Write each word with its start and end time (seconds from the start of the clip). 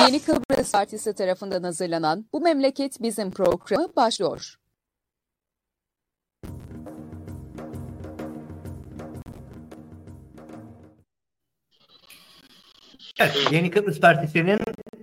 Yeni 0.00 0.22
Kıbrıs 0.22 0.72
Partisi 0.72 1.14
tarafından 1.14 1.62
hazırlanan 1.62 2.26
Bu 2.32 2.40
Memleket 2.40 3.02
Bizim 3.02 3.30
programı 3.30 3.88
başlıyor. 3.96 4.54
Evet, 13.18 13.48
Yeni 13.50 13.70
Kıbrıs 13.70 14.00
Partisi'nin 14.00 14.60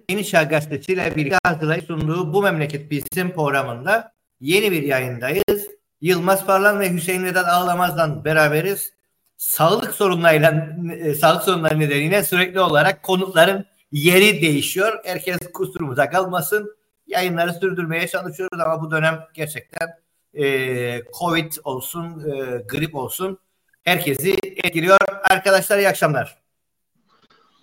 Yeni 0.10 0.26
Şah 0.26 0.50
Gazetesi 0.50 0.94
ile 0.94 1.16
birlikte 1.16 1.38
hazırlayıp 1.44 1.86
sunduğu 1.86 2.34
Bu 2.34 2.42
Memleket 2.42 2.92
Bizim 2.92 3.32
programında 3.32 4.14
yeni 4.40 4.72
bir 4.72 4.84
yayındayız. 4.84 5.68
Yılmaz 6.02 6.46
Parlan 6.46 6.80
ve 6.80 6.94
Hüseyin 6.94 7.24
Vedat 7.24 7.48
Ağlamaz'dan 7.48 8.26
beraberiz. 8.26 8.94
Sağlık 9.38 9.94
sorunlarıyla 9.94 10.78
e, 11.00 11.14
sağlık 11.14 11.44
sorunları 11.44 11.80
nedeniyle 11.80 12.24
sürekli 12.24 12.60
olarak 12.60 13.04
konukların 13.04 13.66
yeri 13.92 14.42
değişiyor. 14.42 15.00
Herkes 15.04 15.38
kusurumuza 15.54 16.10
kalmasın. 16.10 16.76
Yayınları 17.08 17.54
sürdürmeye 17.54 18.08
çalışıyoruz 18.08 18.60
ama 18.60 18.82
bu 18.82 18.92
dönem 18.92 19.20
gerçekten 19.34 19.90
e, 20.34 21.04
Covid 21.20 21.54
olsun, 21.64 22.20
e, 22.20 22.64
grip 22.70 22.96
olsun 22.96 23.40
herkesi 23.84 24.36
etkiliyor. 24.44 24.98
Arkadaşlar 25.24 25.78
iyi 25.78 25.88
akşamlar. 25.88 26.42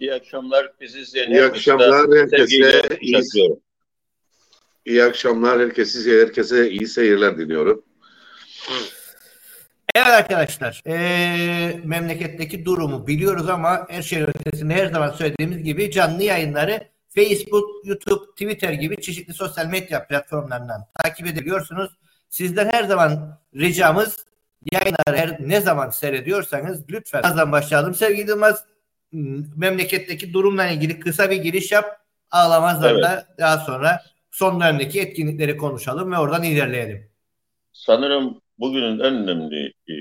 İyi 0.00 0.14
akşamlar. 0.14 0.72
Bizi 0.80 1.00
izleyen 1.00 1.30
İyi 1.30 1.42
akşamlar 1.42 2.06
herkese. 2.18 2.82
Iyi, 3.00 3.22
iyi 4.84 5.04
akşamlar 5.04 5.60
herkese, 5.60 6.20
herkese 6.20 6.70
iyi 6.70 6.86
seyirler 6.86 7.38
diliyorum. 7.38 7.84
Evet 8.70 8.97
arkadaşlar, 10.06 10.82
ee, 10.86 11.80
memleketteki 11.84 12.64
durumu 12.64 13.06
biliyoruz 13.06 13.48
ama 13.48 13.86
her 13.90 14.02
şeyin 14.02 14.26
ötesinde 14.26 14.74
her 14.74 14.86
zaman 14.86 15.10
söylediğimiz 15.10 15.62
gibi 15.62 15.90
canlı 15.90 16.22
yayınları 16.22 16.88
Facebook, 17.08 17.86
YouTube, 17.86 18.30
Twitter 18.30 18.72
gibi 18.72 19.00
çeşitli 19.00 19.34
sosyal 19.34 19.66
medya 19.66 20.06
platformlarından 20.06 20.86
takip 21.04 21.26
edebiliyorsunuz. 21.26 21.90
Sizden 22.28 22.68
her 22.68 22.84
zaman 22.84 23.38
ricamız 23.54 24.24
yayınları 24.72 25.16
her 25.16 25.36
ne 25.40 25.60
zaman 25.60 25.90
seyrediyorsanız 25.90 26.90
lütfen 26.90 27.22
birazdan 27.22 27.52
başlayalım. 27.52 27.94
Sevgili 27.94 28.30
Yılmaz, 28.30 28.64
memleketteki 29.56 30.32
durumla 30.32 30.66
ilgili 30.66 31.00
kısa 31.00 31.30
bir 31.30 31.36
giriş 31.36 31.72
yap. 31.72 32.00
Ağlamazdan 32.30 32.94
evet. 32.94 33.04
da 33.04 33.26
daha 33.38 33.58
sonra 33.58 34.02
son 34.30 34.60
dönemdeki 34.60 35.00
etkinlikleri 35.00 35.56
konuşalım 35.56 36.12
ve 36.12 36.18
oradan 36.18 36.42
ilerleyelim. 36.42 37.10
Sanırım 37.72 38.40
bugünün 38.58 38.98
en 38.98 39.14
önemli 39.28 39.66
e, 39.66 39.94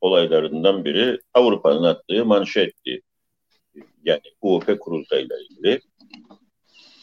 olaylarından 0.00 0.84
biri 0.84 1.18
Avrupa'nın 1.34 1.82
attığı 1.82 2.24
manşetti. 2.24 3.00
Yani 4.04 4.20
UOP 4.42 4.80
kurultayıyla 4.80 5.36
ilgili. 5.40 5.80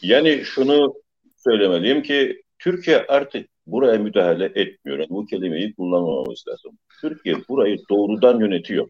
Yani 0.02 0.42
şunu 0.44 0.94
söylemeliyim 1.36 2.02
ki 2.02 2.42
Türkiye 2.58 3.06
artık 3.06 3.48
buraya 3.66 3.98
müdahale 3.98 4.44
etmiyor. 4.44 4.98
Yani 4.98 5.10
bu 5.10 5.26
kelimeyi 5.26 5.74
kullanmamamız 5.74 6.44
lazım. 6.48 6.78
Türkiye 7.00 7.36
burayı 7.48 7.78
doğrudan 7.90 8.40
yönetiyor. 8.40 8.88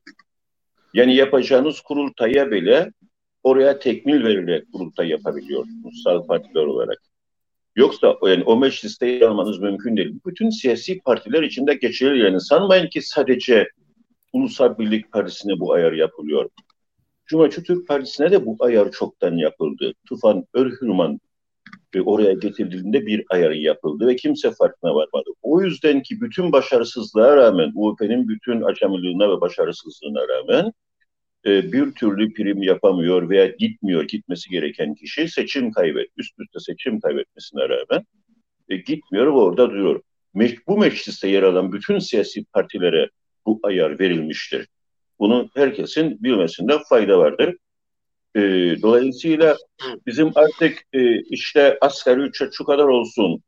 Yani 0.95 1.15
yapacağınız 1.15 1.81
kurultaya 1.81 2.51
bile 2.51 2.93
oraya 3.43 3.79
tekmil 3.79 4.25
verilerek 4.25 4.73
kurultay 4.73 5.09
yapabiliyorsunuz 5.09 6.03
sağ 6.05 6.27
partiler 6.27 6.65
olarak. 6.65 7.08
Yoksa 7.79 8.17
yani 8.23 8.45
o 8.45 8.57
mecliste 8.57 9.07
yer 9.07 9.21
almanız 9.21 9.59
mümkün 9.59 9.97
değil. 9.97 10.15
Bütün 10.27 10.51
siyasi 10.51 10.99
partiler 10.99 11.43
içinde 11.43 11.75
geçerli 11.75 12.25
yani. 12.25 12.41
Sanmayın 12.41 12.87
ki 12.87 13.03
sadece 13.03 13.69
Ulusal 14.33 14.79
Birlik 14.79 15.13
Partisi'ne 15.13 15.61
bu 15.61 15.73
ayar 15.73 15.93
yapılıyor. 15.93 16.51
Cumhuriyetçi 17.27 17.63
Türk 17.63 17.89
Partisi'ne 17.89 18.31
de 18.31 18.47
bu 18.47 18.57
ayar 18.61 18.91
çoktan 18.91 19.37
yapıldı. 19.37 19.93
Tufan 20.09 20.45
Örhürman 20.55 21.21
e, 21.95 22.01
oraya 22.01 22.33
getirildiğinde 22.33 23.07
bir 23.07 23.25
ayarı 23.31 23.57
yapıldı 23.57 24.07
ve 24.07 24.17
kimse 24.17 24.51
farkına 24.51 24.95
varmadı. 24.95 25.31
O 25.43 25.63
yüzden 25.63 26.03
ki 26.03 26.21
bütün 26.21 26.53
başarısızlığa 26.53 27.37
rağmen, 27.37 27.73
UOP'nin 27.75 28.29
bütün 28.29 28.63
acemiliğine 28.63 29.29
ve 29.29 29.41
başarısızlığına 29.41 30.29
rağmen 30.29 30.73
e, 31.47 31.73
bir 31.73 31.93
türlü 31.93 32.33
prim 32.33 32.63
yapamıyor 32.63 33.31
veya 33.31 33.47
gitmiyor 33.47 34.05
gitmesi 34.05 34.51
gereken 34.51 34.95
kişi 34.95 35.29
seçim 35.29 35.73
kaybet, 35.73 36.09
üst 36.17 36.41
üste 36.41 36.61
seçim 36.61 37.01
kaybetmesine 37.01 37.69
rağmen 37.69 38.05
e, 38.69 38.77
gitmiyor 38.77 39.27
ve 39.27 39.31
orada 39.31 39.71
duruyor. 39.71 40.03
Me 40.35 40.55
bu 40.69 40.79
mecliste 40.79 41.29
yer 41.29 41.43
alan 41.43 41.73
bütün 41.73 41.99
siyasi 41.99 42.45
partilere 42.45 43.11
bu 43.47 43.61
ayar 43.63 44.01
verilmiştir. 44.01 44.69
Bunu 45.19 45.51
herkesin 45.55 46.23
bilmesinde 46.23 46.79
fayda 46.89 47.19
vardır. 47.19 47.57
E, 48.37 48.41
dolayısıyla 48.83 49.57
bizim 50.07 50.31
artık 50.35 50.79
e, 50.93 51.21
işte 51.21 51.79
asgari 51.81 52.21
ücret 52.21 52.53
şu 52.55 52.65
kadar 52.65 52.85
olsun 52.85 53.43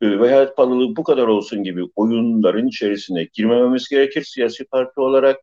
e, 0.00 0.20
ve 0.20 0.30
hayat 0.30 0.58
bu 0.58 1.04
kadar 1.04 1.26
olsun 1.26 1.62
gibi 1.62 1.82
oyunların 1.96 2.66
içerisine 2.66 3.28
girmememiz 3.32 3.88
gerekir 3.88 4.22
siyasi 4.22 4.64
parti 4.64 5.00
olarak 5.00 5.36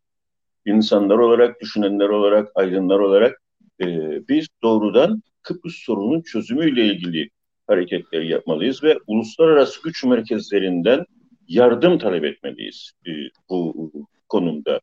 insanlar 0.65 1.17
olarak, 1.17 1.61
düşünenler 1.61 2.09
olarak, 2.09 2.51
aydınlar 2.55 2.99
olarak 2.99 3.41
e, 3.81 3.87
biz 4.27 4.47
doğrudan 4.63 5.21
Kıbrıs 5.41 5.75
sorununun 5.75 6.21
çözümüyle 6.21 6.85
ilgili 6.85 7.29
hareketleri 7.67 8.27
yapmalıyız 8.27 8.83
ve 8.83 8.97
uluslararası 9.07 9.83
güç 9.83 10.03
merkezlerinden 10.03 11.05
yardım 11.47 11.97
talep 11.97 12.23
etmeliyiz 12.23 12.91
e, 13.07 13.11
bu 13.49 13.91
konumda. 14.29 14.79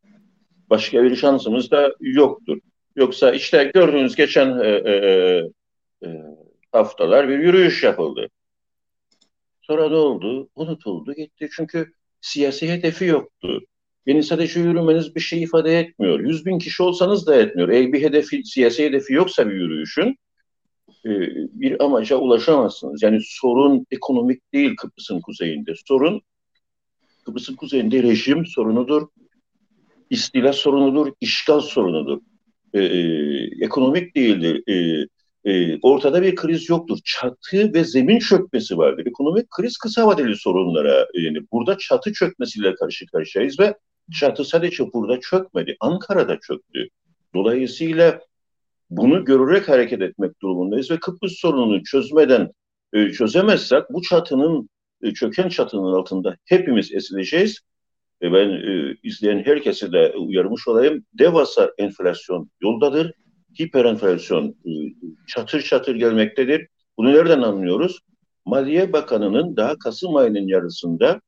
Başka 0.70 1.02
bir 1.02 1.16
şansımız 1.16 1.70
da 1.70 1.94
yoktur. 2.00 2.58
Yoksa 2.96 3.32
işte 3.32 3.70
gördüğünüz 3.74 4.16
geçen 4.16 4.58
e, 4.58 4.68
e, 4.68 4.92
e, 6.04 6.08
haftalar 6.72 7.28
bir 7.28 7.38
yürüyüş 7.38 7.82
yapıldı. 7.82 8.28
Sonra 9.62 9.88
ne 9.88 9.96
oldu? 9.96 10.48
Unutuldu 10.54 11.14
gitti. 11.14 11.48
Çünkü 11.56 11.92
siyasi 12.20 12.68
hedefi 12.68 13.04
yoktu. 13.04 13.60
Yani 14.06 14.22
sadece 14.22 14.60
yürümeniz 14.60 15.14
bir 15.14 15.20
şey 15.20 15.42
ifade 15.42 15.80
etmiyor. 15.80 16.20
Yüz 16.20 16.46
bin 16.46 16.58
kişi 16.58 16.82
olsanız 16.82 17.26
da 17.26 17.36
etmiyor. 17.36 17.68
Eğer 17.68 17.92
bir 17.92 18.02
hedefi, 18.02 18.44
siyasi 18.44 18.84
hedefi 18.84 19.12
yoksa 19.12 19.48
bir 19.48 19.54
yürüyüşün 19.54 20.16
e, 21.06 21.10
bir 21.52 21.84
amaca 21.84 22.16
ulaşamazsınız. 22.16 23.02
Yani 23.02 23.18
sorun 23.22 23.86
ekonomik 23.90 24.52
değil 24.52 24.76
Kıbrıs'ın 24.76 25.20
kuzeyinde. 25.20 25.72
Sorun 25.86 26.22
Kıbrıs'ın 27.24 27.56
kuzeyinde 27.56 28.02
rejim 28.02 28.46
sorunudur, 28.46 29.08
istila 30.10 30.52
sorunudur, 30.52 31.12
işgal 31.20 31.60
sorunudur. 31.60 32.20
E, 32.74 32.80
e, 32.80 33.00
ekonomik 33.60 34.16
değildir. 34.16 34.62
E, 34.66 35.06
e, 35.44 35.78
ortada 35.82 36.22
bir 36.22 36.34
kriz 36.34 36.68
yoktur. 36.68 36.98
Çatı 37.04 37.74
ve 37.74 37.84
zemin 37.84 38.18
çökmesi 38.18 38.78
vardır. 38.78 39.06
Ekonomik 39.06 39.50
kriz 39.50 39.76
kısa 39.78 40.06
vadeli 40.06 40.36
sorunlara 40.36 41.06
yani 41.14 41.38
burada 41.52 41.78
çatı 41.78 42.12
çökmesiyle 42.12 42.74
karşı 42.74 43.06
karşıyayız 43.06 43.60
ve 43.60 43.74
çatı 44.12 44.44
sadece 44.44 44.92
burada 44.92 45.20
çökmedi. 45.20 45.76
Ankara'da 45.80 46.38
çöktü. 46.40 46.88
Dolayısıyla 47.34 48.20
bunu 48.90 49.24
görerek 49.24 49.68
hareket 49.68 50.02
etmek 50.02 50.42
durumundayız 50.42 50.90
ve 50.90 51.00
Kıbrıs 51.00 51.32
sorununu 51.32 51.82
çözmeden 51.82 52.50
e, 52.92 53.10
çözemezsek 53.10 53.82
bu 53.90 54.02
çatının 54.02 54.68
e, 55.02 55.12
çöken 55.12 55.48
çatının 55.48 55.92
altında 55.92 56.36
hepimiz 56.44 56.92
ezileceğiz. 56.92 57.60
E, 58.22 58.32
ben 58.32 58.62
izleyen 59.02 59.42
herkese 59.44 59.92
de 59.92 60.12
uyarmış 60.16 60.68
olayım. 60.68 61.04
Devasa 61.18 61.70
enflasyon 61.78 62.50
yoldadır. 62.62 63.12
Hiperenflasyon 63.62 64.48
e, 64.48 64.70
çatır 65.28 65.62
çatır 65.62 65.96
gelmektedir. 65.96 66.68
Bunu 66.98 67.12
nereden 67.12 67.42
anlıyoruz? 67.42 67.98
Maliye 68.46 68.92
Bakanı'nın 68.92 69.56
daha 69.56 69.78
Kasım 69.78 70.16
ayının 70.16 70.48
yarısında 70.48 71.20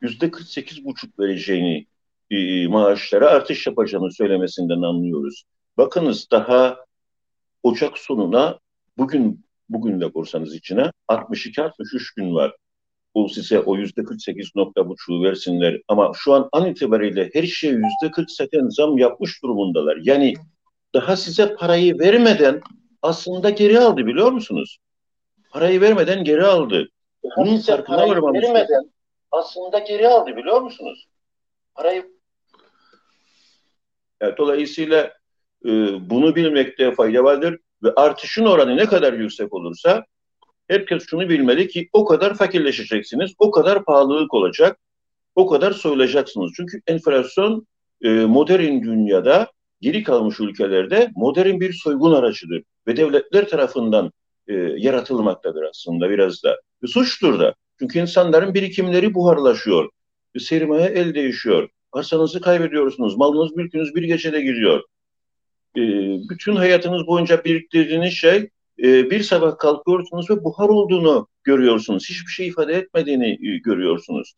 yüzde 0.00 0.30
48 0.30 0.84
buçuk 0.84 1.18
vereceğini 1.18 1.86
e, 2.30 2.68
maaşlara 2.68 3.26
artış 3.26 3.66
yapacağını 3.66 4.12
söylemesinden 4.12 4.82
anlıyoruz. 4.82 5.44
Bakınız 5.76 6.30
daha 6.30 6.86
Ocak 7.62 7.98
sonuna 7.98 8.58
bugün 8.98 9.46
bugün 9.68 10.00
de 10.00 10.12
korsanız 10.12 10.54
içine 10.54 10.90
62-63 11.08 12.16
gün 12.16 12.34
var. 12.34 12.56
Bu 13.14 13.28
size 13.28 13.60
o 13.60 13.76
yüzde 13.76 14.04
48 14.04 14.50
nokta 14.56 14.88
buçuğu 14.88 15.22
versinler. 15.22 15.80
Ama 15.88 16.12
şu 16.14 16.34
an 16.34 16.48
an 16.52 16.66
itibariyle 16.66 17.30
her 17.32 17.42
şeye 17.42 17.72
yüzde 17.72 18.10
48 18.12 18.60
zam 18.68 18.98
yapmış 18.98 19.42
durumundalar. 19.42 19.98
Yani 20.02 20.34
daha 20.94 21.16
size 21.16 21.54
parayı 21.54 21.98
vermeden 21.98 22.60
aslında 23.02 23.50
geri 23.50 23.80
aldı 23.80 24.06
biliyor 24.06 24.32
musunuz? 24.32 24.78
Parayı 25.50 25.80
vermeden 25.80 26.24
geri 26.24 26.44
aldı. 26.44 26.88
Bunun 27.36 27.58
farkına 27.58 28.08
varmamışlar. 28.08 28.66
Aslında 29.30 29.78
geri 29.78 30.08
aldı 30.08 30.36
biliyor 30.36 30.60
musunuz? 30.60 31.06
Parayı 31.74 32.15
yani 34.22 34.34
dolayısıyla 34.38 35.12
e, 35.64 35.70
bunu 36.10 36.36
bilmekte 36.36 36.94
fayda 36.94 37.24
vardır 37.24 37.58
ve 37.82 37.92
artışın 37.96 38.44
oranı 38.44 38.76
ne 38.76 38.86
kadar 38.86 39.12
yüksek 39.12 39.54
olursa 39.54 40.04
herkes 40.68 41.06
şunu 41.06 41.28
bilmeli 41.28 41.68
ki 41.68 41.88
o 41.92 42.04
kadar 42.04 42.34
fakirleşeceksiniz, 42.34 43.32
o 43.38 43.50
kadar 43.50 43.84
pahalılık 43.84 44.34
olacak, 44.34 44.78
o 45.34 45.46
kadar 45.46 45.72
soyulacaksınız. 45.72 46.52
Çünkü 46.56 46.80
enflasyon 46.86 47.66
e, 48.02 48.08
modern 48.08 48.82
dünyada 48.82 49.52
geri 49.80 50.02
kalmış 50.02 50.40
ülkelerde 50.40 51.10
modern 51.16 51.60
bir 51.60 51.72
soygun 51.72 52.12
aracıdır 52.12 52.62
ve 52.86 52.96
devletler 52.96 53.48
tarafından 53.48 54.12
e, 54.48 54.54
yaratılmaktadır 54.54 55.62
aslında 55.62 56.10
biraz 56.10 56.42
da. 56.44 56.60
Bir 56.82 56.88
suçtur 56.88 57.38
da. 57.38 57.54
Çünkü 57.78 57.98
insanların 57.98 58.54
birikimleri 58.54 59.14
buharlaşıyor. 59.14 59.90
Bir 60.34 60.40
sermaye 60.40 60.86
el 60.86 61.14
değişiyor. 61.14 61.68
Arsanızı 61.92 62.40
kaybediyorsunuz. 62.40 63.16
Malınız, 63.16 63.56
mülkünüz 63.56 63.94
bir 63.94 64.02
gecede 64.02 64.40
gidiyor. 64.40 64.82
E, 65.76 65.80
bütün 66.30 66.56
hayatınız 66.56 67.06
boyunca 67.06 67.44
biriktirdiğiniz 67.44 68.12
şey 68.12 68.50
e, 68.82 69.10
bir 69.10 69.22
sabah 69.22 69.58
kalkıyorsunuz 69.58 70.30
ve 70.30 70.44
buhar 70.44 70.68
olduğunu 70.68 71.28
görüyorsunuz. 71.44 72.08
Hiçbir 72.10 72.30
şey 72.30 72.46
ifade 72.48 72.74
etmediğini 72.74 73.30
e, 73.30 73.58
görüyorsunuz. 73.58 74.34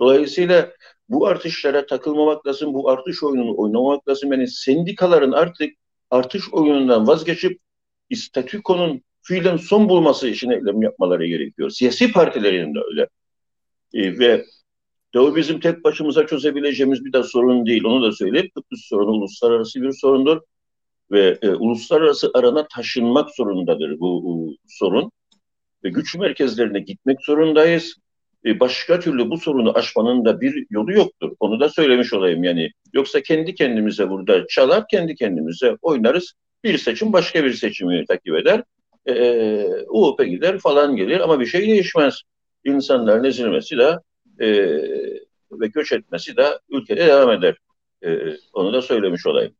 Dolayısıyla 0.00 0.72
bu 1.08 1.26
artışlara 1.26 1.86
takılmamak 1.86 2.46
lazım, 2.46 2.74
bu 2.74 2.90
artış 2.90 3.22
oyununu 3.22 3.58
oynamamak 3.58 4.08
lazım. 4.08 4.32
Yani 4.32 4.48
sendikaların 4.48 5.32
artık 5.32 5.74
artış 6.10 6.52
oyunundan 6.52 7.06
vazgeçip 7.06 7.60
statükonun 8.14 9.02
fiilen 9.22 9.56
son 9.56 9.88
bulması 9.88 10.28
için 10.28 10.50
eylem 10.50 10.82
yapmaları 10.82 11.26
gerekiyor. 11.26 11.70
Siyasi 11.70 12.12
partilerin 12.12 12.74
de 12.74 12.78
öyle. 12.90 13.08
E, 13.94 14.18
ve 14.18 14.44
de 15.14 15.36
bizim 15.36 15.60
tek 15.60 15.84
başımıza 15.84 16.26
çözebileceğimiz 16.26 17.04
bir 17.04 17.12
de 17.12 17.22
sorun 17.22 17.66
değil. 17.66 17.84
Onu 17.84 18.02
da 18.02 18.12
söyleyeyim. 18.12 18.50
Kıbrıs 18.54 18.84
sorunu 18.84 19.10
uluslararası 19.10 19.82
bir 19.82 19.92
sorundur. 19.92 20.40
Ve 21.10 21.38
e, 21.42 21.48
uluslararası 21.48 22.30
arana 22.34 22.66
taşınmak 22.68 23.30
zorundadır 23.36 24.00
bu, 24.00 24.24
bu 24.24 24.56
sorun. 24.68 25.12
Ve 25.84 25.88
güç 25.88 26.14
merkezlerine 26.14 26.80
gitmek 26.80 27.18
zorundayız. 27.22 27.94
E, 28.44 28.60
başka 28.60 29.00
türlü 29.00 29.30
bu 29.30 29.38
sorunu 29.38 29.78
aşmanın 29.78 30.24
da 30.24 30.40
bir 30.40 30.66
yolu 30.70 30.92
yoktur. 30.92 31.32
Onu 31.40 31.60
da 31.60 31.68
söylemiş 31.68 32.12
olayım 32.12 32.44
yani. 32.44 32.70
Yoksa 32.92 33.20
kendi 33.22 33.54
kendimize 33.54 34.10
burada 34.10 34.46
çalar, 34.46 34.84
kendi 34.90 35.14
kendimize 35.14 35.76
oynarız. 35.82 36.32
Bir 36.64 36.78
seçim 36.78 37.12
başka 37.12 37.44
bir 37.44 37.52
seçimi 37.52 38.04
takip 38.06 38.34
eder. 38.34 38.62
E, 39.06 39.12
e 39.12 39.66
UOP 39.88 40.24
gider 40.24 40.58
falan 40.58 40.96
gelir 40.96 41.20
ama 41.20 41.40
bir 41.40 41.46
şey 41.46 41.60
değişmez. 41.66 42.22
İnsanların 42.64 43.24
ezilmesi 43.24 43.78
de 43.78 43.98
e, 44.40 44.48
ve 45.52 45.66
göç 45.66 45.92
etmesi 45.92 46.36
de 46.36 46.58
ülkede 46.68 47.06
devam 47.06 47.30
eder. 47.30 47.56
E, 48.04 48.36
onu 48.52 48.72
da 48.72 48.82
söylemiş 48.82 49.26
olayım. 49.26 49.54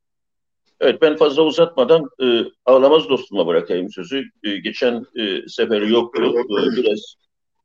Evet 0.81 1.03
ben 1.03 1.17
fazla 1.17 1.43
uzatmadan 1.43 2.09
e, 2.23 2.45
ağlamaz 2.65 3.09
dostuma 3.09 3.47
bırakayım 3.47 3.91
sözü. 3.91 4.25
E, 4.43 4.57
geçen 4.57 5.07
e, 5.17 5.49
seferi 5.49 5.93
yoktu. 5.93 6.23
E, 6.23 6.77
biraz 6.77 7.15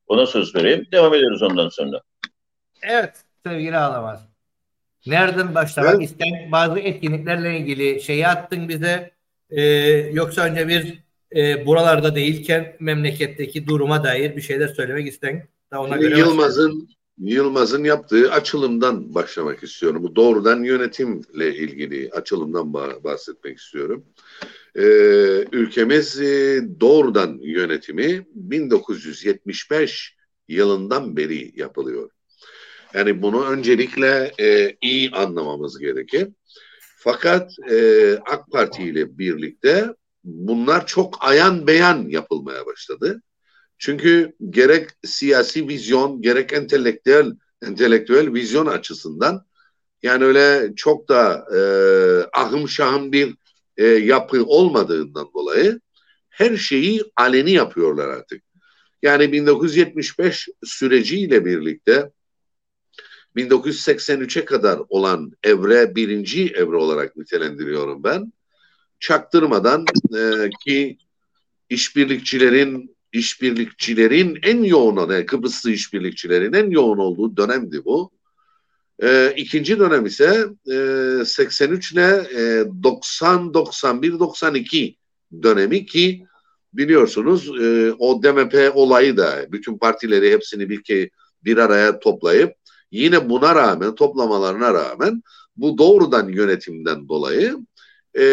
ona 0.07 0.25
söz 0.25 0.56
vereyim. 0.56 0.88
Devam 0.91 1.13
ederiz 1.13 1.41
ondan 1.41 1.69
sonra. 1.69 2.01
Evet 2.81 3.23
sevgili 3.45 3.77
Ağlamaz. 3.77 4.29
Nereden 5.05 5.55
başlamak 5.55 5.95
evet. 5.95 6.03
isten 6.03 6.51
bazı 6.51 6.79
etkinliklerle 6.79 7.59
ilgili 7.59 8.01
şeyi 8.01 8.27
attın 8.27 8.69
bize. 8.69 9.12
Ee, 9.50 9.62
yoksa 10.13 10.41
önce 10.41 10.67
bir 10.67 11.00
e, 11.35 11.65
buralarda 11.65 12.15
değilken 12.15 12.75
memleketteki 12.79 13.67
duruma 13.67 14.03
dair 14.03 14.35
bir 14.35 14.41
şeyler 14.41 14.67
söylemek 14.67 15.07
isten. 15.07 15.47
Ona 15.71 15.97
göre 15.97 16.17
Yılmaz'ın 16.17 16.89
Yılmaz'ın 17.19 17.83
yaptığı 17.83 18.31
açılımdan 18.31 19.16
başlamak 19.16 19.63
istiyorum. 19.63 20.04
Bu 20.04 20.16
doğrudan 20.16 20.63
yönetimle 20.63 21.56
ilgili 21.56 22.10
açılımdan 22.12 22.74
bahsetmek 22.74 23.57
istiyorum. 23.57 24.06
Ee, 24.75 25.45
ülkemiz 25.51 26.21
e, 26.21 26.62
doğrudan 26.80 27.39
yönetimi 27.42 28.27
1975 28.36 30.16
yılından 30.48 31.18
beri 31.18 31.51
yapılıyor. 31.56 32.10
Yani 32.94 33.22
bunu 33.22 33.45
öncelikle 33.45 34.31
e, 34.39 34.77
iyi 34.81 35.12
anlamamız 35.12 35.80
gerekir. 35.80 36.27
Fakat 36.98 37.51
e, 37.72 38.13
AK 38.25 38.51
Parti 38.51 38.83
ile 38.83 39.18
birlikte 39.18 39.94
bunlar 40.24 40.88
çok 40.88 41.18
ayan 41.22 41.68
beyan 41.68 42.10
yapılmaya 42.10 42.65
başladı. 42.65 43.22
Çünkü 43.79 44.35
gerek 44.49 44.89
siyasi 45.03 45.67
vizyon, 45.67 46.21
gerek 46.21 46.53
entelektüel 46.53 47.31
entelektüel 47.65 48.33
vizyon 48.33 48.65
açısından 48.65 49.45
yani 50.03 50.23
öyle 50.23 50.73
çok 50.75 51.09
da 51.09 51.47
e, 51.55 51.59
ahım 52.39 52.69
şahım 52.69 53.11
bir 53.11 53.35
e, 53.77 53.85
yapı 53.85 54.43
olmadığından 54.45 55.29
dolayı 55.33 55.79
her 56.29 56.57
şeyi 56.57 57.03
aleni 57.15 57.51
yapıyorlar 57.51 58.07
artık. 58.07 58.43
Yani 59.01 59.31
1975 59.31 60.49
süreciyle 60.63 61.45
birlikte 61.45 62.11
1983'e 63.35 64.45
kadar 64.45 64.79
olan 64.89 65.31
evre 65.43 65.95
birinci 65.95 66.47
evre 66.47 66.75
olarak 66.75 67.15
nitelendiriyorum 67.15 68.03
ben. 68.03 68.33
Çaktırmadan 68.99 69.85
e, 70.15 70.49
ki 70.65 70.97
işbirlikçilerin 71.69 72.95
işbirlikçilerin 73.13 74.39
en 74.44 74.63
yoğun 74.63 75.11
yani 75.11 75.25
Kıbrıslı 75.25 75.71
işbirlikçilerin 75.71 76.53
en 76.53 76.69
yoğun 76.69 76.97
olduğu 76.97 77.38
dönemdi 77.38 77.81
bu. 77.85 78.11
E, 79.03 79.33
ikinci 79.38 79.79
dönem 79.79 80.06
ise 80.06 80.47
e, 80.71 81.25
83 81.25 81.91
ile 81.91 82.27
e, 82.35 82.65
90, 82.83 83.53
91, 83.53 84.19
92 84.19 84.95
dönemi 85.44 85.85
ki 85.85 86.25
biliyorsunuz 86.73 87.61
e, 87.61 87.94
o 88.00 88.23
DMP 88.23 88.71
olayı 88.73 89.17
da 89.17 89.51
bütün 89.51 89.77
partileri 89.77 90.31
hepsini 90.31 90.69
bir, 90.69 90.83
ke, 90.83 91.09
bir 91.44 91.57
araya 91.57 92.00
toplayıp 92.00 92.53
yine 92.91 93.29
buna 93.29 93.55
rağmen 93.55 93.95
toplamalarına 93.95 94.73
rağmen 94.73 95.23
bu 95.57 95.77
doğrudan 95.77 96.29
yönetimden 96.29 97.09
dolayı 97.09 97.57
e, 98.13 98.23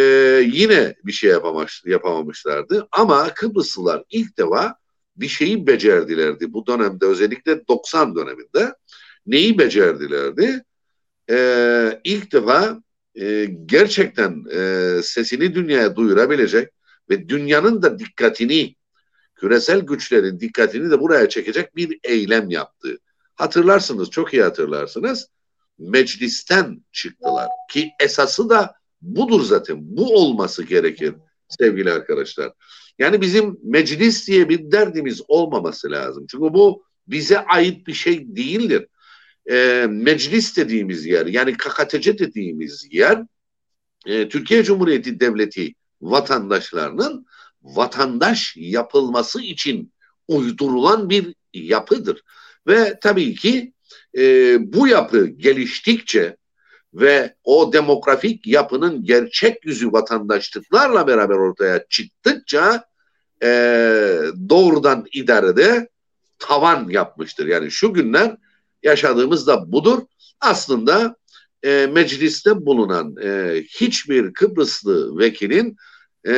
yine 0.52 0.94
bir 1.04 1.12
şey 1.12 1.30
yapamamış, 1.30 1.82
yapamamışlardı. 1.86 2.88
Ama 2.92 3.34
Kıbrıslılar 3.34 4.02
ilk 4.10 4.38
defa 4.38 4.76
bir 5.16 5.28
şeyi 5.28 5.66
becerdilerdi. 5.66 6.52
Bu 6.52 6.66
dönemde 6.66 7.06
özellikle 7.06 7.68
90 7.68 8.16
döneminde 8.16 8.74
neyi 9.26 9.58
becerdilerdi? 9.58 10.64
E, 11.30 12.00
ilk 12.04 12.32
defa 12.32 12.82
e, 13.14 13.44
gerçekten 13.66 14.44
e, 14.52 15.00
sesini 15.02 15.54
dünyaya 15.54 15.96
duyurabilecek 15.96 16.68
ve 17.10 17.28
dünyanın 17.28 17.82
da 17.82 17.98
dikkatini, 17.98 18.74
küresel 19.34 19.80
güçlerin 19.80 20.40
dikkatini 20.40 20.90
de 20.90 21.00
buraya 21.00 21.28
çekecek 21.28 21.76
bir 21.76 21.98
eylem 22.04 22.50
yaptı. 22.50 22.98
Hatırlarsınız, 23.34 24.10
çok 24.10 24.34
iyi 24.34 24.42
hatırlarsınız. 24.42 25.28
Meclisten 25.78 26.84
çıktılar 26.92 27.48
ki 27.70 27.90
esası 28.00 28.50
da 28.50 28.74
budur 29.02 29.42
zaten. 29.42 29.76
Bu 29.80 30.14
olması 30.14 30.62
gerekir 30.64 31.14
sevgili 31.48 31.92
arkadaşlar. 31.92 32.52
Yani 32.98 33.20
bizim 33.20 33.58
meclis 33.62 34.28
diye 34.28 34.48
bir 34.48 34.72
derdimiz 34.72 35.22
olmaması 35.28 35.90
lazım. 35.90 36.26
Çünkü 36.30 36.44
bu 36.44 36.84
bize 37.08 37.38
ait 37.38 37.86
bir 37.86 37.92
şey 37.92 38.36
değildir. 38.36 38.86
E, 39.50 39.86
meclis 39.88 40.56
dediğimiz 40.56 41.06
yer 41.06 41.26
yani 41.26 41.52
KKTC 41.52 42.18
dediğimiz 42.18 42.88
yer 42.90 43.22
e, 44.06 44.28
Türkiye 44.28 44.64
Cumhuriyeti 44.64 45.20
Devleti 45.20 45.74
vatandaşlarının 46.00 47.26
vatandaş 47.62 48.54
yapılması 48.56 49.42
için 49.42 49.92
uydurulan 50.28 51.10
bir 51.10 51.34
yapıdır. 51.54 52.22
Ve 52.66 52.98
tabii 53.02 53.34
ki 53.34 53.72
e, 54.18 54.22
bu 54.72 54.88
yapı 54.88 55.26
geliştikçe 55.26 56.36
ve 56.96 57.34
o 57.44 57.72
demografik 57.72 58.46
yapının 58.46 59.04
gerçek 59.04 59.66
yüzü 59.66 59.92
vatandaşlıklarla 59.92 61.06
beraber 61.06 61.34
ortaya 61.34 61.84
çıktıkça 61.88 62.84
e, 63.42 63.48
doğrudan 64.48 65.06
idarede 65.12 65.88
tavan 66.38 66.88
yapmıştır. 66.88 67.46
Yani 67.46 67.70
şu 67.70 67.92
günler 67.92 68.36
yaşadığımız 68.82 69.46
da 69.46 69.72
budur. 69.72 69.98
Aslında 70.40 71.16
e, 71.62 71.88
mecliste 71.92 72.66
bulunan 72.66 73.16
e, 73.22 73.62
hiçbir 73.68 74.32
Kıbrıslı 74.32 75.18
vekilin 75.18 75.76
e, 76.24 76.34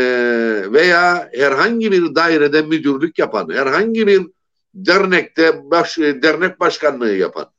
veya 0.72 1.30
herhangi 1.34 1.92
bir 1.92 2.14
dairede 2.14 2.62
müdürlük 2.62 3.18
yapan, 3.18 3.50
herhangi 3.52 4.06
bir 4.06 4.22
dernekte 4.74 5.70
baş, 5.70 5.98
dernek 5.98 6.60
başkanlığı 6.60 7.16
yapan 7.16 7.50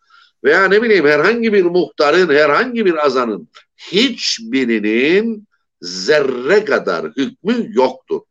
veya 0.43 0.67
ne 0.67 0.81
bileyim 0.81 1.05
herhangi 1.05 1.53
bir 1.53 1.63
muhtarın, 1.63 2.29
herhangi 2.29 2.85
bir 2.85 3.05
azanın 3.05 3.49
hiçbirinin 3.77 5.47
zerre 5.81 6.65
kadar 6.65 7.05
hükmü 7.05 7.67
yoktur. 7.69 8.21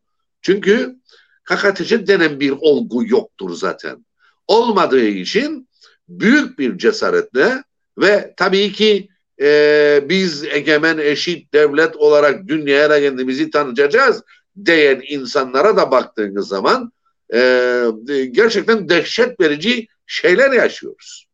Çünkü 0.41 0.95
KKTC 1.43 2.07
denen 2.07 2.39
bir 2.39 2.53
olgu 2.59 3.07
yoktur 3.07 3.53
zaten. 3.53 4.05
Olmadığı 4.47 5.05
için 5.05 5.69
büyük 6.09 6.59
bir 6.59 6.77
cesaretle 6.77 7.63
ve 7.97 8.33
tabii 8.37 8.71
ki 8.71 9.09
e, 9.41 10.03
biz 10.09 10.43
egemen 10.43 10.97
eşit 10.97 11.53
devlet 11.53 11.95
olarak 11.95 12.47
dünyaya 12.47 12.99
kendimizi 12.99 13.49
tanıtacağız 13.49 14.23
diyen 14.65 15.01
insanlara 15.07 15.77
da 15.77 15.91
baktığınız 15.91 16.47
zaman 16.47 16.91
e, 17.33 17.85
gerçekten 18.31 18.89
dehşet 18.89 19.39
verici 19.39 19.87
şeyler 20.07 20.51
yaşıyoruz. 20.51 21.28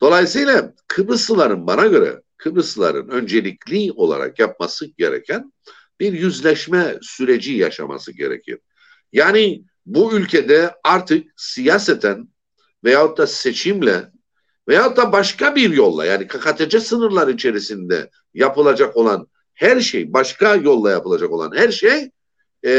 Dolayısıyla 0.00 0.74
Kıbrıslıların 0.88 1.66
bana 1.66 1.86
göre 1.86 2.22
Kıbrıslıların 2.36 3.08
öncelikli 3.08 3.92
olarak 3.92 4.38
yapması 4.38 4.86
gereken 4.86 5.52
bir 6.00 6.12
yüzleşme 6.12 6.98
süreci 7.02 7.52
yaşaması 7.52 8.12
gerekir. 8.12 8.58
Yani 9.12 9.64
bu 9.86 10.12
ülkede 10.12 10.74
artık 10.84 11.26
siyaseten 11.36 12.28
veyahut 12.84 13.18
da 13.18 13.26
seçimle 13.26 14.10
veyahut 14.68 14.96
da 14.96 15.12
başka 15.12 15.56
bir 15.56 15.70
yolla 15.70 16.04
yani 16.04 16.26
KKTC 16.26 16.80
sınırlar 16.80 17.28
içerisinde 17.28 18.10
yapılacak 18.34 18.96
olan 18.96 19.28
her 19.54 19.80
şey 19.80 20.12
başka 20.12 20.54
yolla 20.54 20.90
yapılacak 20.90 21.30
olan 21.30 21.56
her 21.56 21.72
şey 21.72 22.10
e, 22.62 22.70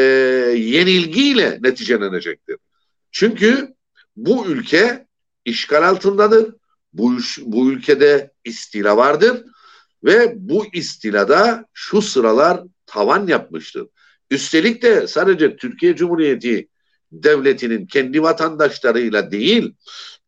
yenilgiyle 0.58 1.60
neticelenecektir. 1.62 2.58
Çünkü 3.12 3.74
bu 4.16 4.46
ülke 4.46 5.08
işgal 5.46 5.90
altındadır. 5.90 6.56
Bu, 6.94 7.18
bu 7.42 7.72
ülkede 7.72 8.32
istila 8.44 8.98
vardır 8.98 9.44
ve 10.04 10.34
bu 10.36 10.66
istilada 10.74 11.66
şu 11.74 12.02
sıralar 12.02 12.62
tavan 12.86 13.28
yapmıştır. 13.28 13.88
Üstelik 14.30 14.82
de 14.82 15.08
sadece 15.08 15.56
Türkiye 15.56 15.96
Cumhuriyeti 15.96 16.68
devletinin 17.12 17.86
kendi 17.86 18.24
vatandaşlarıyla 18.24 19.32
değil 19.32 19.74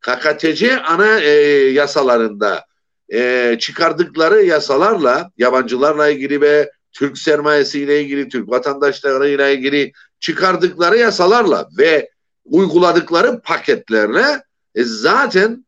KKTC 0.01 0.79
ana 0.79 1.19
e, 1.19 1.29
yasalarında 1.71 2.65
e, 3.13 3.57
çıkardıkları 3.59 4.43
yasalarla 4.43 5.31
yabancılarla 5.37 6.09
ilgili 6.09 6.41
ve 6.41 6.71
Türk 6.91 7.17
sermayesiyle 7.17 8.01
ilgili, 8.01 8.29
Türk 8.29 8.49
vatandaşlarıyla 8.49 9.49
ilgili 9.49 9.91
çıkardıkları 10.19 10.97
yasalarla 10.97 11.69
ve 11.77 12.09
uyguladıkları 12.45 13.41
paketlerle 13.41 14.43
e, 14.75 14.83
zaten 14.83 15.65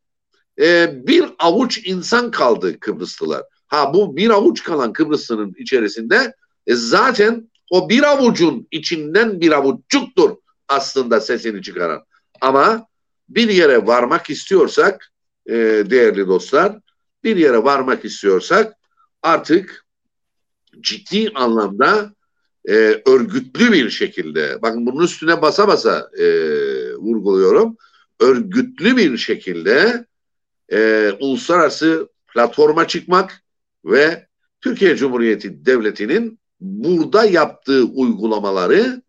e, 0.60 0.94
bir 1.08 1.26
avuç 1.40 1.82
insan 1.86 2.32
kaldı 2.32 2.80
Kıbrıslılar. 2.80 3.44
Ha 3.68 3.94
bu 3.94 4.18
bir 4.18 4.30
avuç 4.30 4.64
kalan 4.64 4.94
Kıbrıslı'nın 4.94 5.56
içerisinde 5.58 6.34
e, 6.68 6.76
zaten 6.76 7.52
o 7.72 7.90
bir 7.90 8.04
avucun 8.04 8.68
içinden 8.72 9.42
bir 9.42 9.52
avuççuktur 9.52 10.36
aslında 10.68 11.22
sesini 11.22 11.62
çıkaran. 11.62 12.04
Ama 12.42 12.88
bir 13.30 13.50
yere 13.50 13.88
varmak 13.88 14.30
istiyorsak 14.30 15.12
e, 15.50 15.54
değerli 15.90 16.28
dostlar 16.28 16.80
bir 17.24 17.38
yere 17.38 17.64
varmak 17.64 18.06
istiyorsak 18.06 18.74
artık 19.22 19.86
ciddi 20.82 21.32
anlamda 21.36 22.14
e, 22.70 23.02
örgütlü 23.06 23.72
bir 23.72 23.90
şekilde 23.90 24.62
bakın 24.62 24.86
bunun 24.86 25.04
üstüne 25.04 25.42
basa 25.42 25.68
basa 25.68 26.10
e, 26.20 26.26
vurguluyorum 26.96 27.78
örgütlü 28.20 28.98
bir 28.98 29.18
şekilde 29.18 30.06
e, 30.72 31.12
uluslararası 31.20 32.10
platforma 32.34 32.88
çıkmak 32.88 33.44
ve 33.86 34.28
Türkiye 34.62 34.96
Cumhuriyeti 34.96 35.66
Devleti'nin 35.66 36.40
burada 36.60 37.26
yaptığı 37.26 37.84
uygulamaları 37.84 39.02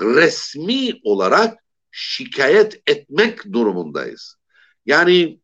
resmi 0.00 1.00
olarak 1.04 1.58
şikayet 1.90 2.82
etmek 2.86 3.52
durumundayız. 3.52 4.36
Yani 4.86 5.40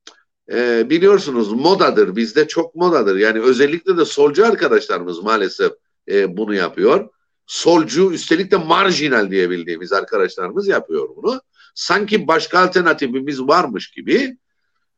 e, 0.52 0.90
biliyorsunuz 0.90 1.52
modadır 1.52 2.16
bizde 2.16 2.48
çok 2.48 2.74
modadır. 2.74 3.16
Yani 3.16 3.40
özellikle 3.40 3.96
de 3.96 4.04
solcu 4.04 4.46
arkadaşlarımız 4.46 5.22
maalesef 5.22 5.72
e, 6.08 6.36
bunu 6.36 6.54
yapıyor. 6.54 7.08
Solcu 7.46 8.12
üstelik 8.12 8.50
de 8.50 8.56
marjinal 8.56 9.30
diye 9.30 9.50
bildiğimiz 9.50 9.92
arkadaşlarımız 9.92 10.68
yapıyor 10.68 11.08
bunu. 11.16 11.40
Sanki 11.74 12.28
başka 12.28 12.58
alternatifimiz 12.58 13.42
varmış 13.42 13.90
gibi 13.90 14.36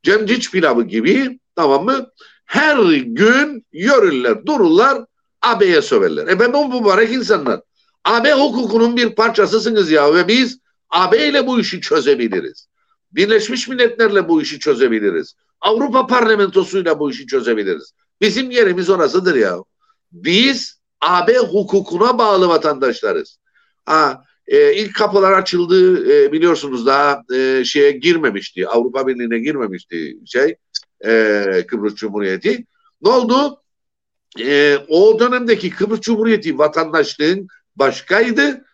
cemciç 0.02 0.50
pilavı 0.50 0.82
gibi 0.82 1.38
tamam 1.56 1.84
mı? 1.84 2.06
Her 2.46 2.76
gün 2.92 3.66
yürürler, 3.72 4.46
dururlar, 4.46 5.04
AB'ye 5.42 5.82
söverler. 5.82 6.26
E 6.26 6.40
ben 6.40 6.52
bu 6.52 6.80
mübarek 6.80 7.12
insanlar. 7.12 7.60
AB 8.04 8.32
hukukunun 8.32 8.96
bir 8.96 9.14
parçasısınız 9.14 9.90
ya 9.90 10.14
ve 10.14 10.28
biz 10.28 10.58
AB 10.90 11.28
ile 11.28 11.46
bu 11.46 11.60
işi 11.60 11.80
çözebiliriz. 11.80 12.66
Birleşmiş 13.12 13.68
Milletler'le 13.68 14.28
bu 14.28 14.42
işi 14.42 14.58
çözebiliriz. 14.58 15.34
Avrupa 15.60 16.06
Parlamentosu'yla 16.06 16.98
bu 16.98 17.10
işi 17.10 17.26
çözebiliriz. 17.26 17.92
Bizim 18.20 18.50
yerimiz 18.50 18.90
orasıdır 18.90 19.34
ya. 19.34 19.56
Biz 20.12 20.80
AB 21.00 21.38
hukukuna 21.38 22.18
bağlı 22.18 22.48
vatandaşlarız. 22.48 23.38
Ha, 23.84 24.24
e, 24.50 24.74
ilk 24.74 24.94
kapılar 24.94 25.32
açıldı 25.32 26.10
e, 26.12 26.32
biliyorsunuz 26.32 26.86
daha 26.86 27.22
e, 27.34 27.64
şeye 27.64 27.90
girmemişti. 27.90 28.68
Avrupa 28.68 29.06
Birliği'ne 29.06 29.38
girmemişti 29.38 30.16
şey 30.26 30.56
e, 31.04 31.64
Kıbrıs 31.68 31.94
Cumhuriyeti. 31.94 32.66
Ne 33.02 33.10
oldu? 33.10 33.62
E, 34.40 34.78
o 34.88 35.20
dönemdeki 35.20 35.70
Kıbrıs 35.70 36.00
Cumhuriyeti 36.00 36.58
vatandaşlığın 36.58 37.48
başkaydı. 37.76 38.64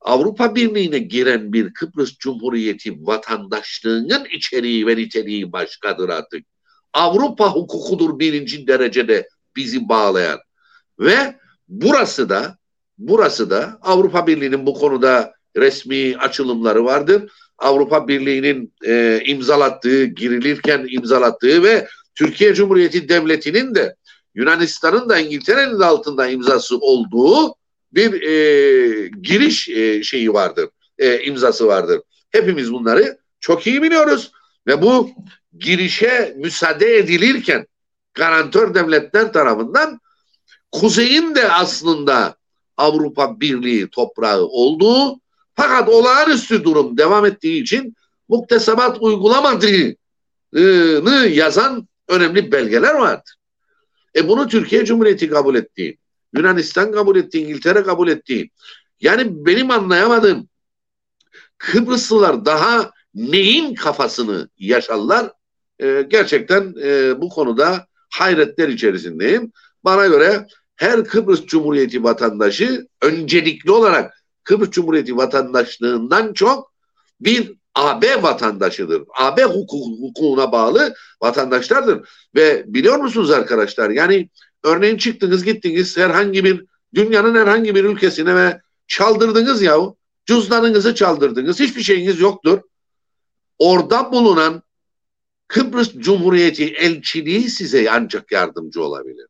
Avrupa 0.00 0.54
Birliği'ne 0.54 0.98
giren 0.98 1.52
bir 1.52 1.72
Kıbrıs 1.72 2.18
Cumhuriyeti 2.18 3.06
vatandaşlığının 3.06 4.24
içeriği 4.36 4.86
ve 4.86 4.96
niteliği 4.96 5.52
başkadır 5.52 6.08
artık. 6.08 6.46
Avrupa 6.92 7.52
hukukudur 7.52 8.18
birinci 8.18 8.66
derecede 8.66 9.28
bizi 9.56 9.88
bağlayan. 9.88 10.38
Ve 10.98 11.36
burası 11.68 12.28
da 12.28 12.58
burası 12.98 13.50
da 13.50 13.78
Avrupa 13.82 14.26
Birliği'nin 14.26 14.66
bu 14.66 14.74
konuda 14.74 15.32
resmi 15.56 16.16
açılımları 16.16 16.84
vardır. 16.84 17.32
Avrupa 17.58 18.08
Birliği'nin 18.08 18.72
e, 18.86 19.22
imzalattığı, 19.26 20.04
girilirken 20.04 20.86
imzalattığı 20.90 21.62
ve 21.62 21.88
Türkiye 22.14 22.54
Cumhuriyeti 22.54 23.08
Devleti'nin 23.08 23.74
de 23.74 23.96
Yunanistan'ın 24.34 25.08
da 25.08 25.18
İngiltere'nin 25.18 25.80
de 25.80 25.84
altında 25.84 26.26
imzası 26.26 26.78
olduğu 26.78 27.54
bir 27.92 28.22
e, 28.22 29.08
giriş 29.22 29.68
e, 29.68 30.02
şeyi 30.02 30.32
vardır, 30.32 30.68
e, 30.98 31.22
imzası 31.22 31.66
vardır. 31.66 32.00
Hepimiz 32.30 32.72
bunları 32.72 33.18
çok 33.40 33.66
iyi 33.66 33.82
biliyoruz 33.82 34.32
ve 34.66 34.82
bu 34.82 35.10
girişe 35.58 36.34
müsaade 36.36 36.96
edilirken 36.96 37.66
garantör 38.14 38.74
devletler 38.74 39.32
tarafından 39.32 40.00
kuzeyin 40.72 41.34
de 41.34 41.52
aslında 41.52 42.36
Avrupa 42.76 43.40
Birliği 43.40 43.88
toprağı 43.88 44.44
olduğu 44.44 45.20
fakat 45.54 45.88
olağanüstü 45.88 46.64
durum 46.64 46.98
devam 46.98 47.26
ettiği 47.26 47.62
için 47.62 47.96
muktesebat 48.28 48.98
uygulamadığını 49.00 49.96
yazan 51.30 51.88
önemli 52.08 52.52
belgeler 52.52 52.94
vardır. 52.94 53.34
E 54.16 54.28
bunu 54.28 54.48
Türkiye 54.48 54.84
Cumhuriyeti 54.84 55.28
kabul 55.30 55.54
etti. 55.54 55.98
Yunanistan 56.36 56.92
kabul 56.92 57.16
etti, 57.16 57.38
İngiltere 57.38 57.82
kabul 57.82 58.08
etti. 58.08 58.48
Yani 59.00 59.46
benim 59.46 59.70
anlayamadığım 59.70 60.48
Kıbrıslılar 61.58 62.44
daha 62.44 62.90
neyin 63.14 63.74
kafasını 63.74 64.48
yaşarlar? 64.58 65.32
E, 65.78 66.02
gerçekten 66.08 66.74
e, 66.82 67.20
bu 67.20 67.28
konuda 67.28 67.86
hayretler 68.10 68.68
içerisindeyim. 68.68 69.52
Bana 69.84 70.06
göre 70.06 70.46
her 70.76 71.04
Kıbrıs 71.04 71.46
Cumhuriyeti 71.46 72.04
vatandaşı 72.04 72.86
öncelikli 73.02 73.70
olarak 73.70 74.24
Kıbrıs 74.44 74.70
Cumhuriyeti 74.70 75.16
vatandaşlığından 75.16 76.32
çok 76.32 76.72
bir 77.20 77.52
AB 77.74 78.22
vatandaşıdır. 78.22 79.02
AB 79.18 79.44
hukukuna 79.44 80.52
bağlı 80.52 80.94
vatandaşlardır. 81.22 82.08
Ve 82.34 82.64
biliyor 82.66 82.98
musunuz 82.98 83.30
arkadaşlar 83.30 83.90
yani 83.90 84.28
örneğin 84.62 84.96
çıktınız 84.96 85.44
gittiniz 85.44 85.96
herhangi 85.96 86.44
bir 86.44 86.64
dünyanın 86.94 87.34
herhangi 87.34 87.74
bir 87.74 87.84
ülkesine 87.84 88.36
ve 88.36 88.60
çaldırdınız 88.86 89.62
yahu 89.62 89.96
cüzdanınızı 90.26 90.94
çaldırdınız 90.94 91.60
hiçbir 91.60 91.82
şeyiniz 91.82 92.20
yoktur. 92.20 92.60
Orada 93.58 94.12
bulunan 94.12 94.62
Kıbrıs 95.48 95.92
Cumhuriyeti 95.92 96.64
elçiliği 96.64 97.50
size 97.50 97.90
ancak 97.90 98.32
yardımcı 98.32 98.82
olabilir. 98.82 99.26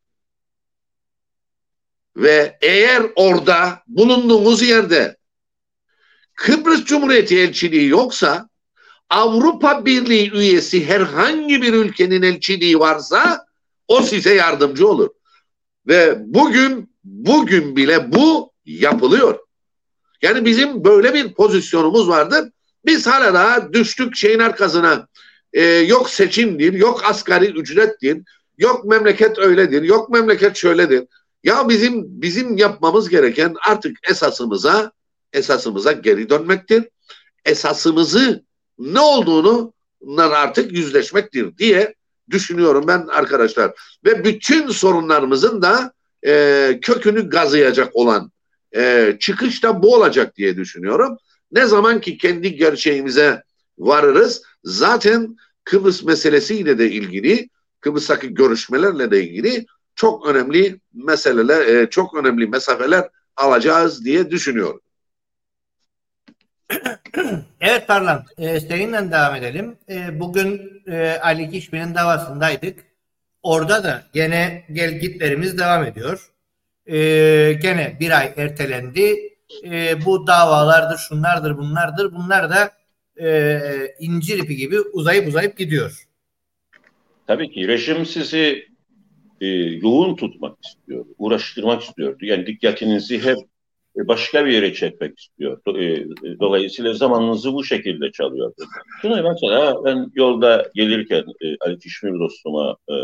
Ve 2.17 2.59
eğer 2.61 3.03
orada 3.17 3.83
bulunduğunuz 3.87 4.63
yerde 4.63 5.17
Kıbrıs 6.35 6.85
Cumhuriyeti 6.85 7.39
elçiliği 7.39 7.89
yoksa 7.89 8.49
Avrupa 9.11 9.85
Birliği 9.85 10.33
üyesi 10.33 10.87
herhangi 10.87 11.63
bir 11.63 11.73
ülkenin 11.73 12.23
elçiliği 12.23 12.79
varsa 12.79 13.47
o 13.89 14.03
size 14.03 14.35
yardımcı 14.35 14.89
olur. 14.89 15.11
Ve 15.87 16.19
bugün 16.21 16.95
bugün 17.05 17.77
bile 17.77 18.13
bu 18.13 18.53
yapılıyor. 18.65 19.39
Yani 20.23 20.45
bizim 20.45 20.85
böyle 20.85 21.15
bir 21.15 21.35
pozisyonumuz 21.35 22.09
vardır. 22.09 22.51
Biz 22.87 23.07
hala 23.07 23.35
daha 23.35 23.73
düştük 23.73 24.17
şeyin 24.17 24.39
arkasına. 24.39 25.09
Ee, 25.53 25.63
yok 25.63 26.11
seçimdir, 26.11 26.73
yok 26.73 27.05
asgari 27.05 27.47
ücrettir, 27.47 28.23
yok 28.59 28.85
memleket 28.85 29.39
öyledir, 29.39 29.83
yok 29.83 30.11
memleket 30.11 30.57
şöyledir. 30.57 31.05
Ya 31.45 31.69
bizim 31.69 32.23
bizim 32.23 32.57
yapmamız 32.57 33.09
gereken 33.09 33.55
artık 33.69 33.97
esasımıza 34.11 34.93
esasımıza 35.33 35.93
geri 35.93 36.31
dönmektir. 36.31 36.85
Esasımızı 37.45 38.45
ne 38.79 39.01
olduğunu 39.01 39.73
artık 40.19 40.73
yüzleşmektir 40.73 41.59
diye 41.59 41.95
düşünüyorum 42.31 42.85
ben 42.89 43.07
arkadaşlar. 43.07 43.73
Ve 44.05 44.25
bütün 44.25 44.69
sorunlarımızın 44.69 45.63
da 45.63 45.93
e, 46.27 46.79
kökünü 46.83 47.29
gazıyacak 47.29 47.97
olan 47.97 48.33
e, 48.77 49.17
çıkış 49.21 49.63
da 49.63 49.83
bu 49.83 49.95
olacak 49.95 50.37
diye 50.37 50.57
düşünüyorum. 50.57 51.17
Ne 51.53 51.67
zaman 51.67 52.01
ki 52.01 52.19
kendi 52.19 52.57
gerçeğimize 52.57 53.43
varırız 53.79 54.43
zaten 54.65 55.37
Kıbrıs 55.65 56.03
meselesiyle 56.03 56.79
de 56.79 56.91
ilgili 56.91 57.49
Kıbrıs'taki 57.81 58.35
görüşmelerle 58.35 59.11
de 59.11 59.25
ilgili 59.25 59.67
çok 59.95 60.27
önemli 60.27 60.81
meseleler, 60.95 61.67
e, 61.67 61.91
çok 61.91 62.15
önemli 62.15 62.47
mesafeler 62.47 63.05
alacağız 63.37 64.05
diye 64.05 64.31
düşünüyorum. 64.31 64.81
Evet 67.61 67.89
Parlan, 67.89 68.25
e, 68.39 68.61
seninle 68.61 69.11
devam 69.11 69.35
edelim. 69.35 69.77
E, 69.89 70.21
bugün 70.21 70.83
e, 70.87 71.19
Ali 71.23 71.51
Kişmi'nin 71.51 71.95
davasındaydık. 71.95 72.79
Orada 73.43 73.85
da 73.85 74.03
gene 74.13 74.65
gelgitlerimiz 74.73 75.59
devam 75.59 75.85
ediyor. 75.85 76.31
E, 76.87 76.97
gene 77.63 77.97
bir 78.01 78.19
ay 78.19 78.33
ertelendi. 78.37 79.35
E, 79.65 80.05
bu 80.05 80.27
davalardır, 80.27 80.99
şunlardır, 80.99 81.57
bunlardır. 81.59 82.15
Bunlar 82.15 82.51
da 82.51 82.73
e, 83.21 83.61
incir 83.99 84.39
ipi 84.39 84.57
gibi 84.57 84.81
uzayıp 84.81 85.29
uzayıp 85.29 85.59
gidiyor. 85.59 86.07
Tabii 87.27 87.51
ki 87.51 87.69
rejim 87.69 88.07
sizi 88.07 88.74
e, 89.41 89.47
yoğun 89.57 90.17
tutmak 90.17 90.59
istiyor, 90.65 91.07
uğraştırmak 91.19 91.83
istiyordu. 91.83 92.25
Yani 92.27 92.47
dikkatinizi 92.47 93.25
hep 93.25 93.39
e, 93.97 94.09
başka 94.09 94.47
bir 94.47 94.53
yere 94.53 94.75
çekmek 94.75 95.19
istiyor. 95.19 95.61
E, 95.81 96.07
dolayısıyla 96.41 96.95
zamanınızı 96.95 97.53
bu 97.53 97.65
şekilde 97.65 98.13
çalıyor. 98.13 98.55
Şunu 99.03 99.23
mesela 99.23 99.85
ben 99.85 100.11
yolda 100.15 100.71
gelirken 100.75 101.25
e, 101.41 101.57
Ali 101.61 101.79
Kişmir 101.79 102.19
dostuma 102.19 102.77
e, 102.91 102.95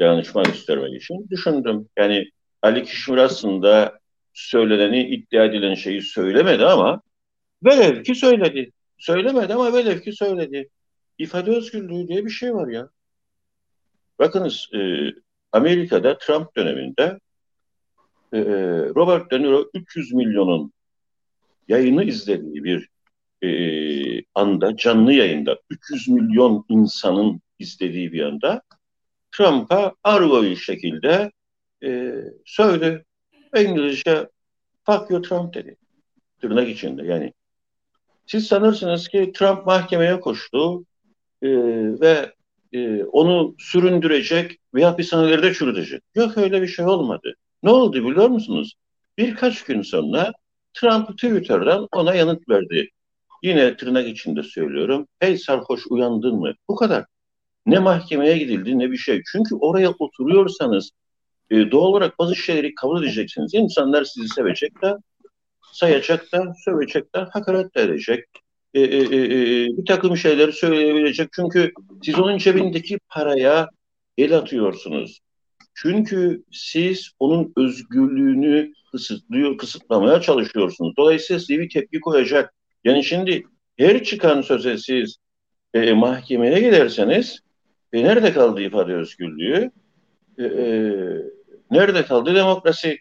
danışmak 0.00 0.46
istemek 0.46 1.02
için 1.02 1.26
düşündüm. 1.30 1.88
Yani 1.98 2.30
Ali 2.62 2.84
Kişmir 2.84 3.18
aslında 3.18 3.98
söyleneni, 4.34 5.08
iddia 5.08 5.44
edilen 5.44 5.74
şeyi 5.74 6.02
söylemedi 6.02 6.64
ama 6.64 7.02
velev 7.64 8.02
ki 8.02 8.14
söyledi. 8.14 8.72
Söylemedi 8.98 9.54
ama 9.54 9.72
velev 9.72 10.00
ki 10.00 10.12
söyledi. 10.12 10.68
İfade 11.18 11.50
özgürlüğü 11.50 12.08
diye 12.08 12.24
bir 12.24 12.30
şey 12.30 12.54
var 12.54 12.68
ya. 12.68 12.88
Bakınız 14.18 14.68
e, 14.74 14.78
Amerika'da 15.56 16.18
Trump 16.18 16.56
döneminde 16.56 17.20
e, 18.32 18.40
Robert 18.94 19.30
De 19.30 19.42
Niro 19.42 19.70
300 19.74 20.12
milyonun 20.12 20.72
yayını 21.68 22.04
izlediği 22.04 22.64
bir 22.64 22.88
e, 23.42 23.50
anda 24.34 24.76
canlı 24.76 25.12
yayında 25.12 25.58
300 25.70 26.08
milyon 26.08 26.64
insanın 26.68 27.40
izlediği 27.58 28.12
bir 28.12 28.22
anda 28.22 28.62
Trump'a 29.32 29.94
argo 30.04 30.42
bir 30.42 30.56
şekilde 30.56 31.32
e, 31.84 32.14
söyledi. 32.44 33.04
İngilizce 33.56 34.28
fuck 34.86 35.10
you 35.10 35.22
Trump 35.22 35.54
dedi. 35.54 35.76
Tırnak 36.40 36.68
içinde 36.68 37.02
yani. 37.06 37.32
Siz 38.26 38.46
sanırsınız 38.46 39.08
ki 39.08 39.32
Trump 39.34 39.66
mahkemeye 39.66 40.20
koştu 40.20 40.84
e, 41.42 41.48
ve 42.00 42.35
e, 42.76 43.04
onu 43.04 43.54
süründürecek 43.58 44.58
ve 44.74 44.84
hapishanelerde 44.84 45.54
çürütecek. 45.54 46.02
Yok 46.14 46.38
öyle 46.38 46.62
bir 46.62 46.66
şey 46.66 46.84
olmadı. 46.84 47.34
Ne 47.62 47.70
oldu 47.70 48.10
biliyor 48.10 48.28
musunuz? 48.28 48.74
Birkaç 49.18 49.64
gün 49.64 49.82
sonra 49.82 50.32
Trump 50.74 51.08
Twitter'dan 51.08 51.88
ona 51.92 52.14
yanıt 52.14 52.48
verdi. 52.48 52.88
Yine 53.42 53.76
tırnak 53.76 54.08
içinde 54.08 54.42
söylüyorum. 54.42 55.06
Hey 55.20 55.38
sarhoş 55.38 55.86
uyandın 55.90 56.34
mı? 56.36 56.52
Bu 56.68 56.76
kadar. 56.76 57.04
Ne 57.66 57.78
mahkemeye 57.78 58.38
gidildi 58.38 58.78
ne 58.78 58.90
bir 58.90 58.96
şey. 58.96 59.22
Çünkü 59.32 59.54
oraya 59.54 59.90
oturuyorsanız 59.90 60.90
e, 61.50 61.70
doğal 61.70 61.86
olarak 61.86 62.18
bazı 62.18 62.36
şeyleri 62.36 62.74
kabul 62.74 63.02
edeceksiniz. 63.02 63.54
İnsanlar 63.54 64.04
sizi 64.04 64.28
sevecek 64.28 64.82
de, 64.82 64.94
sayacak 65.72 66.32
da, 66.32 66.54
sövecek 66.64 67.14
de, 67.14 67.18
hakaret 67.18 67.74
de 67.74 67.82
edecek. 67.82 68.24
E, 68.76 68.80
e, 68.80 68.96
e, 68.98 69.66
bir 69.76 69.86
takım 69.86 70.16
şeyleri 70.16 70.52
söyleyebilecek. 70.52 71.28
Çünkü 71.32 71.72
siz 72.02 72.18
onun 72.18 72.38
cebindeki 72.38 72.98
paraya 73.08 73.68
el 74.18 74.36
atıyorsunuz. 74.36 75.20
Çünkü 75.74 76.44
siz 76.52 77.10
onun 77.18 77.52
özgürlüğünü 77.56 78.72
kısıtlıyor, 78.92 79.58
kısıtlamaya 79.58 80.20
çalışıyorsunuz. 80.20 80.96
Dolayısıyla 80.96 81.40
size 81.40 81.58
bir 81.58 81.68
tepki 81.70 82.00
koyacak. 82.00 82.54
Yani 82.84 83.04
şimdi 83.04 83.42
her 83.78 84.04
çıkan 84.04 84.40
söze 84.40 84.78
siz 84.78 85.16
e, 85.74 85.92
mahkemeye 85.92 86.60
giderseniz 86.60 87.40
e, 87.92 88.04
nerede 88.04 88.32
kaldı 88.32 88.62
ifade 88.62 88.94
özgürlüğü? 88.94 89.70
E, 90.38 90.44
e, 90.44 90.92
nerede 91.70 92.04
kaldı 92.04 92.34
demokrasi? 92.34 92.98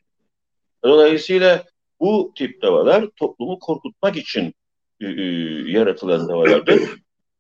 Dolayısıyla 0.84 1.64
bu 2.00 2.34
tip 2.36 2.62
davalar 2.62 3.06
toplumu 3.16 3.60
korkutmak 3.60 4.18
için 4.18 4.54
e, 5.02 5.08
e, 5.08 5.24
yaratılan 5.72 6.30
davalardır. 6.30 6.82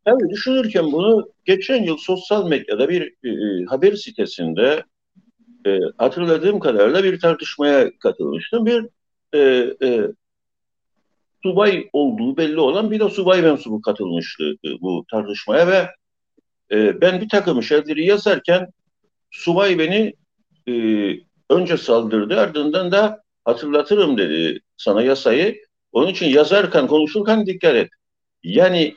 Tabii 0.05 0.29
düşünürken 0.29 0.91
bunu 0.91 1.29
geçen 1.45 1.83
yıl 1.83 1.97
sosyal 1.97 2.49
medyada 2.49 2.89
bir 2.89 3.13
e 3.23 3.65
haber 3.65 3.95
sitesinde 3.95 4.83
e, 5.65 5.79
hatırladığım 5.97 6.59
kadarıyla 6.59 7.03
bir 7.03 7.19
tartışmaya 7.19 7.97
katılmıştım. 7.99 8.65
Bir 8.65 8.85
e, 9.33 9.39
e, 9.83 10.07
subay 11.43 11.89
olduğu 11.93 12.37
belli 12.37 12.59
olan 12.59 12.91
bir 12.91 12.99
de 12.99 13.09
subay 13.09 13.41
mensubu 13.41 13.81
katılmıştı 13.81 14.43
e, 14.65 14.81
bu 14.81 15.05
tartışmaya 15.11 15.67
ve 15.67 15.89
e, 16.71 17.01
ben 17.01 17.21
bir 17.21 17.29
takım 17.29 17.63
şeyleri 17.63 18.05
yazarken 18.05 18.67
subay 19.31 19.79
beni 19.79 20.13
e, 20.67 20.73
önce 21.49 21.77
saldırdı 21.77 22.39
ardından 22.39 22.91
da 22.91 23.23
hatırlatırım 23.45 24.17
dedi 24.17 24.59
sana 24.77 25.01
yasayı. 25.01 25.64
Onun 25.95 26.07
için 26.07 26.25
yazarken 26.25 26.87
konuşurken 26.87 27.45
dikkat 27.45 27.75
et. 27.75 27.89
Yani 28.43 28.95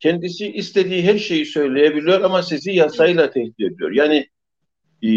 kendisi 0.00 0.52
istediği 0.52 1.02
her 1.02 1.18
şeyi 1.18 1.46
söyleyebiliyor 1.46 2.20
ama 2.20 2.42
sizi 2.42 2.72
yasayla 2.72 3.30
tehdit 3.30 3.60
ediyor. 3.60 3.90
Yani 3.92 4.28
e, 5.02 5.10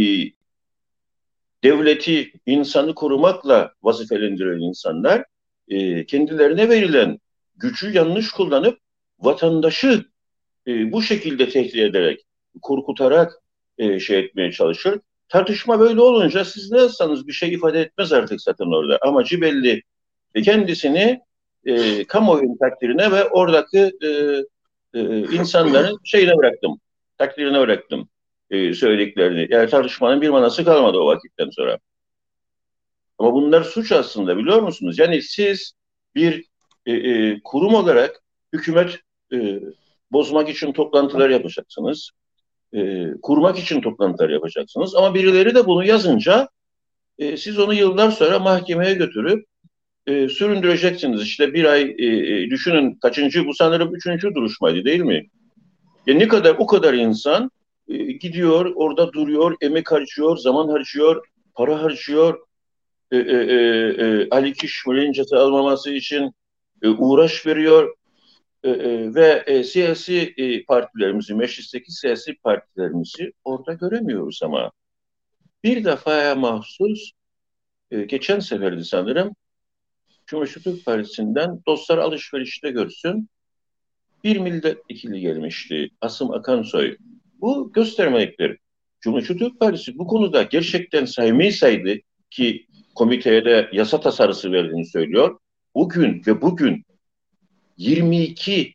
devleti, 1.63 2.31
insanı 2.45 2.95
korumakla 2.95 3.73
vazifelendiren 3.83 4.59
insanlar 4.59 5.25
e, 5.67 6.05
kendilerine 6.05 6.69
verilen 6.69 7.19
gücü 7.55 7.91
yanlış 7.91 8.31
kullanıp 8.31 8.79
vatandaşı 9.19 10.05
e, 10.67 10.91
bu 10.91 11.01
şekilde 11.01 11.49
tehdit 11.49 11.75
ederek, 11.75 12.25
korkutarak 12.61 13.33
e, 13.77 13.99
şey 13.99 14.19
etmeye 14.19 14.51
çalışır. 14.51 14.99
Tartışma 15.29 15.79
böyle 15.79 16.01
olunca 16.01 16.45
siz 16.45 16.71
ne 16.71 16.77
yazsanız 16.77 17.27
bir 17.27 17.33
şey 17.33 17.53
ifade 17.53 17.81
etmez 17.81 18.13
artık 18.13 18.41
zaten 18.41 18.65
orada. 18.65 18.99
Amacı 19.01 19.41
belli. 19.41 19.81
E, 20.35 20.41
kendisini 20.41 21.21
e, 21.65 22.03
kamuoyunun 22.07 22.57
takdirine 22.57 23.11
ve 23.11 23.29
oradaki 23.29 23.79
e, 23.79 24.07
e, 24.93 25.01
insanların 25.19 25.99
şeyine 26.03 26.37
bıraktım. 26.37 26.79
Takdirine 27.17 27.59
bıraktım 27.59 28.09
e, 28.49 28.73
söylediklerini. 28.73 29.47
Yani 29.49 29.69
tartışmanın 29.69 30.21
bir 30.21 30.29
manası 30.29 30.65
kalmadı 30.65 30.97
o 30.97 31.05
vakitten 31.05 31.49
sonra. 31.49 31.79
Ama 33.17 33.33
bunlar 33.33 33.63
suç 33.63 33.91
aslında 33.91 34.37
biliyor 34.37 34.61
musunuz? 34.61 34.99
Yani 34.99 35.21
siz 35.21 35.73
bir 36.15 36.45
e, 36.85 36.93
e, 36.93 37.39
kurum 37.43 37.73
olarak 37.73 38.21
hükümet 38.53 38.99
e, 39.33 39.59
bozmak 40.11 40.49
için 40.49 40.73
toplantılar 40.73 41.29
yapacaksınız. 41.29 42.11
E, 42.73 43.07
kurmak 43.21 43.59
için 43.59 43.81
toplantılar 43.81 44.29
yapacaksınız. 44.29 44.95
Ama 44.95 45.15
birileri 45.15 45.55
de 45.55 45.65
bunu 45.65 45.85
yazınca 45.85 46.49
e, 47.19 47.37
siz 47.37 47.59
onu 47.59 47.73
yıllar 47.73 48.11
sonra 48.11 48.39
mahkemeye 48.39 48.93
götürüp 48.93 49.45
e, 50.07 50.29
süründüreceksiniz. 50.29 51.21
İşte 51.21 51.53
bir 51.53 51.65
ay 51.65 51.95
e, 51.97 52.05
e 52.05 52.49
düşünün 52.49 52.95
kaçıncı 52.95 53.45
bu 53.45 53.53
sanırım 53.53 53.95
üçüncü 53.95 54.35
duruşmaydı 54.35 54.85
değil 54.85 55.01
mi? 55.01 55.27
Ya 56.07 56.15
ne 56.15 56.27
kadar 56.27 56.55
o 56.59 56.65
kadar 56.67 56.93
insan 56.93 57.51
e, 57.87 57.97
gidiyor, 58.11 58.71
orada 58.75 59.13
duruyor, 59.13 59.55
emek 59.61 59.91
harcıyor, 59.91 60.37
zaman 60.37 60.67
harcıyor, 60.67 61.27
para 61.53 61.83
harcıyor. 61.83 62.39
E, 63.11 63.17
e, 63.17 63.21
e, 63.21 63.55
e, 64.05 64.29
Ali 64.31 64.53
Kişmir'in 64.53 65.11
ceza 65.11 65.39
almaması 65.39 65.91
için 65.91 66.31
e, 66.83 66.87
uğraş 66.87 67.45
veriyor. 67.45 67.95
E, 68.63 68.69
e, 68.69 69.15
ve 69.15 69.43
e, 69.47 69.63
siyasi 69.63 70.33
e, 70.37 70.65
partilerimizi, 70.65 71.33
meclisteki 71.33 71.91
siyasi 71.91 72.35
partilerimizi 72.35 73.33
orada 73.43 73.73
göremiyoruz 73.73 74.39
ama 74.43 74.71
bir 75.63 75.83
defaya 75.83 76.35
mahsus 76.35 77.11
e, 77.91 78.01
geçen 78.01 78.39
seferdi 78.39 78.85
sanırım 78.85 79.35
Cumhuriyet 80.31 80.63
Türk 80.63 80.85
Partisi'nden 80.85 81.61
dostlar 81.67 81.97
alışverişte 81.97 82.71
görsün 82.71 83.29
bir 84.23 84.37
milletvekili 84.37 85.19
gelmişti 85.19 85.89
Asım 86.01 86.31
Akansoy 86.31 86.97
bu 87.41 87.71
göstermeliktir. 87.73 88.57
Cumhuriyet 89.01 89.39
Türk 89.39 89.59
Partisi 89.59 89.97
bu 89.97 90.07
konuda 90.07 90.43
gerçekten 90.43 91.05
saymayı 91.05 91.51
ki 92.29 92.67
komiteye 92.95 93.45
de 93.45 93.69
yasa 93.73 93.99
tasarısı 93.99 94.51
verdiğini 94.51 94.85
söylüyor. 94.85 95.39
Bugün 95.75 96.23
ve 96.27 96.41
bugün 96.41 96.85
22 97.77 98.73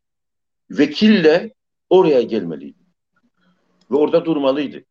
vekille 0.70 1.54
oraya 1.90 2.22
gelmeliydi. 2.22 2.78
Ve 3.90 3.96
orada 3.96 4.24
durmalıydı. 4.24 4.84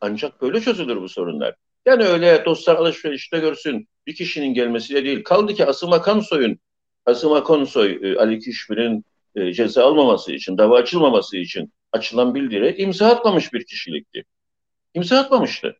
Ancak 0.00 0.42
böyle 0.42 0.60
çözülür 0.60 1.00
bu 1.00 1.08
sorunlar. 1.08 1.54
Yani 1.86 2.04
öyle 2.04 2.44
dostlar 2.44 2.76
alışverişte 2.76 3.38
görsün 3.38 3.88
bir 4.06 4.14
kişinin 4.14 4.54
gelmesiyle 4.54 5.04
değil. 5.04 5.24
Kaldı 5.24 5.54
ki 5.54 5.66
Asım 5.66 5.92
Akansoy'un 5.92 6.58
Kasım 7.06 7.32
Akonsoy, 7.32 7.98
e, 8.02 8.16
Ali 8.16 8.40
Kişmir'in 8.40 9.04
e, 9.34 9.52
ceza 9.52 9.84
almaması 9.84 10.32
için, 10.32 10.58
dava 10.58 10.78
açılmaması 10.78 11.36
için 11.36 11.72
açılan 11.92 12.34
bildiri 12.34 12.74
imza 12.78 13.08
atmamış 13.08 13.52
bir 13.52 13.66
kişilikti. 13.66 14.24
İmza 14.94 15.18
atmamıştı. 15.18 15.76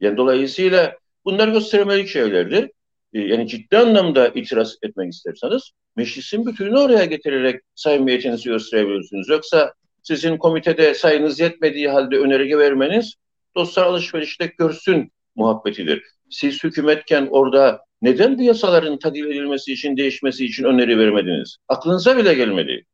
Yani 0.00 0.16
dolayısıyla 0.16 0.98
bunlar 1.24 1.48
göstermelik 1.48 2.08
şeylerdir. 2.08 2.70
E, 3.12 3.20
yani 3.20 3.48
ciddi 3.48 3.78
anlamda 3.78 4.28
itiraz 4.28 4.76
etmek 4.82 5.12
isterseniz 5.12 5.70
meclisin 5.96 6.46
bütününü 6.46 6.78
oraya 6.78 7.04
getirerek 7.04 7.60
samimiyetinizi 7.74 8.48
gösterebilirsiniz. 8.48 9.28
Yoksa 9.28 9.74
sizin 10.02 10.36
komitede 10.36 10.94
sayınız 10.94 11.40
yetmediği 11.40 11.88
halde 11.88 12.18
önerge 12.18 12.58
vermeniz 12.58 13.14
dostlar 13.54 13.86
alışverişte 13.86 14.46
görsün 14.58 15.12
muhabbetidir. 15.34 16.02
Siz 16.30 16.64
hükümetken 16.64 17.28
orada 17.30 17.84
neden 18.02 18.38
bu 18.38 18.42
yasaların 18.42 18.98
tadil 18.98 19.26
edilmesi 19.26 19.72
için, 19.72 19.96
değişmesi 19.96 20.44
için 20.44 20.64
öneri 20.64 20.98
vermediniz? 20.98 21.56
Aklınıza 21.68 22.16
bile 22.16 22.34
gelmedi. 22.34 22.84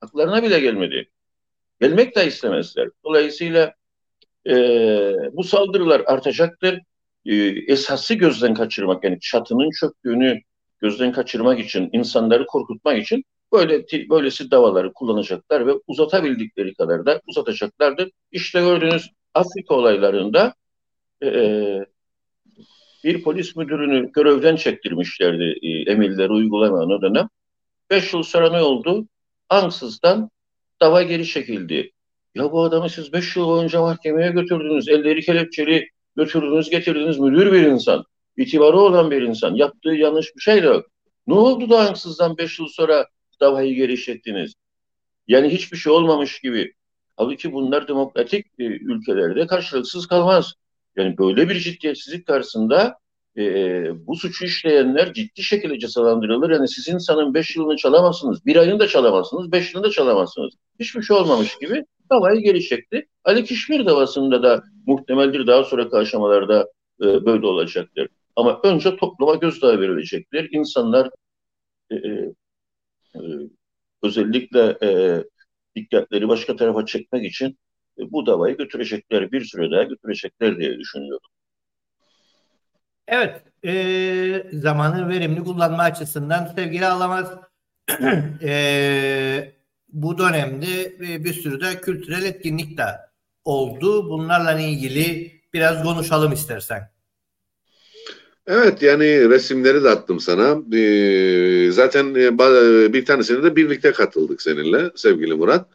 Aklarına 0.00 0.42
bile 0.42 0.60
gelmedi. 0.60 1.10
Gelmek 1.80 2.16
de 2.16 2.26
istemezler. 2.26 2.88
Dolayısıyla 3.04 3.74
e, 4.46 4.54
bu 5.32 5.44
saldırılar 5.44 6.02
artacaktır. 6.06 6.80
E, 7.26 7.34
esası 7.72 8.14
gözden 8.14 8.54
kaçırmak 8.54 9.04
yani 9.04 9.20
çatının 9.20 9.70
çöktüğünü 9.80 10.40
gözden 10.80 11.12
kaçırmak 11.12 11.60
için, 11.60 11.90
insanları 11.92 12.46
korkutmak 12.46 12.98
için 12.98 13.24
böyle 13.52 13.84
böylesi 14.10 14.50
davaları 14.50 14.92
kullanacaklar 14.92 15.66
ve 15.66 15.72
uzatabildikleri 15.86 16.74
kadar 16.74 17.06
da 17.06 17.20
uzatacaklardır. 17.26 18.10
İşte 18.32 18.60
gördüğünüz 18.60 19.10
Afrika 19.34 19.74
olaylarında 19.74 20.54
e, 21.22 21.30
bir 23.04 23.22
polis 23.22 23.56
müdürünü 23.56 24.12
görevden 24.12 24.56
çektirmişlerdi 24.56 25.58
e, 25.62 25.92
emirleri 25.92 26.32
uygulamayan 26.32 26.90
o 26.90 27.02
dönem. 27.02 27.28
Beş 27.90 28.12
yıl 28.12 28.22
sonra 28.22 28.50
ne 28.50 28.62
oldu? 28.62 29.08
Ansızdan 29.48 30.30
dava 30.80 31.02
geri 31.02 31.26
çekildi. 31.26 31.92
Ya 32.34 32.52
bu 32.52 32.62
adamı 32.62 32.90
siz 32.90 33.12
beş 33.12 33.36
yıl 33.36 33.46
boyunca 33.46 33.80
mahkemeye 33.80 34.30
götürdünüz, 34.30 34.88
elleri 34.88 35.22
kelepçeli 35.22 35.88
götürdünüz, 36.16 36.70
getirdiniz 36.70 37.18
müdür 37.18 37.52
bir 37.52 37.62
insan, 37.62 38.04
itibarı 38.36 38.76
olan 38.76 39.10
bir 39.10 39.22
insan, 39.22 39.54
yaptığı 39.54 39.88
yanlış 39.90 40.36
bir 40.36 40.40
şey 40.40 40.62
de 40.62 40.66
yok. 40.66 40.86
Ne 41.26 41.34
oldu 41.34 41.70
da 41.70 41.78
ansızdan 41.78 42.38
beş 42.38 42.58
yıl 42.58 42.68
sonra 42.68 43.06
davayı 43.40 43.74
geri 43.74 44.00
çektiniz? 44.00 44.54
Yani 45.28 45.48
hiçbir 45.48 45.76
şey 45.76 45.92
olmamış 45.92 46.40
gibi. 46.40 46.72
Halbuki 47.16 47.52
bunlar 47.52 47.88
demokratik 47.88 48.46
e, 48.58 48.64
ülkelerde 48.64 49.46
karşılıksız 49.46 50.06
kalmaz. 50.06 50.54
Yani 50.96 51.18
böyle 51.18 51.48
bir 51.48 51.60
ciddiyetsizlik 51.60 52.26
karşısında 52.26 52.98
e, 53.38 53.42
bu 54.06 54.16
suçu 54.16 54.44
işleyenler 54.44 55.12
ciddi 55.12 55.42
şekilde 55.42 55.78
cezalandırılır. 55.78 56.50
Yani 56.50 56.68
siz 56.68 56.88
insanın 56.88 57.34
beş 57.34 57.56
yılını 57.56 57.76
çalamazsınız, 57.76 58.46
bir 58.46 58.56
ayını 58.56 58.78
da 58.78 58.88
çalamazsınız, 58.88 59.52
beş 59.52 59.74
yılını 59.74 59.86
da 59.86 59.90
çalamazsınız. 59.90 60.54
Hiçbir 60.80 61.02
şey 61.02 61.16
olmamış 61.16 61.58
gibi 61.58 61.84
davayı 62.10 62.40
geri 62.40 62.62
çekti. 62.62 63.08
Ali 63.24 63.44
Kişmir 63.44 63.86
davasında 63.86 64.42
da 64.42 64.62
muhtemeldir 64.86 65.46
daha 65.46 65.64
sonraki 65.64 65.96
aşamalarda 65.96 66.68
e, 67.00 67.04
böyle 67.26 67.46
olacaktır. 67.46 68.08
Ama 68.36 68.60
önce 68.64 68.96
topluma 68.96 69.34
gözdağı 69.34 69.80
verilecektir. 69.80 70.48
İnsanlar 70.52 71.10
e, 71.90 71.94
e, 71.94 72.32
e 73.14 73.20
özellikle 74.02 74.78
e, 74.82 74.88
dikkatleri 75.76 76.28
başka 76.28 76.56
tarafa 76.56 76.86
çekmek 76.86 77.24
için 77.24 77.46
e, 77.48 77.65
bu 77.98 78.26
davayı 78.26 78.56
götürecekler, 78.56 79.32
bir 79.32 79.44
süre 79.44 79.70
daha 79.70 79.82
götürecekler 79.82 80.58
diye 80.58 80.78
düşünüyorum. 80.78 81.28
Evet, 83.08 83.42
e, 83.64 84.46
zamanı 84.52 85.08
verimli 85.08 85.44
kullanma 85.44 85.82
açısından 85.82 86.52
sevgili 86.56 86.86
Alamaz 86.86 87.32
e, 88.42 89.52
bu 89.88 90.18
dönemde 90.18 90.98
bir 91.24 91.32
sürü 91.32 91.60
de 91.60 91.80
kültürel 91.80 92.24
etkinlik 92.24 92.78
de 92.78 92.84
oldu. 93.44 94.10
Bunlarla 94.10 94.60
ilgili 94.60 95.32
biraz 95.54 95.82
konuşalım 95.82 96.32
istersen. 96.32 96.90
Evet 98.46 98.82
yani 98.82 99.30
resimleri 99.30 99.84
de 99.84 99.88
attım 99.88 100.20
sana. 100.20 100.76
Ee, 100.76 101.70
zaten 101.72 102.14
bir 102.92 103.04
tanesine 103.04 103.42
de 103.42 103.56
birlikte 103.56 103.92
katıldık 103.92 104.42
seninle 104.42 104.90
sevgili 104.96 105.34
Murat. 105.34 105.66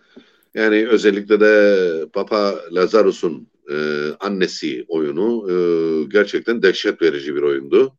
Yani 0.54 0.88
özellikle 0.88 1.40
de 1.40 2.06
Papa 2.14 2.62
Lazarus'un 2.72 3.48
e, 3.72 4.08
annesi 4.20 4.86
oyunu 4.88 5.52
e, 5.52 5.56
gerçekten 6.04 6.62
dehşet 6.62 7.02
verici 7.02 7.36
bir 7.36 7.42
oyundu. 7.42 7.98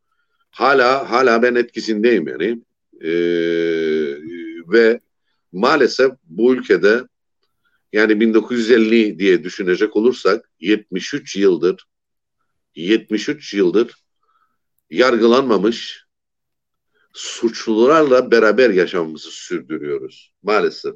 Hala 0.51 1.11
hala 1.11 1.43
ben 1.43 1.55
etkisindeyim 1.55 2.29
yani. 2.29 2.63
E, 3.01 3.13
ve 4.73 5.01
maalesef 5.53 6.13
bu 6.25 6.55
ülkede 6.55 7.03
yani 7.93 8.21
1950 8.21 9.19
diye 9.19 9.45
düşünecek 9.45 9.97
olursak 9.97 10.51
73 10.61 11.37
yıldır 11.37 11.87
73 12.75 13.55
yıldır 13.55 13.95
yargılanmamış 14.91 16.05
suçlularla 17.13 18.31
beraber 18.31 18.71
yaşamımızı 18.71 19.31
sürdürüyoruz 19.31 20.33
maalesef. 20.43 20.95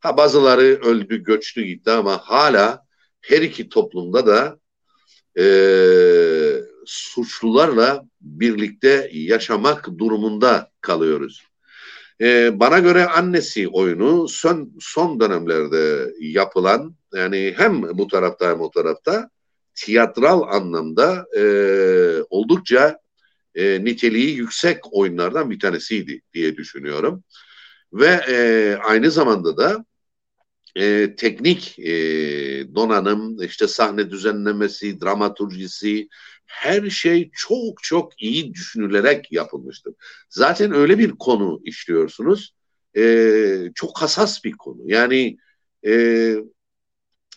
Ha 0.00 0.16
bazıları 0.16 0.62
öldü, 0.62 1.22
göçtü 1.22 1.62
gitti 1.62 1.90
ama 1.90 2.18
hala 2.18 2.86
her 3.20 3.42
iki 3.42 3.68
toplumda 3.68 4.26
da 4.26 4.58
e, 5.38 5.46
suçlularla 6.86 8.04
birlikte 8.20 9.10
yaşamak 9.12 9.98
durumunda 9.98 10.70
kalıyoruz. 10.80 11.42
E, 12.20 12.60
bana 12.60 12.78
göre 12.78 13.06
annesi 13.06 13.68
oyunu 13.68 14.28
son, 14.28 14.72
son 14.80 15.20
dönemlerde 15.20 16.12
yapılan 16.20 16.96
yani 17.14 17.54
hem 17.56 17.98
bu 17.98 18.06
tarafta 18.06 18.50
hem 18.50 18.60
o 18.60 18.70
tarafta 18.70 19.30
tiyatral 19.74 20.42
anlamda 20.42 21.26
e, 21.36 21.42
oldukça 22.30 22.98
e, 23.54 23.84
niteliği 23.84 24.36
yüksek 24.36 24.78
oyunlardan 24.92 25.50
bir 25.50 25.60
tanesiydi 25.60 26.22
diye 26.34 26.56
düşünüyorum. 26.56 27.24
Ve 27.92 28.20
e, 28.28 28.76
aynı 28.84 29.10
zamanda 29.10 29.56
da 29.56 29.84
e, 30.76 31.14
teknik 31.16 31.78
e, 31.78 31.92
donanım, 32.74 33.42
işte 33.42 33.68
sahne 33.68 34.10
düzenlemesi, 34.10 35.00
dramaturjisi, 35.00 36.08
her 36.46 36.90
şey 36.90 37.30
çok 37.32 37.82
çok 37.82 38.22
iyi 38.22 38.54
düşünülerek 38.54 39.32
yapılmıştır. 39.32 39.94
Zaten 40.28 40.72
öyle 40.74 40.98
bir 40.98 41.10
konu 41.10 41.60
işliyorsunuz, 41.64 42.54
e, 42.96 43.70
çok 43.74 44.02
hassas 44.02 44.44
bir 44.44 44.52
konu. 44.52 44.78
Yani 44.84 45.36
e, 45.86 46.34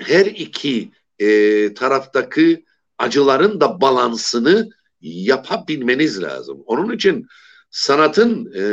her 0.01 0.25
iki 0.25 0.91
e, 1.19 1.73
taraftaki 1.73 2.65
acıların 2.97 3.61
da 3.61 3.81
balansını 3.81 4.69
yapabilmeniz 5.01 6.21
lazım. 6.21 6.63
Onun 6.65 6.95
için 6.95 7.27
sanatın 7.71 8.53
e, 8.55 8.63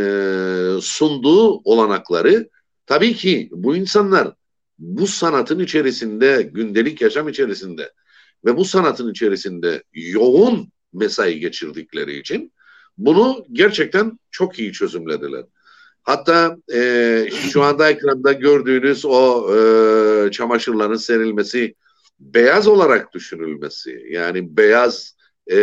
sunduğu 0.81 1.59
olanakları 1.59 2.49
tabii 2.87 3.15
ki 3.15 3.49
bu 3.53 3.77
insanlar 3.77 4.33
bu 4.79 5.07
sanatın 5.07 5.59
içerisinde, 5.59 6.51
gündelik 6.53 7.01
yaşam 7.01 7.29
içerisinde 7.29 7.93
ve 8.45 8.57
bu 8.57 8.65
sanatın 8.65 9.11
içerisinde 9.11 9.83
yoğun 9.93 10.73
mesai 10.93 11.41
geçirdikleri 11.41 12.19
için 12.19 12.53
bunu 12.99 13.47
gerçekten 13.53 14.19
çok 14.31 14.59
iyi 14.59 14.73
çözümlediler. 14.73 15.45
Hatta 16.03 16.57
e, 16.75 17.29
şu 17.31 17.63
anda 17.63 17.91
ekranda 17.91 18.33
gördüğünüz 18.33 19.05
o 19.05 19.51
e, 19.57 20.31
çamaşırların 20.31 20.97
serilmesi 20.97 21.75
beyaz 22.21 22.69
olarak 22.69 23.15
düşünülmesi 23.15 24.07
yani 24.11 24.57
beyaz 24.57 25.17
e, 25.51 25.57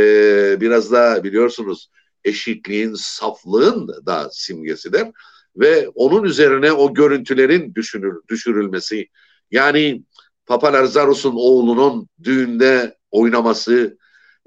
biraz 0.62 0.92
da 0.92 1.24
biliyorsunuz 1.24 1.90
eşitliğin, 2.24 2.94
saflığın 2.94 3.88
da 4.06 4.30
simgesidir 4.32 5.08
ve 5.58 5.90
onun 5.96 6.24
üzerine 6.24 6.72
o 6.72 6.94
görüntülerin 6.94 7.76
düşünür, 7.76 8.16
düşürülmesi 8.30 9.08
yani 9.52 10.04
Papa 10.46 10.74
Lazarus'un 10.74 11.36
oğlunun 11.36 12.10
düğünde 12.24 12.96
oynaması 13.12 13.98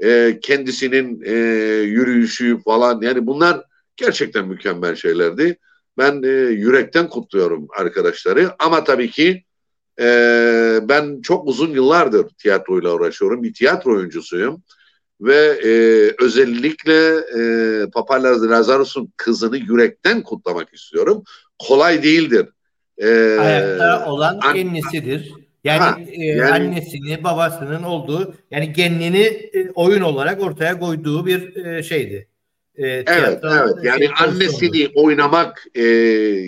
e, 0.02 0.38
kendisinin 0.42 1.22
e, 1.24 1.32
yürüyüşü 1.82 2.62
falan 2.64 3.00
yani 3.00 3.26
bunlar 3.26 3.62
gerçekten 3.96 4.48
mükemmel 4.48 4.96
şeylerdi. 4.96 5.58
Ben 5.98 6.22
e, 6.22 6.28
yürekten 6.52 7.08
kutluyorum 7.08 7.68
arkadaşları 7.78 8.50
ama 8.58 8.84
tabii 8.84 9.10
ki 9.10 9.44
e, 10.00 10.04
ben 10.82 11.20
çok 11.22 11.48
uzun 11.48 11.70
yıllardır 11.70 12.28
tiyatroyla 12.28 12.94
uğraşıyorum. 12.94 13.42
Bir 13.42 13.54
tiyatro 13.54 13.96
oyuncusuyum 13.96 14.62
ve 15.20 15.58
e, 15.64 15.70
özellikle 16.24 17.16
e, 17.16 17.90
Papa 17.90 18.22
Lazarus'un 18.22 19.12
kızını 19.16 19.56
yürekten 19.56 20.22
kutlamak 20.22 20.74
istiyorum. 20.74 21.24
Kolay 21.58 22.02
değildir. 22.02 22.46
E, 22.98 23.08
Ayakta 23.40 24.06
olan 24.06 24.40
an, 24.42 24.54
kendisidir. 24.54 25.32
Yani, 25.64 25.80
ha, 25.80 25.98
e, 26.12 26.24
yani 26.26 26.52
annesini, 26.52 27.24
babasının 27.24 27.82
olduğu 27.82 28.34
yani 28.50 28.72
kendini 28.72 29.22
e, 29.22 29.70
oyun 29.74 30.02
olarak 30.02 30.42
ortaya 30.42 30.78
koyduğu 30.78 31.26
bir 31.26 31.66
e, 31.66 31.82
şeydi. 31.82 32.28
e, 32.74 32.86
Evet, 32.86 33.38
evet. 33.44 33.74
Yani 33.82 33.98
şey 33.98 34.10
annesini 34.20 34.70
pozisyonu. 34.70 35.06
oynamak, 35.06 35.64
e, 35.74 35.82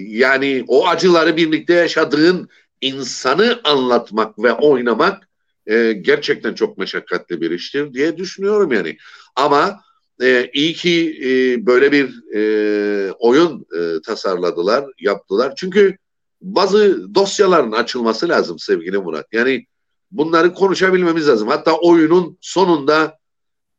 yani 0.08 0.64
o 0.68 0.88
acıları 0.88 1.36
birlikte 1.36 1.74
yaşadığın 1.74 2.48
insanı 2.80 3.60
anlatmak 3.64 4.38
ve 4.38 4.52
oynamak 4.52 5.29
e, 5.70 5.92
gerçekten 5.92 6.54
çok 6.54 6.78
meşakkatli 6.78 7.40
bir 7.40 7.50
iştir 7.50 7.94
diye 7.94 8.16
düşünüyorum 8.16 8.72
yani. 8.72 8.96
Ama 9.36 9.80
e, 10.22 10.50
iyi 10.52 10.74
ki 10.74 11.20
e, 11.24 11.66
böyle 11.66 11.92
bir 11.92 12.34
e, 12.34 13.12
oyun 13.12 13.66
e, 13.78 14.02
tasarladılar, 14.02 14.84
yaptılar. 15.00 15.52
Çünkü 15.56 15.96
bazı 16.42 17.14
dosyaların 17.14 17.72
açılması 17.72 18.28
lazım 18.28 18.58
sevgili 18.58 18.98
Murat. 18.98 19.26
Yani 19.32 19.66
bunları 20.10 20.54
konuşabilmemiz 20.54 21.28
lazım. 21.28 21.48
Hatta 21.48 21.76
oyunun 21.76 22.38
sonunda 22.40 23.18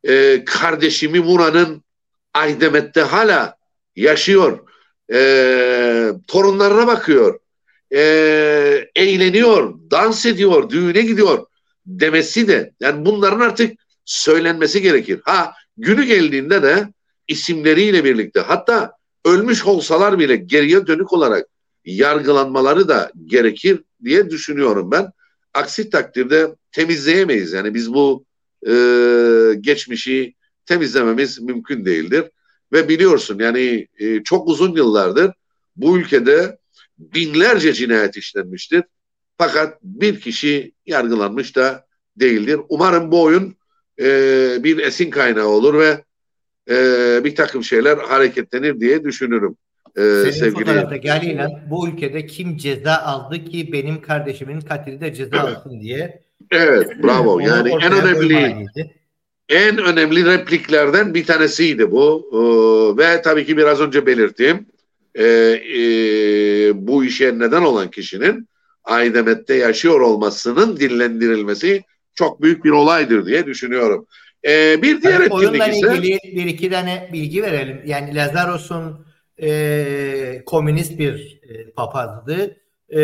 e, 0.04 0.44
kardeşimi 0.44 1.20
Murat'ın 1.20 1.82
Aydemet'te 2.34 3.00
hala 3.00 3.56
yaşıyor. 3.96 4.58
E, 5.12 5.18
torunlarına 6.26 6.86
bakıyor. 6.86 7.38
E, 7.94 8.00
eğleniyor, 8.96 9.74
dans 9.90 10.26
ediyor, 10.26 10.70
düğüne 10.70 11.00
gidiyor 11.00 11.46
demesi 11.86 12.48
de 12.48 12.72
yani 12.80 13.06
bunların 13.06 13.40
artık 13.40 13.78
söylenmesi 14.04 14.82
gerekir. 14.82 15.20
Ha 15.24 15.52
günü 15.76 16.04
geldiğinde 16.04 16.62
de 16.62 16.88
isimleriyle 17.28 18.04
birlikte 18.04 18.40
hatta 18.40 18.92
ölmüş 19.24 19.64
olsalar 19.64 20.18
bile 20.18 20.36
geriye 20.36 20.86
dönük 20.86 21.12
olarak 21.12 21.46
yargılanmaları 21.84 22.88
da 22.88 23.12
gerekir 23.26 23.82
diye 24.04 24.30
düşünüyorum 24.30 24.90
ben. 24.90 25.10
Aksi 25.54 25.90
takdirde 25.90 26.54
temizleyemeyiz. 26.72 27.52
Yani 27.52 27.74
biz 27.74 27.94
bu 27.94 28.24
e, 28.66 28.72
geçmişi 29.60 30.34
temizlememiz 30.66 31.40
mümkün 31.40 31.84
değildir. 31.84 32.24
Ve 32.72 32.88
biliyorsun 32.88 33.38
yani 33.38 33.88
e, 33.98 34.22
çok 34.22 34.48
uzun 34.48 34.76
yıllardır 34.76 35.32
bu 35.76 35.98
ülkede 35.98 36.58
binlerce 36.98 37.72
cinayet 37.72 38.16
işlenmiştir. 38.16 38.82
Fakat 39.46 39.78
bir 39.82 40.20
kişi 40.20 40.72
yargılanmış 40.86 41.56
da 41.56 41.86
değildir. 42.16 42.60
Umarım 42.68 43.12
bu 43.12 43.22
oyun 43.22 43.56
e, 44.00 44.04
bir 44.64 44.78
esin 44.78 45.10
kaynağı 45.10 45.46
olur 45.46 45.74
ve 45.78 46.04
e, 46.70 46.76
bir 47.24 47.34
takım 47.34 47.64
şeyler 47.64 47.98
hareketlenir 47.98 48.80
diye 48.80 49.04
düşünürüm. 49.04 49.56
E, 49.96 50.00
Senin 50.00 50.30
sevgili 50.30 50.64
fotoğraftaki 50.64 51.10
haliyle 51.10 51.48
bu 51.70 51.88
ülkede 51.88 52.26
kim 52.26 52.56
ceza 52.56 52.94
aldı 52.96 53.44
ki 53.44 53.72
benim 53.72 54.02
kardeşimin 54.02 54.60
katili 54.60 55.00
de 55.00 55.14
ceza 55.14 55.40
alsın 55.40 55.80
diye. 55.80 56.22
Evet, 56.50 57.02
bravo. 57.02 57.32
Onu 57.32 57.42
Yani 57.42 57.70
en 57.70 57.92
önemli 57.92 58.66
en 59.48 59.78
önemli 59.78 60.24
repliklerden 60.24 61.14
bir 61.14 61.26
tanesiydi 61.26 61.90
bu. 61.90 62.28
Ee, 62.32 63.02
ve 63.02 63.22
tabii 63.22 63.46
ki 63.46 63.56
biraz 63.56 63.80
önce 63.80 64.06
belirttiğim 64.06 64.66
e, 65.14 65.24
e, 65.24 65.80
bu 66.86 67.04
işe 67.04 67.38
neden 67.38 67.62
olan 67.62 67.90
kişinin 67.90 68.48
Aydemet'te 68.84 69.54
yaşıyor 69.54 70.00
olmasının 70.00 70.76
dillendirilmesi 70.76 71.82
çok 72.14 72.42
büyük 72.42 72.64
bir 72.64 72.70
olaydır 72.70 73.26
diye 73.26 73.46
düşünüyorum. 73.46 74.06
Ee, 74.44 74.82
bir 74.82 75.02
diğer 75.02 75.30
oyunla 75.30 75.66
etkinlik 75.66 75.84
ise 75.84 75.96
ilgili 75.96 76.36
bir 76.36 76.46
iki 76.46 76.70
tane 76.70 77.10
bilgi 77.12 77.42
verelim. 77.42 77.82
Yani 77.86 78.14
Lazaros'un 78.14 79.06
e, 79.42 80.42
komünist 80.46 80.98
bir 80.98 81.40
e, 81.42 81.70
papazdı. 81.70 82.56
E, 82.88 83.00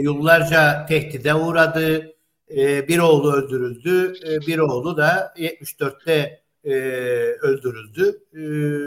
Yıllarca 0.00 0.86
tehdide 0.86 1.34
uğradı. 1.34 2.14
E, 2.56 2.88
bir 2.88 2.98
oğlu 2.98 3.32
öldürüldü. 3.32 4.14
E, 4.28 4.46
bir 4.46 4.58
oğlu 4.58 4.96
da 4.96 5.34
74'te 5.38 6.42
e, 6.64 6.70
öldürüldü. 7.42 8.20
E, 8.34 8.40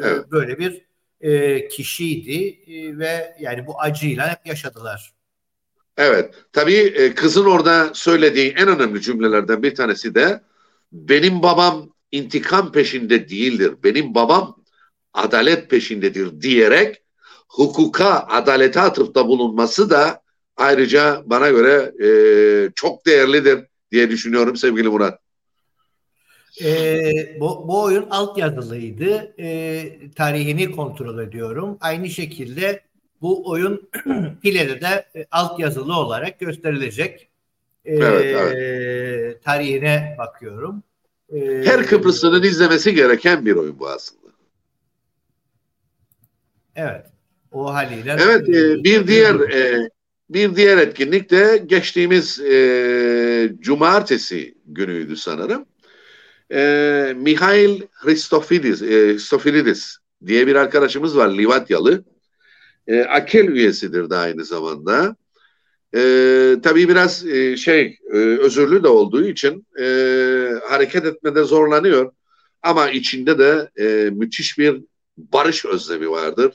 Evet. 0.07 0.31
Böyle 0.31 0.59
bir 0.59 0.85
e, 1.21 1.67
kişiydi 1.67 2.59
e, 2.67 2.97
ve 2.97 3.35
yani 3.39 3.67
bu 3.67 3.81
acıyla 3.81 4.31
hep 4.31 4.47
yaşadılar. 4.47 5.13
Evet, 5.97 6.33
tabii 6.53 6.73
e, 6.73 7.15
kızın 7.15 7.45
orada 7.45 7.89
söylediği 7.93 8.53
en 8.57 8.67
önemli 8.67 9.01
cümlelerden 9.01 9.63
bir 9.63 9.75
tanesi 9.75 10.15
de 10.15 10.41
benim 10.91 11.43
babam 11.43 11.89
intikam 12.11 12.71
peşinde 12.71 13.29
değildir. 13.29 13.73
Benim 13.83 14.15
babam 14.15 14.63
adalet 15.13 15.69
peşindedir 15.69 16.41
diyerek 16.41 17.01
hukuka, 17.47 18.25
adalete 18.29 18.81
atıfta 18.81 19.27
bulunması 19.27 19.89
da 19.89 20.21
ayrıca 20.57 21.21
bana 21.25 21.49
göre 21.49 21.91
e, 22.05 22.09
çok 22.75 23.05
değerlidir 23.05 23.59
diye 23.91 24.09
düşünüyorum 24.09 24.55
sevgili 24.55 24.89
Murat. 24.89 25.19
Ee, 26.63 27.39
bu, 27.39 27.65
bu 27.67 27.81
oyun 27.81 28.09
altyazılıydı. 28.09 29.33
Ee, 29.39 29.99
tarihini 30.15 30.71
kontrol 30.71 31.19
ediyorum. 31.19 31.77
Aynı 31.81 32.09
şekilde 32.09 32.81
bu 33.21 33.49
oyun 33.49 33.89
ileride 34.43 34.81
de 34.81 35.05
e, 35.15 35.25
altyazılı 35.31 35.95
olarak 35.95 36.39
gösterilecek. 36.39 37.29
Ee, 37.85 37.95
Evet, 37.95 39.43
Tarihine 39.43 40.15
bakıyorum. 40.17 40.83
Ee, 41.33 41.61
Her 41.65 41.85
Kıbrıslı'nın 41.85 42.43
izlemesi 42.43 42.95
gereken 42.95 43.45
bir 43.45 43.55
oyun 43.55 43.79
bu 43.79 43.89
aslında. 43.89 44.21
Evet. 46.75 47.05
O 47.51 47.73
haliyle. 47.73 48.15
Evet, 48.19 48.49
e, 48.49 48.83
bir 48.83 49.07
diğer 49.07 49.35
e, 49.35 49.89
bir 50.29 50.55
diğer 50.55 50.77
etkinlik 50.77 51.31
de 51.31 51.63
geçtiğimiz 51.65 52.39
e, 52.39 53.53
cumartesi 53.59 54.55
günüydü 54.65 55.15
sanırım. 55.15 55.65
E, 56.53 57.13
Mihail 57.17 57.81
Hristofidis, 57.91 58.81
e, 58.81 58.85
Hristofidis 58.85 59.97
diye 60.25 60.47
bir 60.47 60.55
arkadaşımız 60.55 61.17
var 61.17 61.29
Livatyalı. 61.29 62.03
E, 62.91 63.03
Akel 63.03 63.47
üyesidir 63.47 64.09
de 64.09 64.15
aynı 64.15 64.45
zamanda. 64.45 65.15
E, 65.95 65.99
tabii 66.63 66.89
biraz 66.89 67.25
e, 67.25 67.57
şey 67.57 67.97
e, 68.13 68.17
özürlü 68.17 68.83
de 68.83 68.87
olduğu 68.87 69.25
için 69.25 69.67
e, 69.79 69.85
hareket 70.69 71.05
etmede 71.05 71.43
zorlanıyor. 71.43 72.11
Ama 72.63 72.89
içinde 72.89 73.39
de 73.39 73.69
e, 73.79 74.09
müthiş 74.09 74.57
bir 74.57 74.81
barış 75.17 75.65
özlemi 75.65 76.11
vardır. 76.11 76.53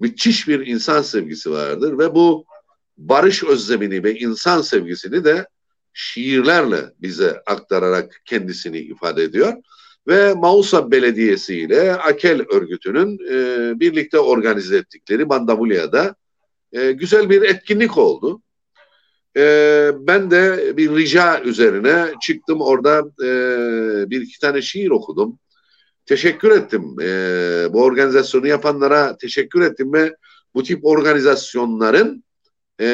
Müthiş 0.00 0.48
bir 0.48 0.66
insan 0.66 1.02
sevgisi 1.02 1.50
vardır 1.50 1.98
ve 1.98 2.14
bu 2.14 2.44
barış 2.98 3.44
özlemini 3.44 4.04
ve 4.04 4.18
insan 4.18 4.62
sevgisini 4.62 5.24
de 5.24 5.46
şiirlerle 5.92 6.92
bize 7.02 7.42
aktararak 7.46 8.22
kendisini 8.24 8.78
ifade 8.78 9.22
ediyor. 9.22 9.54
Ve 10.08 10.34
Mausa 10.34 10.90
Belediyesi 10.90 11.56
ile 11.56 11.94
Akel 11.94 12.42
örgütünün 12.50 13.18
e, 13.30 13.80
birlikte 13.80 14.18
organize 14.18 14.76
ettikleri 14.76 15.28
Bandavulya'da 15.28 16.14
e, 16.72 16.92
güzel 16.92 17.30
bir 17.30 17.42
etkinlik 17.42 17.98
oldu. 17.98 18.42
E, 19.36 19.42
ben 19.98 20.30
de 20.30 20.72
bir 20.76 20.96
rica 20.96 21.42
üzerine 21.42 22.06
çıktım 22.20 22.60
orada 22.60 22.98
e, 23.24 23.30
bir 24.10 24.20
iki 24.20 24.40
tane 24.40 24.62
şiir 24.62 24.90
okudum. 24.90 25.38
Teşekkür 26.06 26.50
ettim. 26.50 26.96
E, 27.00 27.06
bu 27.72 27.82
organizasyonu 27.82 28.46
yapanlara 28.46 29.16
teşekkür 29.16 29.60
ettim 29.60 29.92
ve 29.92 30.16
bu 30.54 30.62
tip 30.62 30.86
organizasyonların 30.86 32.24
e, 32.80 32.86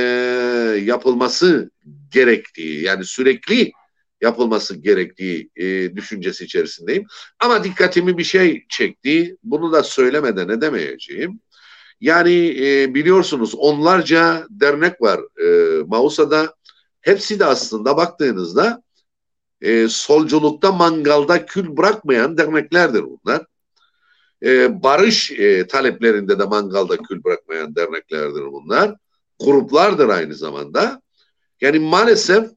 yapılması 0.85 1.71
gerektiği 2.13 2.83
yani 2.83 3.05
sürekli 3.05 3.73
yapılması 4.21 4.77
gerektiği 4.77 5.51
e, 5.57 5.97
düşüncesi 5.97 6.45
içerisindeyim. 6.45 7.07
Ama 7.41 7.65
dikkatimi 7.65 8.19
bir 8.19 8.25
şey 8.25 8.67
çekti. 8.69 9.37
Bunu 9.43 9.73
da 9.73 9.83
söylemeden 9.83 10.49
edemeyeceğim. 10.49 11.41
Yani 12.01 12.57
e, 12.61 12.95
biliyorsunuz 12.95 13.55
onlarca 13.55 14.47
dernek 14.51 15.03
var 15.03 15.21
e, 15.43 15.83
Mausa'da. 15.87 16.55
Hepsi 17.01 17.41
de 17.41 17.45
aslında 17.45 17.97
baktığınızda 17.97 18.83
e, 19.61 19.89
solculukta 19.89 20.73
mangalda 20.73 21.47
kül 21.47 21.77
bırakmayan 21.77 22.39
derneklerdir 22.39 23.05
bunlar. 23.05 23.47
E, 24.43 24.83
barış 24.83 25.31
e, 25.31 25.67
taleplerinde 25.67 26.39
de 26.39 26.45
mangalda 26.45 26.97
kül 26.97 27.25
bırakmayan 27.25 27.77
derneklerdir 27.77 28.43
bunlar. 28.43 28.97
Gruplardır 29.45 30.09
aynı 30.09 30.35
zamanda. 30.35 31.03
Yani 31.61 31.79
maalesef 31.79 32.51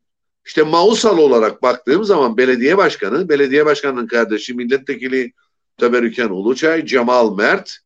işte 0.46 0.64
Mausal 0.64 1.18
olarak 1.18 1.62
baktığım 1.62 2.04
zaman 2.04 2.38
belediye 2.38 2.78
başkanı, 2.78 3.30
belediye 3.30 3.66
başkanının 3.66 4.08
kardeşi 4.08 4.54
milletvekili 4.54 5.34
Töberüken 5.78 6.30
Uluçay, 6.30 6.86
Cemal 6.86 7.36
Mert 7.36 7.78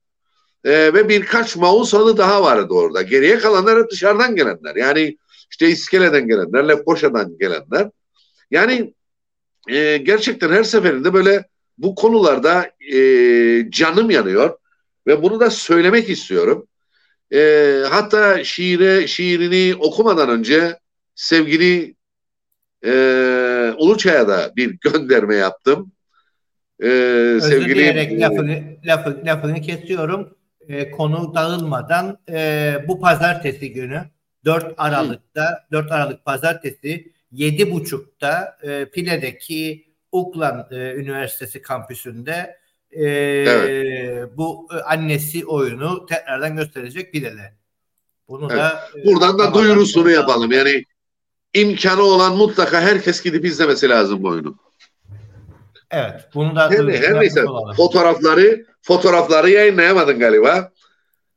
e, 0.64 0.94
ve 0.94 1.10
birkaç 1.10 1.56
Mausalı 1.56 2.18
daha 2.18 2.44
vardı 2.44 2.74
orada. 2.74 3.02
Geriye 3.02 3.38
kalanlar 3.38 3.80
hep 3.80 3.92
dışarıdan 3.92 4.36
gelenler. 4.36 4.76
Yani 4.76 5.18
işte 5.52 5.70
İskele'den 5.70 6.28
gelenler, 6.28 6.68
Lefkoşa'dan 6.68 7.38
gelenler. 7.38 7.90
Yani 8.52 8.94
e, 9.70 9.98
gerçekten 9.98 10.50
her 10.50 10.64
seferinde 10.64 11.14
böyle 11.14 11.46
bu 11.78 11.96
konularda 11.96 12.72
e, 12.94 13.00
canım 13.70 14.10
yanıyor 14.10 14.58
ve 15.08 15.24
bunu 15.24 15.40
da 15.40 15.50
söylemek 15.50 16.10
istiyorum. 16.10 16.68
E, 17.34 17.84
hatta 17.90 18.44
şiire 18.44 19.08
şiirini 19.08 19.76
okumadan 19.76 20.30
önce 20.30 20.80
sevgili 21.16 21.96
e, 22.86 22.94
Uluçay'a 23.78 24.28
da 24.28 24.52
bir 24.56 24.78
gönderme 24.82 25.36
yaptım. 25.36 25.92
e, 26.80 26.88
sevgili... 27.42 27.70
dileyerek 27.70 28.22
lafını, 28.22 28.64
lafı, 28.86 29.22
lafını 29.26 29.62
kesiyorum. 29.62 30.38
E, 30.68 30.92
konu 30.92 31.36
dağılmadan 31.36 32.18
e, 32.30 32.76
bu 32.88 33.00
pazartesi 33.00 33.74
günü 33.74 34.02
4 34.46 34.74
Aralık'ta 34.78 35.68
4 35.72 35.92
Aralık 35.92 36.26
pazartesi 36.26 37.12
7.30'da 37.34 38.58
e, 38.64 38.86
Pile'deki 38.86 39.86
Uklan 40.12 40.68
e, 40.72 40.94
Üniversitesi 40.94 41.62
kampüsünde 41.62 42.58
e, 42.92 43.06
evet. 43.06 44.30
bu 44.38 44.68
e, 44.74 44.76
annesi 44.76 45.46
oyunu 45.46 46.06
tekrardan 46.06 46.56
gösterecek 46.56 47.12
Pile'de. 47.12 47.54
Bunu 48.28 48.48
evet. 48.52 48.58
da 48.58 48.80
e, 48.98 49.06
buradan 49.06 49.40
da 49.40 49.54
duyurusunu 49.54 50.12
yapalım. 50.12 50.52
Yani 50.52 50.84
imkanı 51.54 52.02
olan 52.02 52.38
mutlaka 52.38 52.82
herkes 52.82 53.24
gidip 53.24 53.46
izlemesi 53.46 53.90
lazım 53.90 54.24
bu 54.24 54.28
oyunu. 54.28 54.56
Evet. 55.92 56.30
Bunu 56.34 56.56
da 56.56 56.70
her, 56.72 56.88
her 56.88 57.20
neyse 57.20 57.46
olalım. 57.46 57.76
fotoğrafları 57.76 58.66
fotoğrafları 58.82 59.50
yayınlayamadın 59.50 60.20
galiba. 60.20 60.72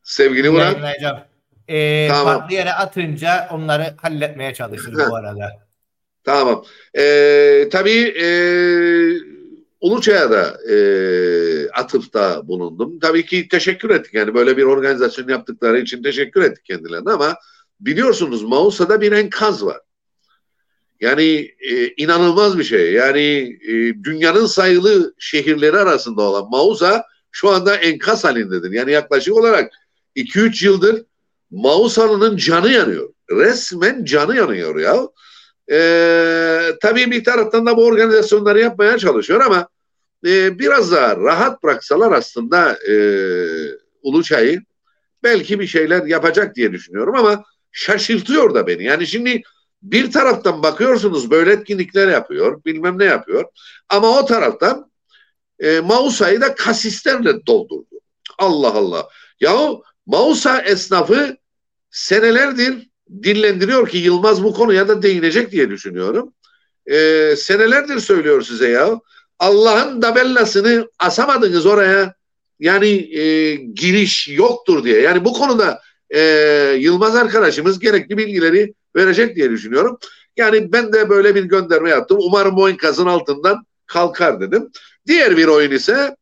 Sevgili 0.02 0.50
Murat. 0.50 0.66
Yayınlayacağım. 0.66 1.18
Ee, 1.68 2.08
tamam. 2.08 2.38
Farklı 2.38 2.54
yere 2.54 2.72
atınca 2.72 3.48
onları 3.52 3.94
halletmeye 4.02 4.54
çalışırız 4.54 5.10
bu 5.10 5.16
arada. 5.16 5.52
Tamam. 6.24 6.64
Ee, 6.98 7.68
tabii 7.72 8.14
e, 8.22 8.28
Uluçay'a 9.80 10.30
da 10.30 10.72
e, 10.72 10.76
atıfta 11.70 12.48
bulundum. 12.48 12.98
Tabii 12.98 13.26
ki 13.26 13.48
teşekkür 13.48 13.90
ettik. 13.90 14.14
Yani 14.14 14.34
böyle 14.34 14.56
bir 14.56 14.62
organizasyon 14.62 15.28
yaptıkları 15.28 15.80
için 15.80 16.02
teşekkür 16.02 16.42
ettik 16.42 16.64
kendilerine 16.64 17.10
ama 17.10 17.36
biliyorsunuz 17.80 18.42
Mausa'da 18.42 19.00
bir 19.00 19.12
enkaz 19.12 19.64
var. 19.64 19.80
Yani 21.00 21.50
e, 21.70 21.88
inanılmaz 21.96 22.58
bir 22.58 22.64
şey. 22.64 22.92
Yani 22.92 23.58
e, 23.68 24.04
dünyanın 24.04 24.46
sayılı 24.46 25.14
şehirleri 25.18 25.76
arasında 25.76 26.22
olan 26.22 26.50
Mausa 26.50 27.04
şu 27.30 27.50
anda 27.50 27.76
enkaz 27.76 28.24
halindedir. 28.24 28.70
Yani 28.70 28.92
yaklaşık 28.92 29.34
olarak 29.34 29.72
2-3 30.16 30.64
yıldır 30.64 31.04
Mausa'nın 31.50 32.36
canı 32.36 32.72
yanıyor. 32.72 33.12
Resmen 33.30 34.04
canı 34.04 34.36
yanıyor 34.36 34.78
ya. 34.80 35.08
E, 35.70 35.78
tabii 36.82 37.10
bir 37.10 37.24
taraftan 37.24 37.66
da 37.66 37.76
bu 37.76 37.84
organizasyonları 37.84 38.60
yapmaya 38.60 38.98
çalışıyor 38.98 39.40
ama 39.40 39.68
e, 40.26 40.58
biraz 40.58 40.92
daha 40.92 41.16
rahat 41.16 41.62
bıraksalar 41.62 42.12
aslında 42.12 42.78
e, 42.88 42.94
Uluçay'ı 44.02 44.62
belki 45.22 45.60
bir 45.60 45.66
şeyler 45.66 46.04
yapacak 46.04 46.54
diye 46.54 46.72
düşünüyorum 46.72 47.14
ama 47.16 47.44
şaşırtıyor 47.72 48.54
da 48.54 48.66
beni. 48.66 48.84
Yani 48.84 49.06
şimdi 49.06 49.42
bir 49.82 50.12
taraftan 50.12 50.62
bakıyorsunuz 50.62 51.30
böyle 51.30 51.52
etkinlikler 51.52 52.08
yapıyor, 52.08 52.64
bilmem 52.64 52.98
ne 52.98 53.04
yapıyor. 53.04 53.44
Ama 53.88 54.18
o 54.18 54.26
taraftan 54.26 54.90
e, 55.58 55.80
Mausa'yı 55.80 56.40
da 56.40 56.54
kasislerle 56.54 57.46
doldurdu. 57.46 58.00
Allah 58.38 58.74
Allah. 58.74 59.08
Yahu 59.40 59.82
Mausa 60.06 60.62
esnafı 60.62 61.36
senelerdir 61.90 62.88
dillendiriyor 63.22 63.88
ki 63.88 63.98
Yılmaz 63.98 64.44
bu 64.44 64.54
konuya 64.54 64.88
da 64.88 65.02
değinecek 65.02 65.52
diye 65.52 65.70
düşünüyorum. 65.70 66.32
E, 66.86 66.96
senelerdir 67.36 68.00
söylüyor 68.00 68.42
size 68.42 68.68
ya. 68.68 69.00
Allah'ın 69.38 70.00
tabellasını 70.00 70.90
asamadınız 70.98 71.66
oraya. 71.66 72.14
Yani 72.60 73.18
e, 73.18 73.54
giriş 73.54 74.28
yoktur 74.28 74.84
diye. 74.84 75.00
Yani 75.00 75.24
bu 75.24 75.32
konuda 75.32 75.80
e, 76.10 76.20
Yılmaz 76.78 77.16
arkadaşımız 77.16 77.78
gerekli 77.78 78.18
bilgileri 78.18 78.74
verecek 78.96 79.36
diye 79.36 79.50
düşünüyorum. 79.50 79.98
Yani 80.36 80.72
ben 80.72 80.92
de 80.92 81.08
böyle 81.08 81.34
bir 81.34 81.44
gönderme 81.44 81.90
yaptım. 81.90 82.18
Umarım 82.20 82.56
bu 82.56 82.70
enkazın 82.70 83.06
altından 83.06 83.66
kalkar 83.86 84.40
dedim. 84.40 84.70
Diğer 85.06 85.36
bir 85.36 85.46
oyun 85.46 85.70
ise 85.70 86.16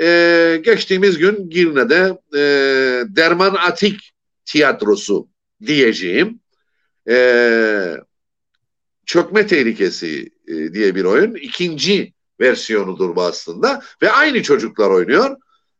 e, 0.00 0.60
geçtiğimiz 0.64 1.18
gün 1.18 1.50
Girne'de 1.50 2.18
e, 2.34 2.40
Derman 3.16 3.54
Atik 3.54 4.12
tiyatrosu 4.44 5.28
diyeceğim. 5.66 6.40
E, 7.08 7.96
çökme 9.06 9.46
tehlikesi 9.46 10.30
e, 10.48 10.72
diye 10.72 10.94
bir 10.94 11.04
oyun. 11.04 11.34
İkinci 11.34 12.12
versiyonudur 12.40 13.16
bu 13.16 13.22
aslında. 13.22 13.82
Ve 14.02 14.10
aynı 14.10 14.42
çocuklar 14.42 14.90
oynuyor. 14.90 15.36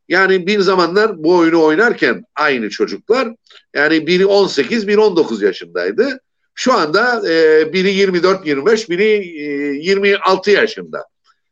Yani 0.09 0.47
bir 0.47 0.61
zamanlar 0.61 1.23
bu 1.23 1.37
oyunu 1.37 1.63
oynarken 1.63 2.25
aynı 2.37 2.71
çocuklar 2.71 3.29
yani 3.75 4.07
biri 4.07 4.27
18 4.27 4.89
biri 4.89 5.01
19 5.01 5.43
yaşındaydı. 5.43 6.21
Şu 6.55 6.73
anda 6.73 7.31
e, 7.31 7.73
biri 7.73 7.95
24-25 7.95 8.91
biri 8.91 9.05
e, 9.05 9.47
26 9.91 10.51
yaşında. 10.51 11.05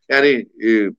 Yani 0.08 0.48
e, 0.64 0.90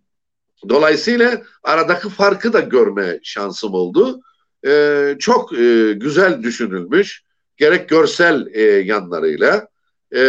dolayısıyla 0.69 1.41
aradaki 1.63 2.09
farkı 2.09 2.53
da 2.53 2.59
görme 2.59 3.19
şansım 3.23 3.73
oldu. 3.73 4.21
E, 4.67 5.15
çok 5.19 5.53
e, 5.53 5.93
güzel 5.93 6.43
düşünülmüş. 6.43 7.23
Gerek 7.57 7.89
görsel 7.89 8.47
e, 8.53 8.61
yanlarıyla 8.61 9.67
e, 10.15 10.19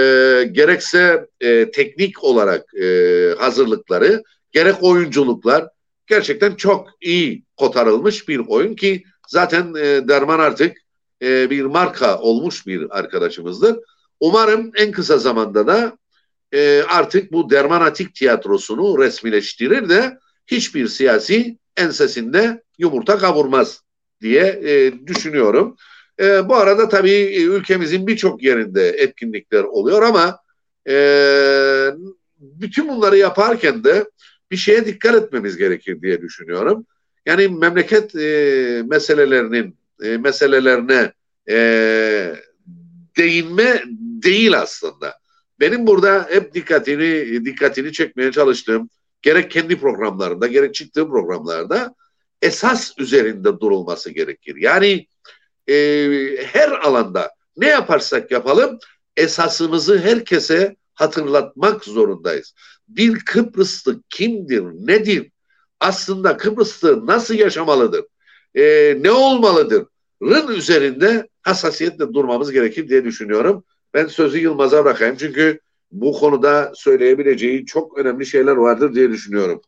gerekse 0.52 1.26
e, 1.40 1.70
teknik 1.70 2.24
olarak 2.24 2.74
e, 2.74 2.86
hazırlıkları 3.38 4.22
gerek 4.52 4.82
oyunculuklar 4.82 5.68
gerçekten 6.06 6.54
çok 6.54 6.88
iyi 7.00 7.44
kotarılmış 7.56 8.28
bir 8.28 8.38
oyun 8.48 8.74
ki 8.74 9.04
zaten 9.28 9.74
e, 9.74 10.08
Derman 10.08 10.38
artık 10.38 10.76
e, 11.22 11.50
bir 11.50 11.64
marka 11.64 12.18
olmuş 12.18 12.66
bir 12.66 12.98
arkadaşımızdır. 12.98 13.76
Umarım 14.20 14.72
en 14.76 14.92
kısa 14.92 15.18
zamanda 15.18 15.66
da 15.66 15.98
e, 16.52 16.82
artık 16.82 17.32
bu 17.32 17.50
Dermanatik 17.50 18.14
tiyatrosunu 18.14 18.98
resmileştirir 18.98 19.88
de 19.88 20.18
hiçbir 20.46 20.88
siyasi 20.88 21.58
ensesinde 21.76 22.62
yumurta 22.78 23.18
kavurmaz 23.18 23.80
diye 24.20 24.60
e, 24.64 25.06
düşünüyorum. 25.06 25.76
E, 26.20 26.48
bu 26.48 26.56
arada 26.56 26.88
tabii 26.88 27.10
e, 27.10 27.42
ülkemizin 27.42 28.06
birçok 28.06 28.42
yerinde 28.42 28.88
etkinlikler 28.88 29.64
oluyor 29.64 30.02
ama 30.02 30.38
e, 30.88 30.94
bütün 32.38 32.88
bunları 32.88 33.16
yaparken 33.16 33.84
de 33.84 34.10
bir 34.50 34.56
şeye 34.56 34.86
dikkat 34.86 35.14
etmemiz 35.14 35.56
gerekir 35.56 36.02
diye 36.02 36.22
düşünüyorum. 36.22 36.86
Yani 37.26 37.48
memleket 37.48 38.14
e, 38.14 38.82
meselelerinin 38.86 39.79
e, 40.02 40.16
meselelerine 40.16 41.12
e, 41.50 41.56
değinme 43.16 43.82
değil 44.22 44.58
aslında. 44.58 45.20
Benim 45.60 45.86
burada 45.86 46.26
hep 46.30 46.54
dikkatini 46.54 47.44
dikkatini 47.44 47.92
çekmeye 47.92 48.32
çalıştığım 48.32 48.90
gerek 49.22 49.50
kendi 49.50 49.80
programlarında 49.80 50.46
gerek 50.46 50.74
çıktığı 50.74 51.08
programlarda 51.08 51.94
esas 52.42 52.92
üzerinde 52.98 53.60
durulması 53.60 54.10
gerekir. 54.10 54.56
Yani 54.56 55.06
e, 55.68 55.74
her 56.46 56.70
alanda 56.70 57.30
ne 57.56 57.66
yaparsak 57.66 58.30
yapalım 58.30 58.78
esasımızı 59.16 59.98
herkese 59.98 60.76
hatırlatmak 60.94 61.84
zorundayız. 61.84 62.54
Bir 62.88 63.18
Kıbrıslı 63.18 64.02
kimdir, 64.10 64.62
nedir? 64.62 65.30
Aslında 65.80 66.36
Kıbrıslı 66.36 67.06
nasıl 67.06 67.34
yaşamalıdır? 67.34 68.04
E, 68.54 68.96
ne 69.00 69.10
olmalıdır? 69.10 69.86
Rın 70.22 70.48
üzerinde 70.48 71.28
hassasiyetle 71.42 72.14
durmamız 72.14 72.52
gerekir 72.52 72.88
diye 72.88 73.04
düşünüyorum. 73.04 73.64
Ben 73.94 74.06
sözü 74.06 74.38
Yılmaz'a 74.38 74.84
bırakayım 74.84 75.16
çünkü 75.16 75.60
bu 75.92 76.12
konuda 76.12 76.72
söyleyebileceği 76.74 77.66
çok 77.66 77.98
önemli 77.98 78.26
şeyler 78.26 78.56
vardır 78.56 78.94
diye 78.94 79.10
düşünüyorum. 79.10 79.62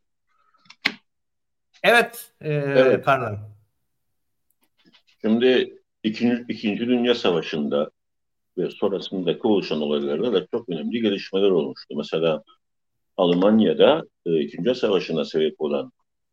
Evet, 1.82 2.32
e, 2.40 2.52
evet. 2.54 3.04
pardon. 3.04 3.38
Şimdi 5.20 5.78
İkinci, 6.02 6.44
İkinci 6.48 6.86
Dünya 6.86 7.14
Savaşı'nda 7.14 7.90
ve 8.58 8.70
sonrasındaki 8.70 9.40
oluşan 9.42 9.80
olaylarda 9.80 10.32
da 10.32 10.46
çok 10.46 10.68
önemli 10.68 11.00
gelişmeler 11.00 11.50
olmuştu. 11.50 11.94
Mesela 11.96 12.42
Almanya'da 13.16 14.02
e, 14.26 14.40
İkinci 14.40 14.64
Dünya 14.64 14.74
Savaşı'na 14.74 15.24
sebep 15.24 15.60
olan 15.60 15.92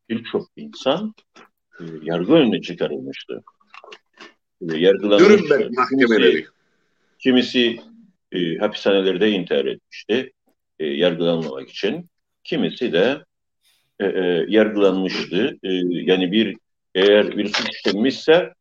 birçok 0.09 0.47
insan 0.55 1.13
e, 1.79 1.83
yargı 2.03 2.33
önüne 2.33 2.61
çıkarılmıştı. 2.61 3.43
Yargılanmıştı. 4.61 5.33
Nürnberg 5.33 5.71
mahkemeleri. 5.77 6.45
Kimisi, 7.19 7.79
e, 8.31 8.57
hapishanelerde 8.57 9.31
intihar 9.31 9.65
etmişti 9.65 10.31
e, 10.79 10.85
yargılanmamak 10.87 11.69
için. 11.69 12.09
Kimisi 12.43 12.93
de 12.93 13.23
e, 13.99 14.05
e, 14.05 14.45
yargılanmıştı. 14.47 15.57
E, 15.63 15.69
yani 15.91 16.31
bir 16.31 16.57
eğer 16.95 17.37
bir 17.37 17.47
suç 17.53 17.69
işlenmişse 17.69 18.53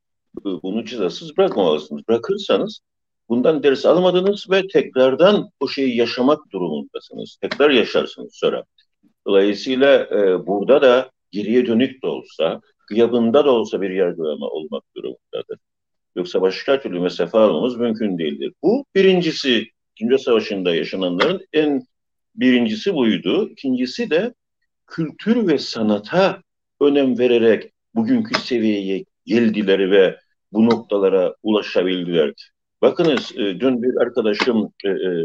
bunu 0.44 0.84
cezasız 0.84 1.36
bırakmamalısınız. 1.36 2.08
Bırakırsanız 2.08 2.80
bundan 3.28 3.62
ders 3.62 3.86
almadınız 3.86 4.50
ve 4.50 4.62
tekrardan 4.72 5.50
o 5.60 5.68
şeyi 5.68 5.96
yaşamak 5.96 6.52
durumundasınız. 6.52 7.38
Tekrar 7.40 7.70
yaşarsınız 7.70 8.30
sonra. 8.34 8.64
Dolayısıyla 9.26 10.00
e, 10.00 10.46
burada 10.46 10.82
da 10.82 11.10
geriye 11.30 11.66
dönük 11.66 12.02
de 12.02 12.06
olsa, 12.06 12.60
gıyabında 12.88 13.44
da 13.44 13.50
olsa 13.50 13.80
bir 13.80 13.90
yargılama 13.90 14.46
olmak 14.46 14.82
durumundadır. 14.96 15.58
Yoksa 16.18 16.42
başka 16.42 16.80
türlü 16.80 17.00
mesafe 17.00 17.38
almamız 17.38 17.76
mümkün 17.76 18.18
değildir. 18.18 18.52
Bu 18.62 18.84
birincisi, 18.94 19.66
İkinci 19.96 20.18
Savaşı'nda 20.18 20.74
yaşananların 20.74 21.46
en 21.52 21.86
birincisi 22.34 22.94
buydu. 22.94 23.48
İkincisi 23.50 24.10
de 24.10 24.34
kültür 24.86 25.46
ve 25.46 25.58
sanata 25.58 26.42
önem 26.80 27.18
vererek 27.18 27.72
bugünkü 27.94 28.40
seviyeye 28.40 29.04
geldiler 29.26 29.90
ve 29.90 30.18
bu 30.52 30.66
noktalara 30.66 31.34
ulaşabildiler. 31.42 32.32
Bakınız 32.82 33.32
e, 33.36 33.60
dün 33.60 33.82
bir 33.82 34.00
arkadaşım, 34.02 34.72
e, 34.84 34.88
e, 34.88 35.24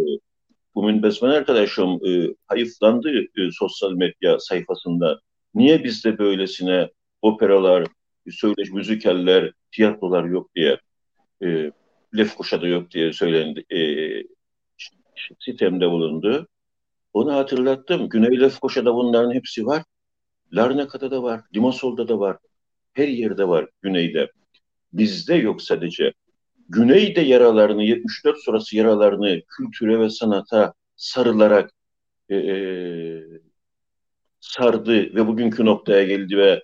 Umin 0.76 1.04
Besmen 1.04 1.30
arkadaşım 1.30 2.00
e, 2.08 2.28
hayıflandı 2.48 3.20
e, 3.20 3.52
sosyal 3.52 3.92
medya 3.92 4.40
sayfasında. 4.40 5.20
Niye 5.56 5.84
bizde 5.84 6.18
böylesine 6.18 6.90
operalar, 7.22 7.88
söyleş, 8.32 8.72
müzikaller, 8.72 9.52
tiyatrolar 9.74 10.24
yok 10.24 10.56
diye, 10.56 10.80
e, 11.44 11.72
Lefkoşa'da 12.18 12.68
yok 12.68 12.92
diye 12.92 13.14
söylendi, 13.14 13.66
e, 13.76 13.80
sitemde 15.40 15.92
bulundu. 15.92 16.48
Onu 17.14 17.36
hatırlattım. 17.36 18.10
Güney 18.10 18.42
Lefkoşa'da 18.42 18.96
bunların 18.96 19.34
hepsi 19.34 19.66
var. 19.66 19.84
Larnaka'da 20.54 21.12
da 21.12 21.24
var, 21.24 21.42
Limasol'da 21.56 22.08
da 22.08 22.20
var. 22.20 22.38
Her 22.94 23.08
yerde 23.08 23.48
var 23.48 23.70
güneyde. 23.82 24.32
Bizde 24.94 25.36
yok 25.36 25.62
sadece. 25.62 26.14
Güneyde 26.70 27.22
yaralarını, 27.22 27.84
74 27.84 28.38
sonrası 28.44 28.78
yaralarını 28.78 29.42
kültüre 29.48 30.00
ve 30.00 30.10
sanata 30.10 30.74
sarılarak 30.96 31.72
e, 32.30 32.36
e, 32.36 33.24
sardı 34.40 35.16
ve 35.16 35.28
bugünkü 35.28 35.66
noktaya 35.66 36.04
geldi 36.04 36.38
ve 36.38 36.64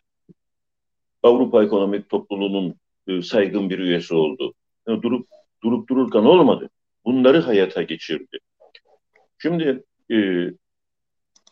Avrupa 1.23 1.63
Ekonomik 1.63 2.09
Topluluğu'nun 2.09 2.78
e, 3.09 3.21
saygın 3.21 3.69
bir 3.69 3.79
üyesi 3.79 4.15
oldu. 4.15 4.53
Durup 4.87 5.27
durup 5.63 5.89
dururken 5.89 6.19
olmadı. 6.19 6.69
Bunları 7.05 7.39
hayata 7.39 7.81
geçirdi. 7.81 8.37
Şimdi 9.37 9.83
e, 10.11 10.17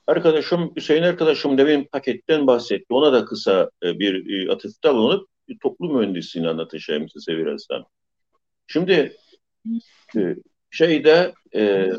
arkadaşım 0.07 0.75
Hüseyin 0.75 1.03
arkadaşım 1.03 1.57
demin 1.57 1.83
paketten 1.83 2.47
bahsetti. 2.47 2.85
Ona 2.89 3.13
da 3.13 3.25
kısa 3.25 3.71
e, 3.83 3.99
bir 3.99 4.47
e, 4.47 4.51
atıfta 4.51 4.95
bulunup 4.95 5.29
bir 5.47 5.59
toplum 5.59 5.97
mühendisliğini 5.97 6.49
anlatacağım 6.49 7.09
size 7.09 7.37
birazdan. 7.37 7.85
Şimdi 8.67 9.17
e, 10.17 10.35
şeyde 10.71 11.33
e, 11.55 11.91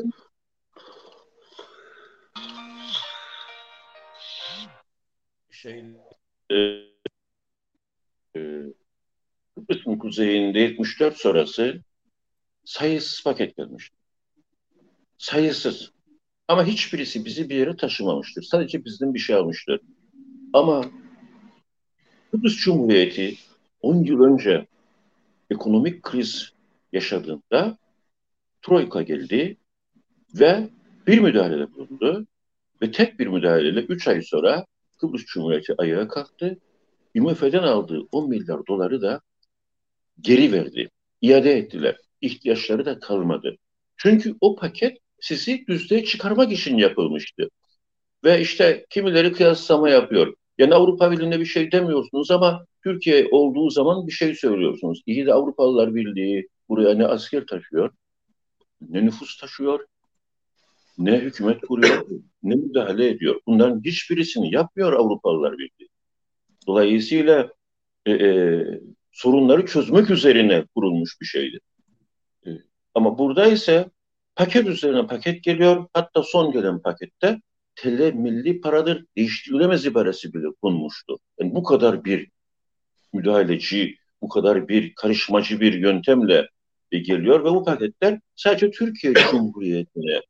şey 5.51 5.83
e, 6.51 6.55
e, 8.35 8.39
Kıbrıs'ın 9.67 9.97
kuzeyinde 9.97 10.59
74 10.59 11.17
sonrası 11.17 11.81
sayısız 12.65 13.23
paket 13.23 13.57
gelmişti. 13.57 13.95
Sayısız. 15.17 15.91
Ama 16.47 16.65
hiçbirisi 16.65 17.25
bizi 17.25 17.49
bir 17.49 17.55
yere 17.55 17.75
taşımamıştır. 17.75 18.43
Sadece 18.43 18.85
bizden 18.85 19.13
bir 19.13 19.19
şey 19.19 19.35
almıştır. 19.35 19.81
Ama 20.53 20.85
Kıbrıs 22.31 22.57
Cumhuriyeti 22.57 23.35
10 23.81 24.03
yıl 24.03 24.23
önce 24.23 24.67
ekonomik 25.49 26.03
kriz 26.03 26.53
yaşadığında 26.93 27.77
Troika 28.61 29.01
geldi 29.01 29.57
ve 30.33 30.69
bir 31.07 31.19
müdahalede 31.19 31.73
bulundu 31.73 32.27
ve 32.81 32.91
tek 32.91 33.19
bir 33.19 33.27
müdahaleyle 33.27 33.81
3 33.81 34.07
ay 34.07 34.21
sonra 34.21 34.65
Kıbrıs 34.97 35.25
Cumhuriyeti 35.25 35.75
ayağa 35.77 36.07
kalktı. 36.07 36.57
IMF'den 37.13 37.63
aldığı 37.63 38.07
10 38.11 38.29
milyar 38.29 38.67
doları 38.67 39.01
da 39.01 39.21
geri 40.21 40.51
verdi. 40.51 40.89
iade 41.21 41.53
ettiler. 41.57 41.97
İhtiyaçları 42.21 42.85
da 42.85 42.99
kalmadı. 42.99 43.55
Çünkü 43.97 44.35
o 44.41 44.55
paket 44.55 44.97
sizi 45.19 45.65
düzlüğe 45.67 46.05
çıkarmak 46.05 46.51
için 46.51 46.77
yapılmıştı. 46.77 47.49
Ve 48.23 48.41
işte 48.41 48.85
kimileri 48.89 49.33
kıyaslama 49.33 49.89
yapıyor. 49.89 50.33
Yani 50.57 50.73
Avrupa 50.75 51.11
Birliği'ne 51.11 51.39
bir 51.39 51.45
şey 51.45 51.71
demiyorsunuz 51.71 52.31
ama 52.31 52.65
Türkiye 52.83 53.27
olduğu 53.31 53.69
zaman 53.69 54.07
bir 54.07 54.11
şey 54.11 54.35
söylüyorsunuz. 54.35 55.01
İyi 55.05 55.25
de 55.25 55.33
Avrupalılar 55.33 55.95
Birliği 55.95 56.47
buraya 56.69 56.95
ne 56.95 57.05
asker 57.05 57.45
taşıyor, 57.45 57.91
ne 58.81 59.05
nüfus 59.05 59.37
taşıyor, 59.37 59.85
ne 60.97 61.19
hükümet 61.19 61.61
kuruyor, 61.61 62.05
ne 62.43 62.55
müdahale 62.55 63.07
ediyor. 63.07 63.41
Bunların 63.47 63.83
hiçbirisini 63.83 64.53
yapmıyor 64.55 64.93
Avrupalılar 64.93 65.57
Birliği. 65.57 65.89
Dolayısıyla 66.67 67.49
e, 68.05 68.11
e, 68.11 68.65
sorunları 69.11 69.65
çözmek 69.65 70.09
üzerine 70.09 70.65
kurulmuş 70.75 71.21
bir 71.21 71.25
şeydi. 71.25 71.59
E, 72.45 72.49
ama 72.93 73.17
burada 73.17 73.47
ise 73.47 73.89
paket 74.35 74.67
üzerine 74.67 75.07
paket 75.07 75.43
geliyor. 75.43 75.87
Hatta 75.93 76.23
son 76.23 76.51
gelen 76.51 76.81
pakette 76.81 77.41
TL 77.75 78.13
milli 78.13 78.61
paradır 78.61 79.05
değiştirilemez 79.17 79.85
ibaresi 79.85 80.33
bile 80.33 80.47
konmuştu. 80.61 81.19
Yani 81.39 81.55
bu 81.55 81.63
kadar 81.63 82.05
bir 82.05 82.29
müdahaleci, 83.13 83.95
bu 84.21 84.29
kadar 84.29 84.67
bir 84.67 84.95
karışmacı 84.95 85.59
bir 85.59 85.73
yöntemle 85.73 86.49
geliyor 86.91 87.43
ve 87.43 87.49
bu 87.49 87.65
paketler 87.65 88.19
sadece 88.35 88.71
Türkiye 88.71 89.13
Cumhuriyeti'ne 89.31 90.21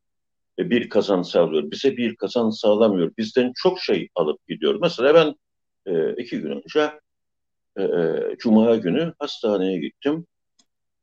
bir 0.58 0.88
kazan 0.88 1.22
sağlıyor. 1.22 1.70
Bize 1.70 1.96
bir 1.96 2.16
kazan 2.16 2.50
sağlamıyor. 2.50 3.12
Bizden 3.18 3.52
çok 3.56 3.80
şey 3.80 4.08
alıp 4.14 4.48
gidiyor. 4.48 4.78
Mesela 4.82 5.14
ben 5.14 5.34
e, 5.92 6.22
iki 6.22 6.40
gün 6.40 6.50
önce 6.50 6.90
e, 7.76 7.82
e, 7.82 8.36
Cuma 8.38 8.76
günü 8.76 9.14
hastaneye 9.18 9.78
gittim 9.78 10.26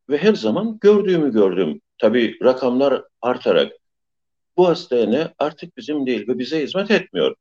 ve 0.10 0.18
her 0.18 0.34
zaman 0.34 0.78
gördüğümü 0.82 1.32
gördüm. 1.32 1.82
Tabii 1.98 2.38
rakamlar 2.44 3.04
artarak 3.22 3.72
bu 4.58 4.68
hastane 4.68 5.34
artık 5.40 5.78
bizim 5.78 6.06
değil 6.08 6.28
ve 6.28 6.40
bize 6.40 6.64
hizmet 6.64 6.92
etmiyor. 6.92 7.36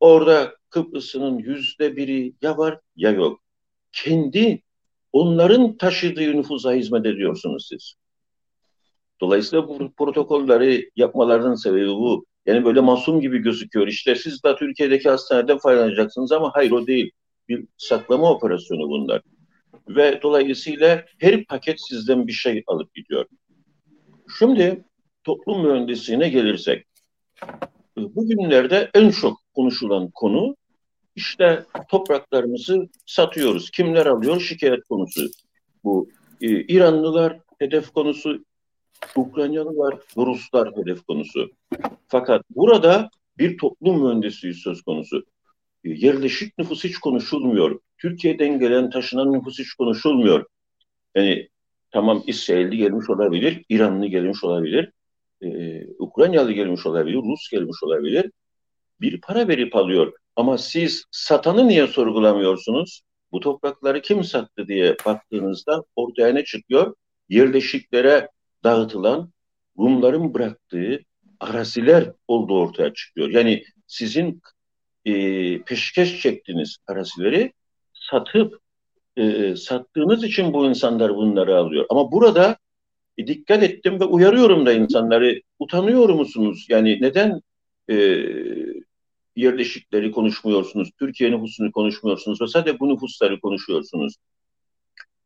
Orada 0.00 0.54
Kıbrıs'ın 0.70 1.38
yüzde 1.38 1.96
biri 1.96 2.32
ya 2.42 2.58
var 2.58 2.80
ya 2.96 3.10
yok. 3.10 3.40
Kendi 3.92 4.62
onların 5.12 5.76
taşıdığı 5.76 6.36
nüfusa 6.36 6.72
hizmet 6.72 7.06
ediyorsunuz 7.06 7.66
siz. 7.68 7.94
Dolayısıyla 9.20 9.68
bu 9.68 9.92
protokolleri 9.92 10.90
yapmalarının 10.96 11.54
sebebi 11.54 11.88
bu. 11.88 12.26
Yani 12.46 12.64
böyle 12.64 12.80
masum 12.80 13.20
gibi 13.20 13.38
gözüküyor. 13.38 13.86
İşte 13.86 14.14
siz 14.14 14.44
de 14.44 14.56
Türkiye'deki 14.56 15.10
hastaneden 15.10 15.58
faydalanacaksınız 15.58 16.32
ama 16.32 16.50
hayır 16.54 16.70
o 16.70 16.86
değil. 16.86 17.10
Bir 17.48 17.66
saklama 17.76 18.30
operasyonu 18.30 18.88
bunlar. 18.88 19.22
Ve 19.88 20.22
dolayısıyla 20.22 21.04
her 21.18 21.44
paket 21.44 21.80
sizden 21.80 22.26
bir 22.26 22.32
şey 22.32 22.62
alıp 22.66 22.94
gidiyor. 22.94 23.26
Şimdi 24.38 24.84
toplum 25.24 25.66
mühendisliğine 25.66 26.28
gelirsek. 26.28 26.86
Bugünlerde 27.96 28.90
en 28.94 29.10
çok 29.10 29.40
konuşulan 29.54 30.10
konu 30.10 30.56
işte 31.16 31.64
topraklarımızı 31.88 32.88
satıyoruz. 33.06 33.70
Kimler 33.70 34.06
alıyor? 34.06 34.40
Şikayet 34.40 34.84
konusu. 34.84 35.30
Bu 35.84 36.08
e, 36.40 36.48
İranlılar 36.48 37.38
hedef 37.58 37.92
konusu, 37.92 38.44
Ukraynalılar, 39.16 39.98
Ruslar 40.16 40.76
hedef 40.76 41.06
konusu. 41.06 41.50
Fakat 42.08 42.42
burada 42.50 43.10
bir 43.38 43.58
toplum 43.58 44.02
mühendisliği 44.02 44.54
söz 44.54 44.82
konusu. 44.82 45.24
E, 45.84 45.90
yerleşik 45.90 46.58
nüfus 46.58 46.84
hiç 46.84 46.98
konuşulmuyor. 46.98 47.80
Türkiye'den 47.98 48.58
gelen 48.58 48.90
taşınan 48.90 49.32
nüfus 49.32 49.58
hiç 49.58 49.72
konuşulmuyor. 49.72 50.46
Yani 51.14 51.48
tamam 51.90 52.22
İsrailli 52.26 52.76
gelmiş 52.76 53.10
olabilir, 53.10 53.64
İranlı 53.68 54.06
gelmiş 54.06 54.44
olabilir, 54.44 54.92
e, 55.42 55.80
Ukraynalı 55.98 56.52
gelmiş 56.52 56.86
olabilir, 56.86 57.16
Rus 57.16 57.50
gelmiş 57.50 57.82
olabilir. 57.82 58.30
Bir 59.00 59.20
para 59.20 59.48
verip 59.48 59.76
alıyor. 59.76 60.12
Ama 60.36 60.58
siz 60.58 61.04
satanı 61.10 61.68
niye 61.68 61.86
sorgulamıyorsunuz? 61.86 63.02
Bu 63.32 63.40
toprakları 63.40 64.02
kim 64.02 64.24
sattı 64.24 64.68
diye 64.68 64.96
baktığınızda 65.06 65.84
ortaya 65.96 66.32
ne 66.32 66.44
çıkıyor? 66.44 66.94
Yerleşiklere 67.28 68.28
dağıtılan 68.64 69.30
Rumların 69.78 70.34
bıraktığı 70.34 71.04
araziler 71.40 72.12
olduğu 72.28 72.58
ortaya 72.60 72.94
çıkıyor. 72.94 73.28
Yani 73.28 73.64
sizin 73.86 74.40
e, 75.04 75.62
peşkeş 75.62 76.20
çektiğiniz 76.20 76.76
arazileri 76.86 77.52
satıp 77.92 78.58
e, 79.16 79.56
sattığınız 79.56 80.24
için 80.24 80.52
bu 80.52 80.66
insanlar 80.66 81.16
bunları 81.16 81.56
alıyor. 81.56 81.86
Ama 81.88 82.12
burada 82.12 82.56
e, 83.18 83.26
dikkat 83.26 83.62
ettim 83.62 84.00
ve 84.00 84.04
uyarıyorum 84.04 84.66
da 84.66 84.72
insanları. 84.72 85.40
Utanıyor 85.58 86.08
musunuz? 86.08 86.66
Yani 86.68 86.98
neden 87.00 87.40
e, 87.90 87.94
yerleşikleri 89.36 90.12
konuşmuyorsunuz? 90.12 90.90
Türkiye 90.98 91.30
nüfusunu 91.30 91.72
konuşmuyorsunuz 91.72 92.40
ve 92.40 92.46
sadece 92.46 92.80
bu 92.80 92.88
nüfusları 92.88 93.40
konuşuyorsunuz. 93.40 94.16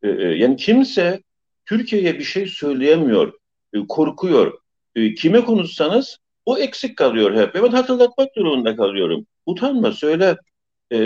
E, 0.03 0.09
e, 0.09 0.23
yani 0.23 0.57
kimse 0.57 1.23
Türkiye'ye 1.67 2.19
bir 2.19 2.25
şey 2.25 2.47
söyleyemiyor, 2.47 3.33
e, 3.73 3.79
korkuyor. 3.89 4.59
E, 4.95 5.15
kime 5.15 5.45
konuşsanız 5.45 6.19
o 6.47 6.59
eksik 6.59 6.97
kalıyor 6.97 7.35
hep. 7.37 7.55
Ben 7.55 7.69
hatırlatmak 7.69 8.37
durumunda 8.37 8.77
kalıyorum. 8.77 9.27
Utanma 9.49 9.93
söyle. 9.93 10.37
E, 10.93 10.99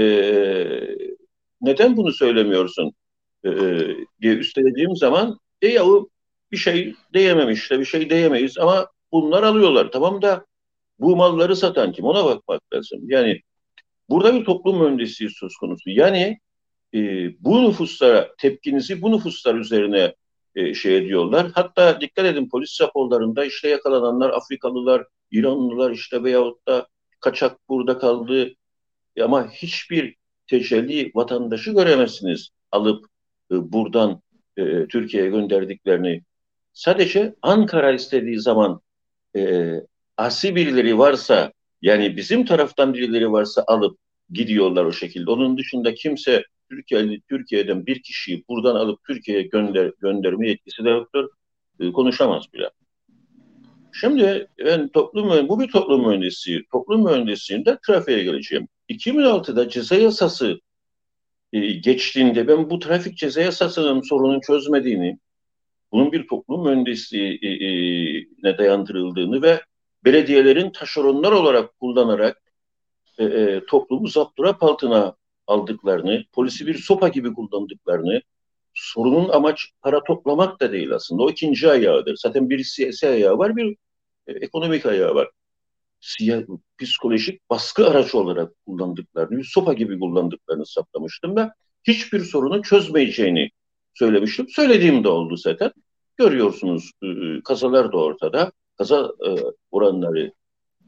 neden 1.60 1.96
bunu 1.96 2.12
söylemiyorsun? 2.12 2.92
E, 3.44 3.50
e 3.50 3.96
diye 4.22 4.34
üstelediğim 4.34 4.96
zaman 4.96 5.38
e 5.62 5.68
ya 5.68 5.86
o 5.86 6.08
bir 6.52 6.56
şey 6.56 6.94
diyememişler, 7.14 7.80
bir 7.80 7.84
şey 7.84 8.10
diyemeyiz 8.10 8.58
ama 8.58 8.88
bunlar 9.12 9.42
alıyorlar. 9.42 9.92
Tamam 9.92 10.22
da 10.22 10.46
bu 10.98 11.16
malları 11.16 11.56
satan 11.56 11.92
kim? 11.92 12.04
Ona 12.04 12.24
bakmak 12.24 12.74
lazım. 12.74 13.00
Yani 13.10 13.40
burada 14.08 14.34
bir 14.34 14.44
toplum 14.44 14.82
mühendisliği 14.82 15.30
söz 15.30 15.56
konusu. 15.56 15.90
Yani 15.90 16.38
e, 16.94 16.98
bu 17.44 17.62
nüfuslara 17.68 18.34
tepkinizi 18.38 19.02
bu 19.02 19.12
nüfuslar 19.12 19.54
üzerine 19.54 20.14
e, 20.54 20.74
şey 20.74 20.96
ediyorlar. 20.96 21.50
Hatta 21.54 22.00
dikkat 22.00 22.24
edin 22.24 22.48
polis 22.48 22.80
raporlarında 22.80 23.44
işte 23.44 23.68
yakalananlar 23.68 24.30
Afrikalılar, 24.30 25.06
İranlılar 25.30 25.90
işte 25.90 26.22
veyahut 26.22 26.68
da 26.68 26.86
kaçak 27.22 27.68
burada 27.68 27.98
kaldı 27.98 28.54
ama 29.20 29.50
hiçbir 29.50 30.16
tecelli 30.46 31.10
vatandaşı 31.14 31.70
göremezsiniz 31.70 32.48
alıp 32.72 33.06
e, 33.52 33.72
buradan 33.72 34.22
e, 34.56 34.86
Türkiye'ye 34.86 35.30
gönderdiklerini. 35.30 36.22
Sadece 36.72 37.34
Ankara 37.42 37.92
istediği 37.92 38.40
zaman 38.40 38.80
e, 39.36 39.72
asi 40.16 40.56
birileri 40.56 40.98
varsa 40.98 41.52
yani 41.82 42.16
bizim 42.16 42.46
taraftan 42.46 42.94
birileri 42.94 43.32
varsa 43.32 43.64
alıp 43.66 43.98
gidiyorlar 44.30 44.84
o 44.84 44.92
şekilde. 44.92 45.30
Onun 45.30 45.58
dışında 45.58 45.94
kimse 45.94 46.44
Türkiye, 46.70 47.20
Türkiye'den 47.28 47.86
bir 47.86 48.02
kişiyi 48.02 48.44
buradan 48.48 48.76
alıp 48.76 49.04
Türkiye'ye 49.06 49.42
gönder, 49.42 49.92
gönderme 50.00 50.48
yetkisi 50.48 50.84
de 50.84 50.90
yoktur. 50.90 51.28
E, 51.80 51.92
konuşamaz 51.92 52.44
bile. 52.52 52.70
Şimdi 53.92 54.48
ben 54.58 54.88
toplum 54.88 55.48
bu 55.48 55.60
bir 55.60 55.68
toplum 55.68 56.08
mühendisliği. 56.08 56.64
Toplum 56.72 57.04
mühendisliğinde 57.04 57.78
trafiğe 57.86 58.22
geleceğim. 58.22 58.68
2006'da 58.88 59.68
ceza 59.68 59.94
yasası 59.94 60.60
e, 61.52 61.72
geçtiğinde 61.72 62.48
ben 62.48 62.70
bu 62.70 62.78
trafik 62.78 63.18
ceza 63.18 63.40
yasasının 63.40 64.00
sorunun 64.00 64.40
çözmediğini, 64.40 65.18
bunun 65.92 66.12
bir 66.12 66.28
toplum 66.28 66.64
mühendisliğine 66.64 68.50
e, 68.50 68.58
dayandırıldığını 68.58 69.42
ve 69.42 69.60
belediyelerin 70.04 70.70
taşeronlar 70.70 71.32
olarak 71.32 71.78
kullanarak 71.80 72.42
e, 73.18 73.24
e, 73.24 73.66
toplumu 73.66 74.08
zapturap 74.08 74.62
altına 74.62 75.16
aldıklarını, 75.46 76.24
polisi 76.32 76.66
bir 76.66 76.74
sopa 76.74 77.08
gibi 77.08 77.34
kullandıklarını, 77.34 78.22
sorunun 78.74 79.28
amaç 79.28 79.70
para 79.82 80.04
toplamak 80.04 80.60
da 80.60 80.72
değil 80.72 80.94
aslında. 80.94 81.22
O 81.22 81.30
ikinci 81.30 81.70
ayağıdır. 81.70 82.16
Zaten 82.16 82.50
bir 82.50 82.64
siyasi 82.64 83.08
ayağı 83.08 83.38
var, 83.38 83.56
bir 83.56 83.76
e, 84.26 84.32
ekonomik 84.32 84.86
ayağı 84.86 85.14
var. 85.14 85.28
Siya, 86.00 86.42
psikolojik 86.78 87.50
baskı 87.50 87.90
aracı 87.90 88.18
olarak 88.18 88.52
kullandıklarını, 88.66 89.38
bir 89.38 89.44
sopa 89.44 89.72
gibi 89.72 89.98
kullandıklarını 89.98 90.66
saptamıştım 90.66 91.36
ve 91.36 91.50
hiçbir 91.84 92.20
sorunu 92.20 92.62
çözmeyeceğini 92.62 93.50
söylemiştim. 93.94 94.46
Söylediğim 94.48 95.04
de 95.04 95.08
oldu 95.08 95.36
zaten. 95.36 95.72
Görüyorsunuz 96.16 96.90
e, 97.02 97.06
kazalar 97.44 97.92
da 97.92 97.96
ortada. 97.96 98.52
Kaza 98.78 99.12
e, 99.26 99.30
oranları 99.70 100.32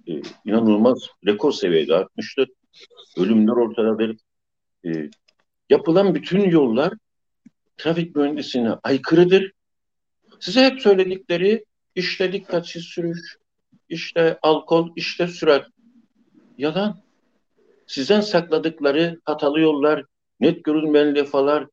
e, 0.09 0.13
inanılmaz 0.45 0.99
rekor 1.27 1.53
seviyede 1.53 1.95
artmıştır. 1.95 2.49
Ölümler 3.17 3.53
ortadadır. 3.53 4.17
E, 4.87 5.11
yapılan 5.71 6.15
bütün 6.15 6.51
yollar 6.51 6.93
trafik 7.77 8.17
mühendisine 8.17 8.71
aykırıdır. 8.83 9.53
Size 10.41 10.65
hep 10.65 10.81
söyledikleri 10.81 11.65
işte 11.95 12.33
dikkatsiz 12.33 12.85
sürüş, 12.85 13.37
işte 13.89 14.39
alkol, 14.43 14.89
işte 14.97 15.29
sürat. 15.29 15.67
Yalan. 16.59 17.05
Sizden 17.87 18.21
sakladıkları 18.21 19.21
hatalı 19.25 19.61
yollar, 19.61 20.05
net 20.41 20.65
görünmeyen 20.65 21.15
lefalar 21.15 21.67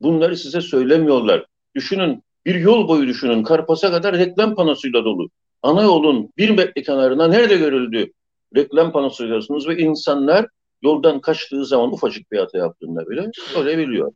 bunları 0.00 0.36
size 0.36 0.60
söylemiyorlar. 0.60 1.46
Düşünün 1.74 2.22
bir 2.46 2.54
yol 2.54 2.88
boyu 2.88 3.06
düşünün. 3.06 3.42
Karpas'a 3.42 3.90
kadar 3.90 4.18
reklam 4.18 4.54
panosuyla 4.54 5.04
dolu. 5.04 5.28
Ana 5.62 5.82
yolun 5.82 6.32
bir 6.36 6.50
metre 6.50 6.82
kenarına 6.82 7.28
nerede 7.28 7.56
görüldü? 7.56 8.12
Reklam 8.56 8.92
panosu 8.92 9.24
görüyorsunuz 9.24 9.68
ve 9.68 9.78
insanlar 9.78 10.46
yoldan 10.82 11.20
kaçtığı 11.20 11.66
zaman 11.66 11.92
ufacık 11.92 12.32
bir 12.32 12.38
hata 12.38 12.58
yaptığında 12.58 13.10
bile 13.10 13.30
görebiliyor. 13.54 14.12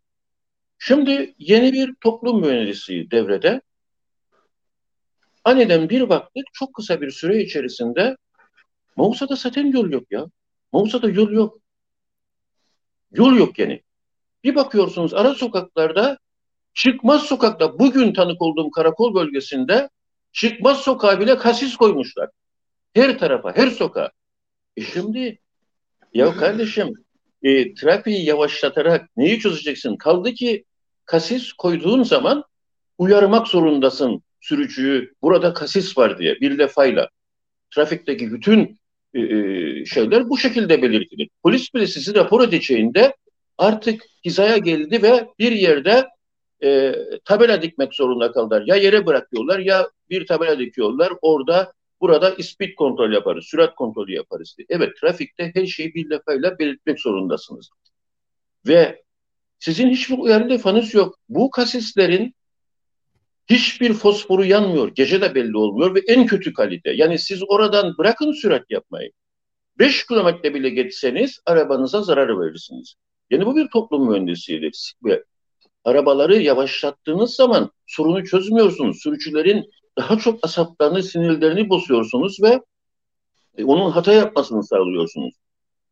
Şimdi 0.78 1.34
yeni 1.38 1.72
bir 1.72 1.94
toplum 2.00 2.40
mühendisi 2.40 3.10
devrede. 3.10 3.60
Aniden 5.44 5.88
bir 5.88 6.08
baktık 6.08 6.44
çok 6.52 6.74
kısa 6.74 7.00
bir 7.00 7.10
süre 7.10 7.42
içerisinde 7.42 8.16
Mausa'da 8.96 9.34
zaten 9.34 9.72
yol 9.72 9.90
yok 9.90 10.04
ya. 10.10 10.26
Mausa'da 10.72 11.08
yol 11.08 11.30
yok. 11.30 11.58
Yol 13.12 13.36
yok 13.36 13.58
yani. 13.58 13.82
Bir 14.44 14.54
bakıyorsunuz 14.54 15.14
ara 15.14 15.34
sokaklarda 15.34 16.18
çıkmaz 16.74 17.22
sokakta 17.22 17.78
bugün 17.78 18.12
tanık 18.12 18.42
olduğum 18.42 18.70
karakol 18.70 19.14
bölgesinde 19.14 19.90
çıkmaz 20.32 20.80
sokağa 20.80 21.20
bile 21.20 21.38
kasis 21.38 21.76
koymuşlar. 21.76 22.30
Her 22.94 23.18
tarafa, 23.18 23.56
her 23.56 23.70
sokağa. 23.70 24.10
E 24.76 24.82
şimdi 24.82 25.38
ya 26.14 26.36
kardeşim 26.36 27.03
e, 27.44 27.74
trafiği 27.74 28.24
yavaşlatarak 28.24 29.10
neyi 29.16 29.40
çözeceksin? 29.40 29.96
Kaldı 29.96 30.32
ki 30.32 30.64
kasis 31.04 31.52
koyduğun 31.52 32.02
zaman 32.02 32.44
uyarmak 32.98 33.48
zorundasın 33.48 34.22
sürücüyü. 34.40 35.12
Burada 35.22 35.54
kasis 35.54 35.98
var 35.98 36.18
diye 36.18 36.40
bir 36.40 36.58
defayla. 36.58 37.08
Trafikteki 37.74 38.32
bütün 38.32 38.78
e, 39.14 39.20
e, 39.20 39.84
şeyler 39.84 40.28
bu 40.28 40.38
şekilde 40.38 40.82
belirtilir. 40.82 41.28
Polis 41.42 41.74
bile 41.74 41.86
sizi 41.86 42.14
rapor 42.14 42.48
edeceğinde 42.48 43.16
artık 43.58 44.02
hizaya 44.24 44.56
geldi 44.56 45.02
ve 45.02 45.28
bir 45.38 45.52
yerde 45.52 46.08
e, 46.64 46.94
tabela 47.24 47.62
dikmek 47.62 47.94
zorunda 47.94 48.32
kaldılar. 48.32 48.62
Ya 48.66 48.76
yere 48.76 49.06
bırakıyorlar 49.06 49.58
ya 49.58 49.90
bir 50.10 50.26
tabela 50.26 50.58
dikiyorlar. 50.58 51.12
Orada 51.22 51.72
burada 52.04 52.42
speed 52.42 52.74
kontrol 52.74 53.12
yaparız, 53.12 53.44
sürat 53.44 53.74
kontrolü 53.74 54.12
yaparız 54.12 54.54
diye. 54.58 54.66
Evet 54.70 54.92
trafikte 55.00 55.52
her 55.54 55.66
şeyi 55.66 55.94
bir 55.94 56.10
defayla 56.10 56.58
belirtmek 56.58 57.00
zorundasınız. 57.00 57.70
Ve 58.66 59.02
sizin 59.58 59.90
hiçbir 59.90 60.18
uyarı 60.18 60.50
defanız 60.50 60.94
yok. 60.94 61.18
Bu 61.28 61.50
kasislerin 61.50 62.34
hiçbir 63.50 63.92
fosforu 63.92 64.44
yanmıyor. 64.44 64.88
Gece 64.94 65.20
de 65.20 65.34
belli 65.34 65.56
olmuyor 65.56 65.94
ve 65.94 66.00
en 66.08 66.26
kötü 66.26 66.52
kalite. 66.52 66.90
Yani 66.90 67.18
siz 67.18 67.42
oradan 67.48 67.98
bırakın 67.98 68.32
sürat 68.32 68.70
yapmayı. 68.70 69.10
5 69.78 70.06
kilometre 70.06 70.54
bile 70.54 70.70
geçseniz 70.70 71.40
arabanıza 71.46 72.02
zarar 72.02 72.40
verirsiniz. 72.40 72.94
Yani 73.30 73.46
bu 73.46 73.56
bir 73.56 73.68
toplum 73.68 74.10
mühendisliğidir. 74.10 74.94
Arabaları 75.84 76.42
yavaşlattığınız 76.42 77.34
zaman 77.34 77.70
sorunu 77.86 78.24
çözmüyorsunuz. 78.24 79.02
Sürücülerin 79.02 79.64
daha 79.98 80.18
çok 80.18 80.38
asaplarını, 80.42 81.02
sinirlerini 81.02 81.68
bozuyorsunuz 81.68 82.42
ve 82.42 82.60
e, 83.58 83.64
onun 83.64 83.90
hata 83.90 84.12
yapmasını 84.12 84.64
sağlıyorsunuz. 84.64 85.34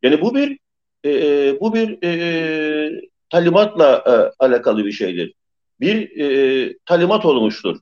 Yani 0.02 0.20
bu 0.20 0.34
bir 0.34 0.58
e, 1.04 1.10
e 1.10 1.60
bu 1.60 1.74
bir 1.74 2.02
e, 2.04 3.08
talimatla 3.30 4.04
e, 4.06 4.44
alakalı 4.44 4.84
bir 4.84 4.92
şeydir. 4.92 5.34
Bir 5.80 6.20
e, 6.20 6.76
talimat 6.86 7.24
olmuştur. 7.24 7.78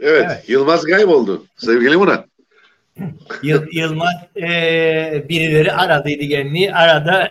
Evet, 0.00 0.24
evet. 0.26 0.48
Yılmaz 0.48 0.84
kayboldu. 0.84 1.46
Sevgili 1.56 1.96
Murat. 1.96 2.29
Yıl, 3.42 3.66
Yılmaz 3.72 4.14
e, 4.36 5.24
birileri 5.28 5.72
aradıydı 5.72 6.28
kendini. 6.28 6.74
Arada 6.74 7.28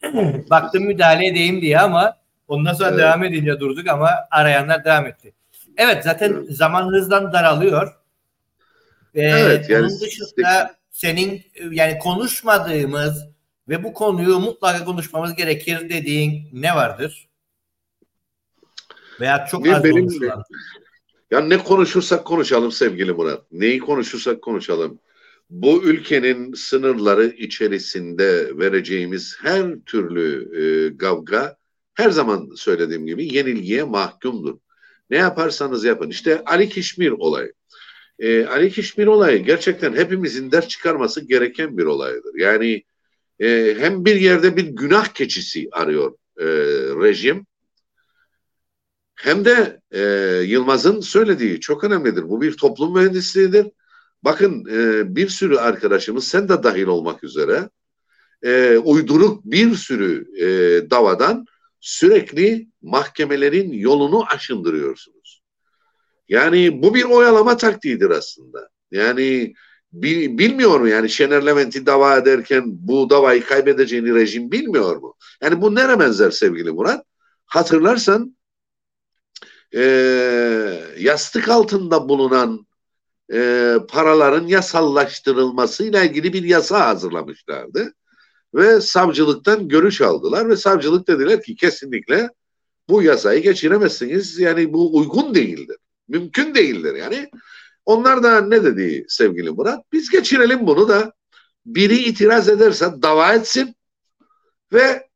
baktım 0.50 0.84
müdahale 0.84 1.26
edeyim 1.26 1.60
diye 1.60 1.78
ama 1.80 2.16
ondan 2.48 2.72
sonra 2.72 2.88
evet. 2.88 2.98
devam 2.98 3.24
edince 3.24 3.60
durduk 3.60 3.88
ama 3.88 4.10
arayanlar 4.30 4.84
devam 4.84 5.06
etti. 5.06 5.32
Evet 5.76 6.04
zaten 6.04 6.32
evet. 6.32 6.50
zaman 6.50 6.92
hızdan 6.92 7.32
daralıyor. 7.32 7.94
Ee, 9.14 9.22
evet 9.22 9.70
yani 9.70 9.86
onun 9.86 10.00
dışında 10.00 10.74
senin 10.90 11.42
yani 11.70 11.98
konuşmadığımız 11.98 13.28
ve 13.68 13.84
bu 13.84 13.92
konuyu 13.92 14.38
mutlaka 14.38 14.84
konuşmamız 14.84 15.34
gerekir 15.34 15.88
dediğin 15.88 16.48
ne 16.52 16.74
vardır? 16.76 17.28
Veya 19.20 19.46
çok 19.46 19.68
az 19.68 19.84
benim, 19.84 20.06
konuşulan. 20.06 20.44
Ya 21.30 21.40
ne 21.40 21.58
konuşursak 21.58 22.24
konuşalım 22.24 22.72
sevgili 22.72 23.12
Murat. 23.12 23.52
Neyi 23.52 23.78
konuşursak 23.78 24.42
konuşalım. 24.42 24.98
Bu 25.50 25.84
ülkenin 25.84 26.52
sınırları 26.52 27.26
içerisinde 27.26 28.58
vereceğimiz 28.58 29.36
her 29.42 29.74
türlü 29.86 30.48
e, 30.60 30.96
kavga 30.96 31.56
her 31.94 32.10
zaman 32.10 32.50
söylediğim 32.56 33.06
gibi 33.06 33.34
yenilgiye 33.34 33.84
mahkumdur. 33.84 34.58
Ne 35.10 35.16
yaparsanız 35.16 35.84
yapın. 35.84 36.10
İşte 36.10 36.44
Ali 36.44 36.68
Kişmir 36.68 37.10
olayı. 37.10 37.52
E, 38.18 38.46
Ali 38.46 38.70
Kişmir 38.70 39.06
olayı 39.06 39.44
gerçekten 39.44 39.96
hepimizin 39.96 40.52
ders 40.52 40.68
çıkarması 40.68 41.20
gereken 41.20 41.78
bir 41.78 41.84
olaydır. 41.84 42.34
Yani 42.36 42.82
e, 43.40 43.76
hem 43.78 44.04
bir 44.04 44.16
yerde 44.16 44.56
bir 44.56 44.64
günah 44.64 45.06
keçisi 45.06 45.68
arıyor 45.72 46.14
e, 46.40 46.46
rejim 47.02 47.46
hem 49.18 49.44
de 49.44 49.80
e, 49.90 50.00
Yılmaz'ın 50.46 51.00
söylediği 51.00 51.60
çok 51.60 51.84
önemlidir. 51.84 52.28
Bu 52.28 52.40
bir 52.40 52.56
toplum 52.56 52.94
mühendisliğidir. 52.94 53.66
Bakın 54.24 54.64
e, 54.70 55.16
bir 55.16 55.28
sürü 55.28 55.56
arkadaşımız 55.56 56.28
sen 56.28 56.48
de 56.48 56.62
dahil 56.62 56.86
olmak 56.86 57.24
üzere 57.24 57.70
e, 58.42 58.78
uyduruk 58.78 59.44
bir 59.44 59.74
sürü 59.74 60.26
e, 60.40 60.46
davadan 60.90 61.46
sürekli 61.80 62.68
mahkemelerin 62.82 63.72
yolunu 63.72 64.24
aşındırıyorsunuz. 64.34 65.42
Yani 66.28 66.82
bu 66.82 66.94
bir 66.94 67.04
oyalama 67.04 67.56
taktiğidir 67.56 68.10
aslında. 68.10 68.68
Yani 68.90 69.54
bilmiyor 69.92 70.80
mu 70.80 70.88
yani 70.88 71.10
Şener 71.10 71.46
Levent'i 71.46 71.86
dava 71.86 72.16
ederken 72.16 72.62
bu 72.66 73.10
davayı 73.10 73.44
kaybedeceğini 73.44 74.14
rejim 74.14 74.52
bilmiyor 74.52 74.96
mu? 74.96 75.14
Yani 75.42 75.60
bu 75.60 75.74
nere 75.74 76.00
benzer 76.00 76.30
sevgili 76.30 76.70
Murat? 76.70 77.04
Hatırlarsan 77.46 78.37
e, 79.74 79.82
yastık 80.98 81.48
altında 81.48 82.08
bulunan 82.08 82.66
e, 83.32 83.74
paraların 83.88 84.46
yasallaştırılmasıyla 84.46 86.04
ilgili 86.04 86.32
bir 86.32 86.42
yasa 86.42 86.86
hazırlamışlardı. 86.86 87.92
Ve 88.54 88.80
savcılıktan 88.80 89.68
görüş 89.68 90.00
aldılar 90.00 90.48
ve 90.48 90.56
savcılık 90.56 91.08
dediler 91.08 91.42
ki 91.42 91.56
kesinlikle 91.56 92.30
bu 92.88 93.02
yasayı 93.02 93.42
geçiremezsiniz. 93.42 94.38
Yani 94.38 94.72
bu 94.72 94.96
uygun 94.96 95.34
değildir. 95.34 95.76
Mümkün 96.08 96.54
değildir 96.54 96.94
yani. 96.94 97.30
Onlar 97.84 98.22
da 98.22 98.40
ne 98.40 98.64
dedi 98.64 99.04
sevgili 99.08 99.50
Murat? 99.50 99.84
Biz 99.92 100.10
geçirelim 100.10 100.66
bunu 100.66 100.88
da 100.88 101.12
biri 101.66 101.96
itiraz 101.96 102.48
ederse 102.48 102.86
dava 103.02 103.34
etsin 103.34 103.74
ve 104.72 105.08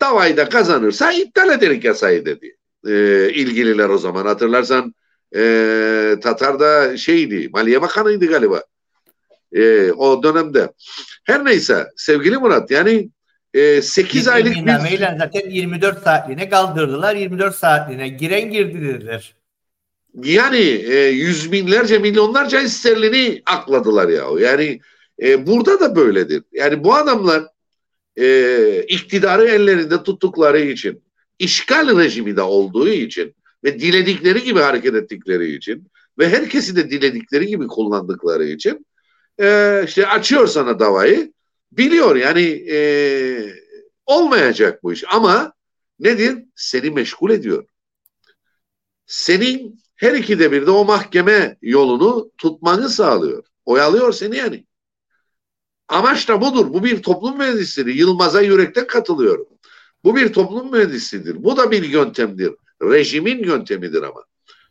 davayı 0.00 0.36
da 0.36 0.48
kazanırsa 0.48 1.12
iptal 1.12 1.50
ederek 1.50 1.84
yasayı 1.84 2.26
dedi. 2.26 2.57
Ee, 2.86 3.30
ilgililer 3.34 3.88
o 3.88 3.98
zaman 3.98 4.26
hatırlarsan 4.26 4.94
e, 5.36 6.16
Tatar 6.22 6.60
da 6.60 6.96
şeydi 6.96 7.48
Maliye 7.52 7.82
Bakanı'ydı 7.82 8.26
galiba 8.26 8.62
e, 9.52 9.92
o 9.92 10.22
dönemde. 10.22 10.72
Her 11.24 11.44
neyse 11.44 11.86
sevgili 11.96 12.36
Murat 12.36 12.70
yani 12.70 13.10
e, 13.54 13.82
8 13.82 14.28
aylık 14.28 14.56
bir... 14.56 15.18
zaten 15.18 15.50
24 15.50 16.02
saatliğine 16.02 16.48
kaldırdılar. 16.48 17.16
24 17.16 17.54
saatliğine 17.54 18.08
giren 18.08 18.50
girdi 18.50 18.80
dediler. 18.80 19.34
Yani 20.14 20.58
e, 20.58 21.08
yüz 21.08 21.52
binlerce 21.52 21.98
milyonlarca 21.98 22.68
sterlini 22.68 23.42
akladılar 23.46 24.08
ya. 24.08 24.24
Yani 24.38 24.80
e, 25.22 25.46
burada 25.46 25.80
da 25.80 25.96
böyledir. 25.96 26.42
Yani 26.52 26.84
bu 26.84 26.94
adamlar 26.94 27.42
e, 28.16 28.82
iktidarı 28.82 29.48
ellerinde 29.48 30.02
tuttukları 30.02 30.60
için, 30.60 31.02
işgal 31.38 31.98
rejimi 31.98 32.36
de 32.36 32.42
olduğu 32.42 32.88
için 32.88 33.34
ve 33.64 33.80
diledikleri 33.80 34.44
gibi 34.44 34.60
hareket 34.60 34.94
ettikleri 34.94 35.54
için 35.54 35.90
ve 36.18 36.28
herkesi 36.28 36.76
de 36.76 36.90
diledikleri 36.90 37.46
gibi 37.46 37.66
kullandıkları 37.66 38.44
için 38.44 38.86
e, 39.40 39.82
işte 39.86 40.06
açıyor 40.06 40.46
sana 40.46 40.78
davayı. 40.78 41.32
Biliyor 41.72 42.16
yani 42.16 42.64
e, 42.70 42.78
olmayacak 44.06 44.82
bu 44.82 44.92
iş 44.92 45.04
ama 45.12 45.52
nedir? 45.98 46.44
Seni 46.54 46.90
meşgul 46.90 47.30
ediyor. 47.30 47.64
Senin 49.06 49.80
her 49.96 50.14
ikide 50.14 50.52
bir 50.52 50.66
de 50.66 50.70
o 50.70 50.84
mahkeme 50.84 51.56
yolunu 51.62 52.30
tutmanı 52.38 52.88
sağlıyor. 52.88 53.44
Oyalıyor 53.64 54.12
seni 54.12 54.36
yani. 54.36 54.64
Amaç 55.88 56.28
da 56.28 56.40
budur. 56.40 56.72
Bu 56.72 56.84
bir 56.84 57.02
toplum 57.02 57.38
mühendisliği. 57.38 57.98
Yılmaz'a 57.98 58.40
yürekten 58.40 58.86
katılıyorum. 58.86 59.46
Bu 60.04 60.16
bir 60.16 60.32
toplum 60.32 60.72
mühendisliğidir. 60.72 61.44
Bu 61.44 61.56
da 61.56 61.70
bir 61.70 61.82
yöntemdir. 61.82 62.52
Rejimin 62.82 63.44
yöntemidir 63.44 64.02
ama. 64.02 64.24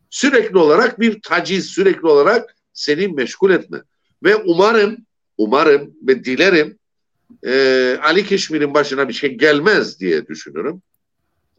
Sürekli 0.09 0.57
olarak 0.57 0.99
bir 0.99 1.21
taciz, 1.21 1.65
sürekli 1.65 2.07
olarak 2.07 2.55
seni 2.73 3.07
meşgul 3.07 3.51
etme. 3.51 3.81
Ve 4.23 4.35
umarım, 4.35 4.97
umarım 5.37 5.93
ve 6.07 6.23
dilerim 6.23 6.77
e, 7.45 7.97
Ali 8.03 8.25
Keşmir'in 8.25 8.73
başına 8.73 9.09
bir 9.09 9.13
şey 9.13 9.37
gelmez 9.37 9.99
diye 9.99 10.27
düşünürüm. 10.27 10.81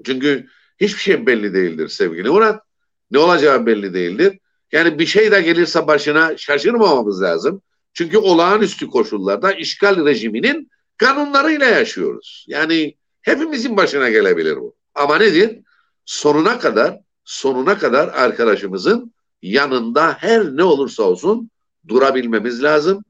Çünkü 0.04 0.46
hiçbir 0.80 1.00
şey 1.00 1.26
belli 1.26 1.54
değildir 1.54 1.88
sevgili 1.88 2.30
Murat. 2.30 2.62
Ne 3.10 3.18
olacağı 3.18 3.66
belli 3.66 3.94
değildir. 3.94 4.38
Yani 4.72 4.98
bir 4.98 5.06
şey 5.06 5.32
de 5.32 5.42
gelirse 5.42 5.86
başına 5.86 6.36
şaşırmamamız 6.36 7.22
lazım. 7.22 7.62
Çünkü 7.92 8.18
olağanüstü 8.18 8.86
koşullarda 8.86 9.52
işgal 9.52 10.06
rejiminin 10.06 10.70
kanunlarıyla 10.96 11.66
yaşıyoruz. 11.66 12.46
Yani 12.48 12.94
hepimizin 13.28 13.76
başına 13.76 14.10
gelebilir 14.10 14.56
bu. 14.56 14.74
Ama 14.94 15.18
nedir? 15.18 15.60
Sonuna 16.04 16.58
kadar 16.58 17.00
sonuna 17.24 17.78
kadar 17.78 18.08
arkadaşımızın 18.08 19.12
yanında 19.42 20.12
her 20.12 20.56
ne 20.56 20.64
olursa 20.64 21.02
olsun 21.02 21.50
durabilmemiz 21.88 22.62
lazım 22.62 23.04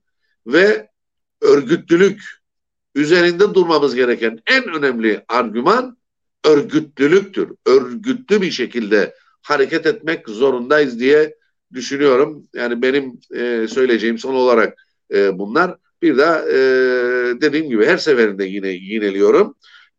ve 0.46 0.88
örgütlülük 1.40 2.22
üzerinde 2.94 3.54
durmamız 3.54 3.94
gereken 3.94 4.40
en 4.46 4.64
önemli 4.64 5.24
argüman 5.28 5.98
örgütlülüktür. 6.44 7.48
Örgütlü 7.66 8.42
bir 8.42 8.50
şekilde 8.50 9.14
hareket 9.42 9.86
etmek 9.86 10.28
zorundayız 10.28 11.00
diye 11.00 11.34
düşünüyorum. 11.72 12.48
Yani 12.54 12.82
benim 12.82 13.20
e, 13.34 13.68
söyleyeceğim 13.68 14.18
son 14.18 14.34
olarak 14.34 14.86
e, 15.14 15.38
bunlar. 15.38 15.76
Bir 16.02 16.18
de 16.18 16.44
e, 16.50 16.58
dediğim 17.40 17.68
gibi 17.68 17.86
her 17.86 17.96
seferinde 17.96 18.44
yine 18.44 18.68
yineliyorum. 18.68 19.54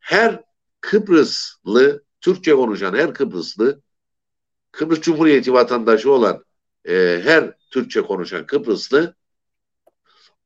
Her 0.10 0.44
Kıbrıslı, 0.82 2.04
Türkçe 2.22 2.54
konuşan 2.54 2.94
her 2.94 3.14
Kıbrıslı, 3.14 3.82
Kıbrıs 4.72 5.02
Cumhuriyeti 5.02 5.54
vatandaşı 5.54 6.12
olan 6.12 6.46
e, 6.90 7.22
her 7.24 7.54
Türkçe 7.72 8.02
konuşan 8.02 8.46
Kıbrıslı 8.46 9.16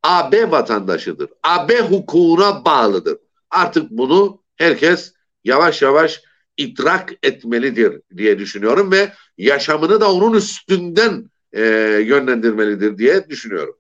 AB 0.04 0.52
vatandaşıdır. 0.52 1.30
AB 1.44 1.82
hukukuna 1.82 2.66
bağlıdır. 2.66 3.18
Artık 3.50 3.90
bunu 3.92 4.44
herkes 4.56 5.14
yavaş 5.44 5.82
yavaş 5.82 6.22
idrak 6.58 7.14
etmelidir 7.24 8.02
diye 8.18 8.40
düşünüyorum 8.40 8.92
ve 8.92 9.14
yaşamını 9.38 10.02
da 10.02 10.14
onun 10.14 10.34
üstünden 10.34 11.30
e, 11.52 11.62
yönlendirmelidir 12.06 12.98
diye 12.98 13.30
düşünüyorum. 13.30 13.78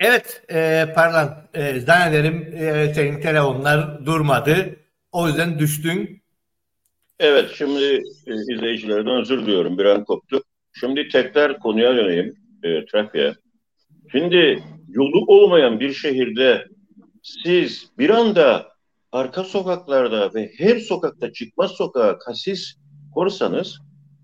Evet, 0.00 0.42
e, 0.50 0.86
pardon, 0.94 1.34
e, 1.54 1.80
zannederim 1.80 2.54
e, 2.54 2.94
senin 2.94 3.20
telefonlar 3.20 4.06
durmadı. 4.06 4.76
O 5.12 5.28
yüzden 5.28 5.58
düştün. 5.58 6.22
Evet, 7.20 7.50
şimdi 7.54 8.02
e, 8.26 8.34
izleyicilerden 8.54 9.20
özür 9.20 9.42
diliyorum, 9.42 9.78
bir 9.78 9.84
an 9.84 10.04
koptu. 10.04 10.42
Şimdi 10.80 11.08
tekrar 11.08 11.58
konuya 11.58 11.96
döneyim, 11.96 12.36
e, 12.62 12.84
trafiğe. 12.86 13.34
Şimdi 14.12 14.62
yolu 14.88 15.24
olmayan 15.26 15.80
bir 15.80 15.92
şehirde 15.92 16.64
siz 17.22 17.88
bir 17.98 18.10
anda 18.10 18.68
arka 19.12 19.44
sokaklarda 19.44 20.34
ve 20.34 20.52
her 20.58 20.78
sokakta 20.78 21.32
çıkmaz 21.32 21.70
sokağa 21.70 22.18
kasis 22.18 22.74
korsanız 23.14 23.78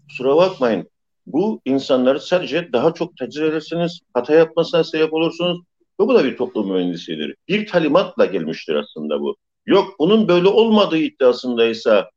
kusura 0.09 0.37
bakmayın 0.37 0.89
bu 1.27 1.61
insanları 1.65 2.21
sadece 2.21 2.73
daha 2.73 2.95
çok 2.95 3.17
taciz 3.17 3.43
edersiniz, 3.43 4.01
hata 4.15 4.35
yapmasına 4.35 4.85
sebep 4.85 5.13
olursunuz 5.13 5.59
ve 6.01 6.07
bu 6.09 6.15
da 6.15 6.25
bir 6.25 6.37
toplum 6.37 6.73
mühendisidir. 6.73 7.35
Bir 7.49 7.67
talimatla 7.67 8.25
gelmiştir 8.25 8.75
aslında 8.75 9.21
bu. 9.21 9.37
Yok 9.67 9.95
bunun 9.99 10.29
böyle 10.29 10.49
olmadığı 10.49 10.99
iddiasındaysa 10.99 12.11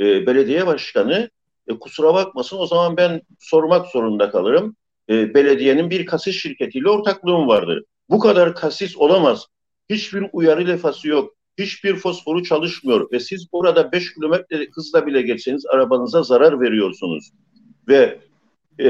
e, 0.00 0.26
belediye 0.26 0.66
başkanı 0.66 1.30
e, 1.68 1.78
kusura 1.78 2.14
bakmasın 2.14 2.58
o 2.58 2.66
zaman 2.66 2.96
ben 2.96 3.22
sormak 3.38 3.86
zorunda 3.86 4.30
kalırım. 4.30 4.76
E, 5.10 5.34
belediyenin 5.34 5.90
bir 5.90 6.06
kasis 6.06 6.36
şirketiyle 6.36 6.90
ortaklığım 6.90 7.48
vardır. 7.48 7.84
Bu 8.10 8.18
kadar 8.18 8.54
kasis 8.54 8.96
olamaz. 8.96 9.46
Hiçbir 9.90 10.26
uyarı 10.32 10.66
lefası 10.66 11.08
yok. 11.08 11.34
Hiçbir 11.58 11.96
fosforu 11.96 12.42
çalışmıyor 12.42 13.12
ve 13.12 13.20
siz 13.20 13.46
orada 13.52 13.92
5 13.92 14.14
kilometre 14.14 14.66
hızla 14.74 15.06
bile 15.06 15.22
geçseniz 15.22 15.66
arabanıza 15.66 16.22
zarar 16.22 16.60
veriyorsunuz. 16.60 17.30
Ve 17.88 18.18
e, 18.78 18.88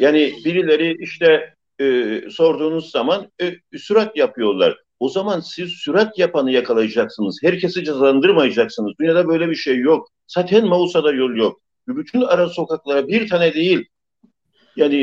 yani 0.00 0.34
birileri 0.44 0.96
işte 1.00 1.54
e, 1.80 2.20
sorduğunuz 2.30 2.90
zaman 2.90 3.30
e, 3.42 3.78
sürat 3.78 4.16
yapıyorlar. 4.16 4.76
O 5.00 5.08
zaman 5.08 5.40
siz 5.40 5.70
sürat 5.70 6.18
yapanı 6.18 6.52
yakalayacaksınız. 6.52 7.38
Herkesi 7.42 7.84
cezalandırmayacaksınız. 7.84 8.92
Dünyada 9.00 9.28
böyle 9.28 9.50
bir 9.50 9.54
şey 9.54 9.78
yok. 9.78 10.08
Zaten 10.26 10.66
Mausa'da 10.66 11.12
yol 11.12 11.36
yok. 11.36 11.60
Bütün 11.88 12.22
ara 12.22 12.48
sokaklara 12.48 13.08
bir 13.08 13.28
tane 13.28 13.54
değil. 13.54 13.84
Yani 14.76 15.00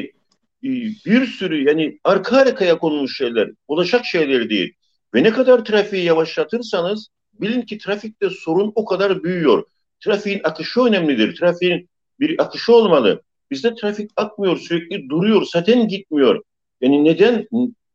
e, 0.63 0.69
bir 1.05 1.25
sürü 1.25 1.67
yani 1.67 1.99
arka 2.03 2.37
arkaya 2.37 2.77
konulmuş 2.77 3.17
şeyler. 3.17 3.49
Ulaşak 3.67 4.05
şeyler 4.05 4.49
değil. 4.49 4.73
Ve 5.15 5.23
ne 5.23 5.31
kadar 5.31 5.65
trafiği 5.65 6.03
yavaşlatırsanız 6.03 7.07
bilin 7.33 7.61
ki 7.61 7.77
trafikte 7.77 8.29
sorun 8.29 8.71
o 8.75 8.85
kadar 8.85 9.23
büyüyor. 9.23 9.63
Trafiğin 9.99 10.41
akışı 10.43 10.81
önemlidir. 10.81 11.35
Trafiğin 11.35 11.89
bir 12.19 12.41
akışı 12.41 12.73
olmalı. 12.73 13.21
Bizde 13.51 13.75
trafik 13.75 14.11
akmıyor, 14.15 14.57
sürekli 14.57 15.09
duruyor, 15.09 15.47
zaten 15.53 15.87
gitmiyor. 15.87 16.43
Yani 16.81 17.03
neden, 17.05 17.47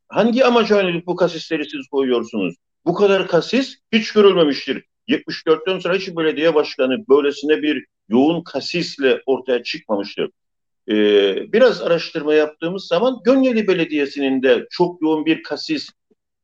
hangi 0.08 0.44
amaca 0.44 0.82
yönelik 0.82 1.06
bu 1.06 1.16
kasisleri 1.16 1.70
siz 1.70 1.88
koyuyorsunuz? 1.90 2.54
Bu 2.86 2.94
kadar 2.94 3.28
kasis 3.28 3.76
hiç 3.92 4.12
görülmemiştir. 4.12 4.84
74'ten 5.08 5.78
sonra 5.78 5.94
hiç 5.94 6.16
belediye 6.16 6.54
başkanı 6.54 7.08
böylesine 7.08 7.62
bir 7.62 7.84
yoğun 8.08 8.42
kasisle 8.42 9.22
ortaya 9.26 9.62
çıkmamıştır. 9.62 10.30
Ee, 10.88 11.52
biraz 11.52 11.82
araştırma 11.82 12.34
yaptığımız 12.34 12.86
zaman 12.86 13.20
Gönyeli 13.24 13.68
Belediyesi'nin 13.68 14.42
de 14.42 14.66
çok 14.70 15.02
yoğun 15.02 15.26
bir 15.26 15.42
kasis 15.42 15.88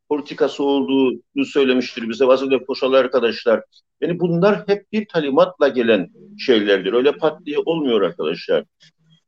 politikası 0.08 0.64
olduğunu 0.64 1.44
söylemiştir 1.44 2.08
bize 2.08 2.26
Vazile 2.26 2.64
Koşalı 2.64 2.98
arkadaşlar. 2.98 3.62
Yani 4.00 4.20
bunlar 4.20 4.68
hep 4.68 4.92
bir 4.92 5.08
talimatla 5.08 5.68
gelen 5.68 6.10
şeylerdir. 6.38 6.92
Öyle 6.92 7.12
pat 7.12 7.46
diye 7.46 7.58
olmuyor 7.58 8.02
arkadaşlar. 8.02 8.64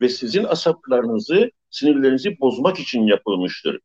Ve 0.01 0.09
sizin 0.09 0.45
asaplarınızı, 0.45 1.51
sinirlerinizi 1.71 2.41
bozmak 2.41 2.79
için 2.79 3.07
yapılmıştır. 3.07 3.81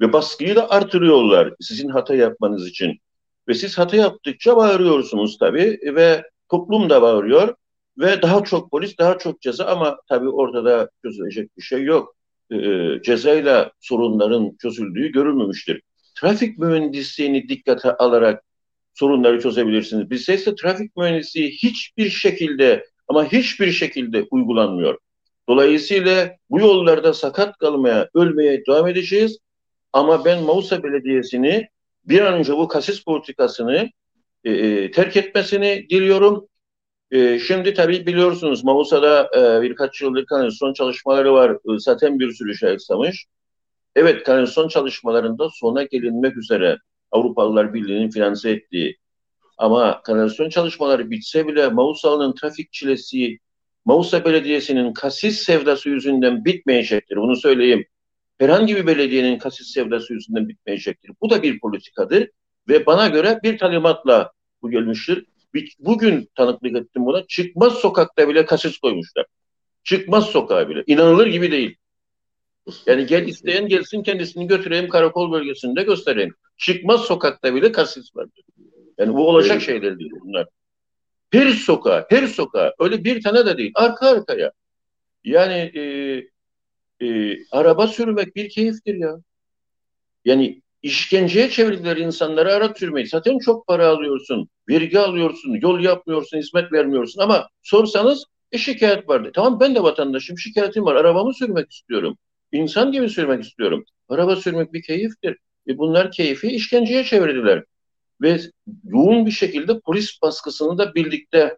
Ve 0.00 0.12
baskıyı 0.12 0.56
da 0.56 0.70
artırıyorlar 0.70 1.54
sizin 1.60 1.88
hata 1.88 2.14
yapmanız 2.14 2.66
için. 2.66 2.98
Ve 3.48 3.54
siz 3.54 3.78
hata 3.78 3.96
yaptıkça 3.96 4.56
bağırıyorsunuz 4.56 5.38
tabii 5.38 5.80
ve 5.84 6.30
toplum 6.48 6.90
da 6.90 7.02
bağırıyor 7.02 7.54
ve 7.98 8.22
daha 8.22 8.44
çok 8.44 8.70
polis, 8.70 8.98
daha 8.98 9.18
çok 9.18 9.40
ceza 9.40 9.64
ama 9.64 9.98
tabii 10.08 10.28
orada 10.28 10.64
da 10.64 10.90
çözülecek 11.02 11.56
bir 11.56 11.62
şey 11.62 11.82
yok. 11.82 12.16
Ee, 12.52 12.88
cezayla 13.04 13.72
sorunların 13.80 14.56
çözüldüğü 14.62 15.12
görülmemiştir. 15.12 15.82
Trafik 16.14 16.58
mühendisliğini 16.58 17.48
dikkate 17.48 17.96
alarak 17.96 18.44
sorunları 18.94 19.40
çözebilirsiniz. 19.40 20.10
Bizde 20.10 20.34
ise 20.34 20.54
trafik 20.54 20.96
mühendisliği 20.96 21.50
hiçbir 21.50 22.10
şekilde 22.10 22.86
ama 23.08 23.32
hiçbir 23.32 23.72
şekilde 23.72 24.26
uygulanmıyor. 24.30 24.98
Dolayısıyla 25.48 26.36
bu 26.50 26.60
yollarda 26.60 27.14
sakat 27.14 27.58
kalmaya, 27.58 28.08
ölmeye 28.14 28.66
devam 28.66 28.88
edeceğiz. 28.88 29.38
Ama 29.92 30.24
ben 30.24 30.42
Mausa 30.42 30.82
Belediyesi'ni 30.82 31.68
bir 32.04 32.20
an 32.20 32.34
önce 32.34 32.52
bu 32.52 32.68
kasis 32.68 33.04
politikasını 33.04 33.90
e, 34.44 34.50
e, 34.50 34.90
terk 34.90 35.16
etmesini 35.16 35.86
diliyorum. 35.90 36.48
E, 37.10 37.38
şimdi 37.38 37.74
tabii 37.74 38.06
biliyorsunuz 38.06 38.64
Mausa'da 38.64 39.30
e, 39.36 39.62
birkaç 39.62 40.02
yıldır 40.02 40.26
kanalizasyon 40.26 40.72
çalışmaları 40.72 41.32
var. 41.32 41.50
E, 41.50 41.78
zaten 41.78 42.18
bir 42.18 42.32
sürü 42.32 42.54
şey 42.56 42.72
eksamış. 42.72 43.26
Evet 43.96 44.22
kanalizasyon 44.24 44.68
çalışmalarında 44.68 45.48
sona 45.52 45.82
gelinmek 45.82 46.36
üzere 46.36 46.78
Avrupalılar 47.10 47.74
Birliği'nin 47.74 48.10
finanse 48.10 48.50
ettiği 48.50 48.96
ama 49.58 50.02
kanalizasyon 50.02 50.48
çalışmaları 50.48 51.10
bitse 51.10 51.46
bile 51.46 51.68
Mausa'nın 51.68 52.34
trafik 52.34 52.72
çilesi 52.72 53.38
Mausa 53.84 54.24
Belediyesi'nin 54.24 54.92
kasis 54.92 55.38
sevdası 55.38 55.88
yüzünden 55.88 56.44
bitmeyecektir. 56.44 57.16
Bunu 57.16 57.36
söyleyeyim. 57.36 57.84
Herhangi 58.38 58.76
bir 58.76 58.86
belediyenin 58.86 59.38
kasis 59.38 59.72
sevdası 59.72 60.12
yüzünden 60.12 60.48
bitmeyecektir. 60.48 61.10
Bu 61.20 61.30
da 61.30 61.42
bir 61.42 61.60
politikadır 61.60 62.28
ve 62.68 62.86
bana 62.86 63.08
göre 63.08 63.40
bir 63.42 63.58
talimatla 63.58 64.32
bu 64.62 64.70
gelmiştir. 64.70 65.24
Bugün 65.78 66.28
tanıklık 66.34 66.76
ettim 66.76 67.06
buna. 67.06 67.26
Çıkmaz 67.26 67.72
sokakta 67.72 68.28
bile 68.28 68.44
kasis 68.44 68.78
koymuşlar. 68.78 69.26
Çıkmaz 69.84 70.26
sokağa 70.26 70.68
bile. 70.68 70.84
İnanılır 70.86 71.26
gibi 71.26 71.50
değil. 71.50 71.76
Yani 72.86 73.06
gel 73.06 73.28
isteyen 73.28 73.68
gelsin 73.68 74.02
kendisini 74.02 74.46
götüreyim 74.46 74.88
karakol 74.88 75.32
bölgesinde 75.32 75.82
göstereyim. 75.82 76.34
Çıkmaz 76.56 77.00
sokakta 77.00 77.54
bile 77.54 77.72
kasis 77.72 78.16
vardır. 78.16 78.44
Yani 78.98 79.14
bu 79.14 79.28
olacak 79.28 79.62
şeyler 79.62 79.98
değil 79.98 80.12
bunlar. 80.20 80.46
Her 81.32 81.50
sokağa, 81.50 82.06
her 82.10 82.26
sokağa 82.26 82.74
öyle 82.78 83.04
bir 83.04 83.22
tane 83.22 83.46
de 83.46 83.58
değil. 83.58 83.72
Arka 83.74 84.06
arkaya. 84.06 84.52
Yani 85.24 85.72
e, 85.74 85.82
e, 87.06 87.36
araba 87.52 87.86
sürmek 87.88 88.36
bir 88.36 88.48
keyiftir 88.48 88.94
ya. 88.94 89.16
Yani 90.24 90.62
işkenceye 90.82 91.50
çevirdiler 91.50 91.96
insanları 91.96 92.54
araç 92.54 92.78
sürmeyi. 92.78 93.06
Zaten 93.06 93.38
çok 93.38 93.66
para 93.66 93.88
alıyorsun, 93.88 94.48
vergi 94.68 94.98
alıyorsun, 94.98 95.58
yol 95.62 95.80
yapmıyorsun, 95.80 96.38
hizmet 96.38 96.72
vermiyorsun 96.72 97.20
ama 97.20 97.48
sorsanız 97.62 98.24
e, 98.52 98.58
şikayet 98.58 99.08
vardı. 99.08 99.30
Tamam 99.34 99.60
ben 99.60 99.74
de 99.74 99.82
vatandaşım, 99.82 100.38
şikayetim 100.38 100.84
var, 100.84 100.94
arabamı 100.96 101.34
sürmek 101.34 101.72
istiyorum. 101.72 102.18
İnsan 102.52 102.92
gibi 102.92 103.08
sürmek 103.08 103.44
istiyorum. 103.44 103.84
Araba 104.08 104.36
sürmek 104.36 104.72
bir 104.72 104.82
keyiftir. 104.82 105.36
E 105.68 105.78
bunlar 105.78 106.10
keyfi 106.10 106.48
işkenceye 106.48 107.04
çevirdiler. 107.04 107.64
Ve 108.22 108.40
yoğun 108.84 109.26
bir 109.26 109.30
şekilde 109.30 109.80
polis 109.80 110.22
baskısını 110.22 110.78
da 110.78 110.94
birlikte 110.94 111.56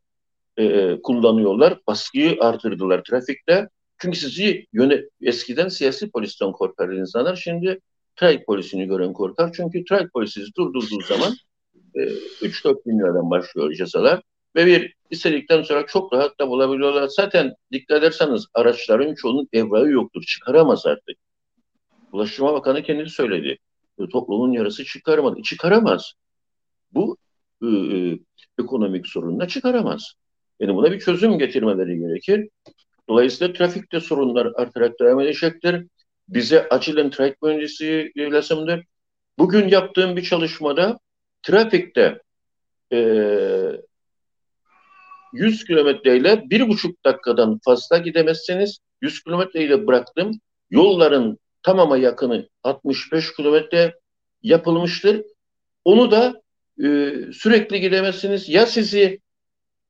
e, 0.59 0.97
kullanıyorlar. 1.03 1.79
Baskıyı 1.87 2.37
artırdılar 2.41 3.03
trafikte. 3.05 3.69
Çünkü 3.99 4.19
sizi 4.19 4.67
yöne 4.73 5.03
eskiden 5.23 5.69
siyasi 5.69 6.11
polisten 6.11 6.53
korkar 6.53 6.89
insanlar. 6.89 7.37
Şimdi 7.37 7.81
trafik 8.17 8.47
polisini 8.47 8.87
gören 8.87 9.13
korkar. 9.13 9.53
Çünkü 9.57 9.85
trafik 9.85 10.13
polisi 10.13 10.41
durdurduğu 10.57 11.01
zaman 11.01 11.33
e, 11.95 12.01
3-4 12.01 12.87
bin 12.87 12.99
liradan 12.99 13.31
başlıyor 13.31 13.73
cezalar. 13.73 14.23
Ve 14.57 14.67
bir 14.67 14.95
istedikten 15.11 15.63
sonra 15.63 15.87
çok 15.87 16.13
rahat 16.13 16.41
da 16.41 16.49
bulabiliyorlar. 16.49 17.09
Zaten 17.09 17.55
dikkat 17.73 17.99
ederseniz 17.99 18.47
araçların 18.55 19.15
çoğunun 19.15 19.49
evrağı 19.53 19.89
yoktur. 19.89 20.23
Çıkaramaz 20.23 20.87
artık. 20.87 21.19
Ulaştırma 22.13 22.53
Bakanı 22.53 22.83
kendisi 22.83 23.15
söyledi. 23.15 23.59
E, 23.99 24.09
toplumun 24.09 24.53
yarısı 24.53 24.85
çıkaramadı. 24.85 25.43
Çıkaramaz. 25.43 26.15
Bu 26.95 27.17
e, 27.63 27.67
e, 27.67 28.19
ekonomik 28.59 29.07
sorunla 29.07 29.49
çıkaramaz. 29.49 30.13
Yani 30.61 30.75
buna 30.75 30.93
bir 30.93 31.01
çözüm 31.01 31.39
getirmeleri 31.39 31.99
gerekir. 31.99 32.49
Dolayısıyla 33.09 33.53
trafikte 33.53 34.01
sorunlar 34.01 34.53
artarak 34.57 35.01
devam 35.01 35.21
edecektir. 35.21 35.87
Bize 36.29 36.69
acilen 36.69 37.11
trafik 37.11 37.43
mühendisi 37.43 38.13
lazımdır. 38.17 38.85
Bugün 39.39 39.69
yaptığım 39.69 40.17
bir 40.17 40.23
çalışmada 40.23 40.99
trafikte 41.43 42.23
e, 42.93 42.99
100 45.33 45.65
kilometreyle 45.65 46.51
bir 46.51 46.69
buçuk 46.69 47.05
dakikadan 47.05 47.61
fazla 47.65 47.99
gidemezseniz 47.99 48.79
100 49.01 49.23
kilometreyle 49.23 49.87
bıraktım. 49.87 50.41
Yolların 50.71 51.39
tamama 51.63 51.97
yakını 51.97 52.49
65 52.63 53.37
kilometre 53.37 53.95
yapılmıştır. 54.43 55.23
Onu 55.85 56.11
da 56.11 56.43
e, 56.83 57.13
sürekli 57.33 57.81
gidemezsiniz. 57.81 58.49
Ya 58.49 58.67
sizi 58.67 59.21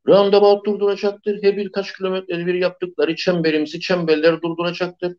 roundabout 0.07 0.67
durduracaktır. 0.67 1.43
Her 1.43 1.57
birkaç 1.57 1.97
kilometre 1.97 2.47
bir 2.47 2.55
yaptıkları 2.55 3.17
çemberimsi 3.17 3.81
çemberler 3.81 4.43
durduracaktır. 4.43 5.17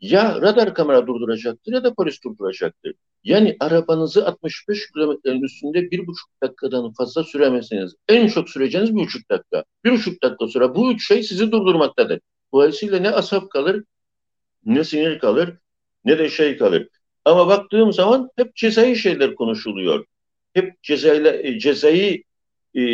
Ya 0.00 0.40
radar 0.40 0.74
kamera 0.74 1.06
durduracaktır 1.06 1.72
ya 1.72 1.84
da 1.84 1.94
polis 1.94 2.24
durduracaktır. 2.24 2.94
Yani 3.24 3.56
arabanızı 3.60 4.26
65 4.26 4.92
kilometrenin 4.92 5.42
üstünde 5.42 5.90
bir 5.90 6.06
buçuk 6.06 6.30
dakikadan 6.42 6.92
fazla 6.92 7.24
süremezsiniz. 7.24 7.94
En 8.08 8.28
çok 8.28 8.50
süreceğiniz 8.50 8.96
bir 8.96 9.00
buçuk 9.00 9.30
dakika. 9.30 9.64
Bir 9.84 9.92
buçuk 9.92 10.22
dakika 10.22 10.48
sonra 10.48 10.74
bu 10.74 10.92
üç 10.92 11.06
şey 11.08 11.22
sizi 11.22 11.52
durdurmaktadır. 11.52 12.20
Dolayısıyla 12.52 12.98
ne 12.98 13.10
asap 13.10 13.50
kalır, 13.50 13.84
ne 14.64 14.84
sinir 14.84 15.18
kalır, 15.18 15.54
ne 16.04 16.18
de 16.18 16.28
şey 16.28 16.56
kalır. 16.56 16.88
Ama 17.24 17.48
baktığım 17.48 17.92
zaman 17.92 18.30
hep 18.36 18.56
cezai 18.56 18.96
şeyler 18.96 19.34
konuşuluyor. 19.34 20.04
Hep 20.54 20.82
cezayla, 20.82 21.32
e, 21.32 21.58
cezai 21.58 22.24
e, 22.74 22.80
e, 22.80 22.84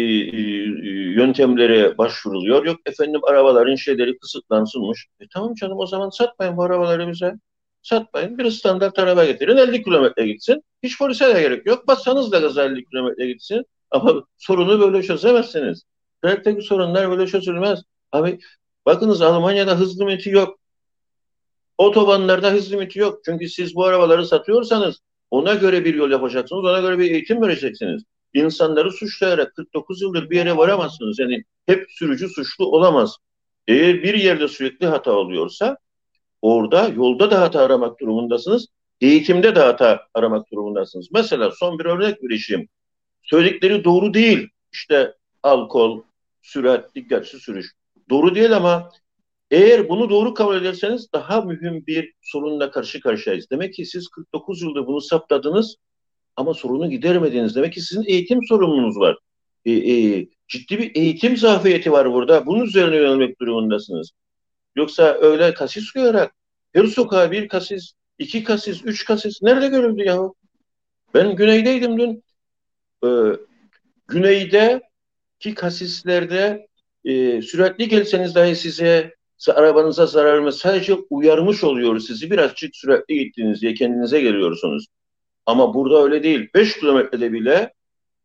yöntemlere 1.17 1.99
başvuruluyor. 1.99 2.65
Yok 2.67 2.81
efendim 2.87 3.21
arabaların 3.25 3.75
şeyleri 3.75 4.19
kısıtlansınmış. 4.19 5.07
E 5.21 5.25
tamam 5.35 5.55
canım 5.55 5.79
o 5.79 5.87
zaman 5.87 6.11
satmayın 6.11 6.57
bu 6.57 6.63
arabaları 6.63 7.09
bize. 7.09 7.35
Satmayın. 7.83 8.39
Bir 8.39 8.51
standart 8.51 8.99
araba 8.99 9.25
getirin 9.25 9.57
50 9.57 9.83
kilometre 9.83 10.27
gitsin. 10.27 10.63
Hiç 10.83 10.99
polise 10.99 11.35
de 11.35 11.41
gerek 11.41 11.67
yok. 11.67 11.89
Bassanız 11.89 12.33
da 12.33 12.39
gaz 12.39 12.59
50 12.59 12.85
kilometre 12.85 13.27
gitsin. 13.27 13.65
Ama 13.91 14.25
sorunu 14.39 14.81
böyle 14.81 15.03
çözemezsiniz. 15.03 15.83
Trafikteki 16.23 16.63
sorunlar 16.63 17.11
böyle 17.11 17.27
çözülmez. 17.27 17.83
Abi 18.13 18.39
bakınız 18.87 19.23
Almanya'da 19.23 19.79
hız 19.79 20.01
limiti 20.01 20.31
yok. 20.31 20.59
Otobanlarda 21.79 22.53
hız 22.53 22.73
limiti 22.73 22.99
yok. 22.99 23.21
Çünkü 23.25 23.49
siz 23.49 23.75
bu 23.75 23.85
arabaları 23.85 24.27
satıyorsanız 24.27 25.01
ona 25.31 25.55
göre 25.55 25.85
bir 25.85 25.95
yol 25.95 26.11
yapacaksınız. 26.11 26.65
Ona 26.65 26.81
göre 26.81 26.99
bir 26.99 27.11
eğitim 27.11 27.43
vereceksiniz 27.43 28.03
insanları 28.37 28.93
suçlayarak 28.93 29.57
49 29.57 30.03
yıldır 30.03 30.31
bir 30.31 30.37
yere 30.37 30.57
varamazsınız. 30.57 31.19
Yani 31.19 31.45
hep 31.67 31.87
sürücü 31.91 32.29
suçlu 32.29 32.67
olamaz. 32.67 33.17
Eğer 33.69 34.03
bir 34.03 34.15
yerde 34.15 34.49
sürekli 34.49 34.87
hata 34.87 35.13
oluyorsa 35.13 35.77
orada 36.43 36.89
yolda 36.89 37.31
da 37.31 37.41
hata 37.41 37.61
aramak 37.61 38.01
durumundasınız. 38.01 38.67
Eğitimde 39.01 39.55
de 39.55 39.61
hata 39.61 40.07
aramak 40.15 40.53
durumundasınız. 40.53 41.09
Mesela 41.13 41.51
son 41.51 41.79
bir 41.79 41.85
örnek 41.85 42.23
vereceğim. 42.23 42.69
Söyledikleri 43.23 43.85
doğru 43.85 44.15
değil. 44.15 44.49
İşte 44.73 45.15
alkol, 45.43 46.03
sürat, 46.43 46.95
dikkatsiz 46.95 47.43
sürüş. 47.43 47.67
Doğru 48.11 48.35
değil 48.35 48.57
ama 48.57 48.91
eğer 49.51 49.89
bunu 49.89 50.11
doğru 50.11 50.35
kabul 50.35 50.57
ederseniz 50.57 51.13
daha 51.13 51.41
mühim 51.41 51.87
bir 51.87 52.13
sorunla 52.23 52.71
karşı 52.71 53.01
karşıyayız. 53.01 53.51
Demek 53.51 53.75
ki 53.75 53.87
siz 53.87 54.09
49 54.09 54.63
yılda 54.63 54.87
bunu 54.87 55.01
saptadınız 55.01 55.77
ama 56.37 56.55
sorunu 56.55 56.91
gideremediniz. 56.91 57.57
Demek 57.57 57.73
ki 57.73 57.81
sizin 57.81 58.05
eğitim 58.07 58.41
sorununuz 58.49 58.97
var. 58.97 59.19
E, 59.65 59.73
e, 59.73 60.27
ciddi 60.49 60.79
bir 60.79 60.95
eğitim 60.95 61.37
zafiyeti 61.37 61.93
var 61.93 62.13
burada. 62.13 62.47
Bunun 62.47 62.65
üzerine 62.65 62.97
yönelmek 62.97 63.41
durumundasınız. 63.41 64.11
Yoksa 64.77 65.19
öyle 65.21 65.55
kasis 65.55 65.91
koyarak 65.91 66.35
her 66.73 66.87
sokağa 66.87 67.31
bir 67.31 67.49
kasis, 67.49 67.93
iki 68.19 68.45
kasis, 68.45 68.85
üç 68.85 69.05
kasis 69.05 69.43
nerede 69.43 69.69
görüldü 69.69 70.03
ya? 70.03 70.19
Ben 71.15 71.37
güneydeydim 71.37 71.99
dün. 71.99 72.25
Ee, 73.05 73.09
güneyde 74.09 74.83
ki 75.39 75.55
kasislerde 75.55 76.69
e, 77.05 77.43
süratli 77.43 77.89
gelseniz 77.89 78.35
dahi 78.35 78.57
size 78.57 79.16
arabanıza 79.55 80.07
zarar 80.07 80.35
vermez. 80.35 80.57
Sadece 80.57 80.95
uyarmış 81.11 81.65
oluyor 81.65 81.99
sizi. 81.99 82.31
Birazcık 82.31 82.77
süratli 82.77 83.19
gittiniz 83.19 83.63
diye 83.63 83.75
kendinize 83.75 84.21
geliyorsunuz. 84.21 84.87
Ama 85.47 85.75
burada 85.75 86.03
öyle 86.03 86.23
değil. 86.23 86.49
5 86.55 86.81
kilometrede 86.81 87.33
bile 87.33 87.73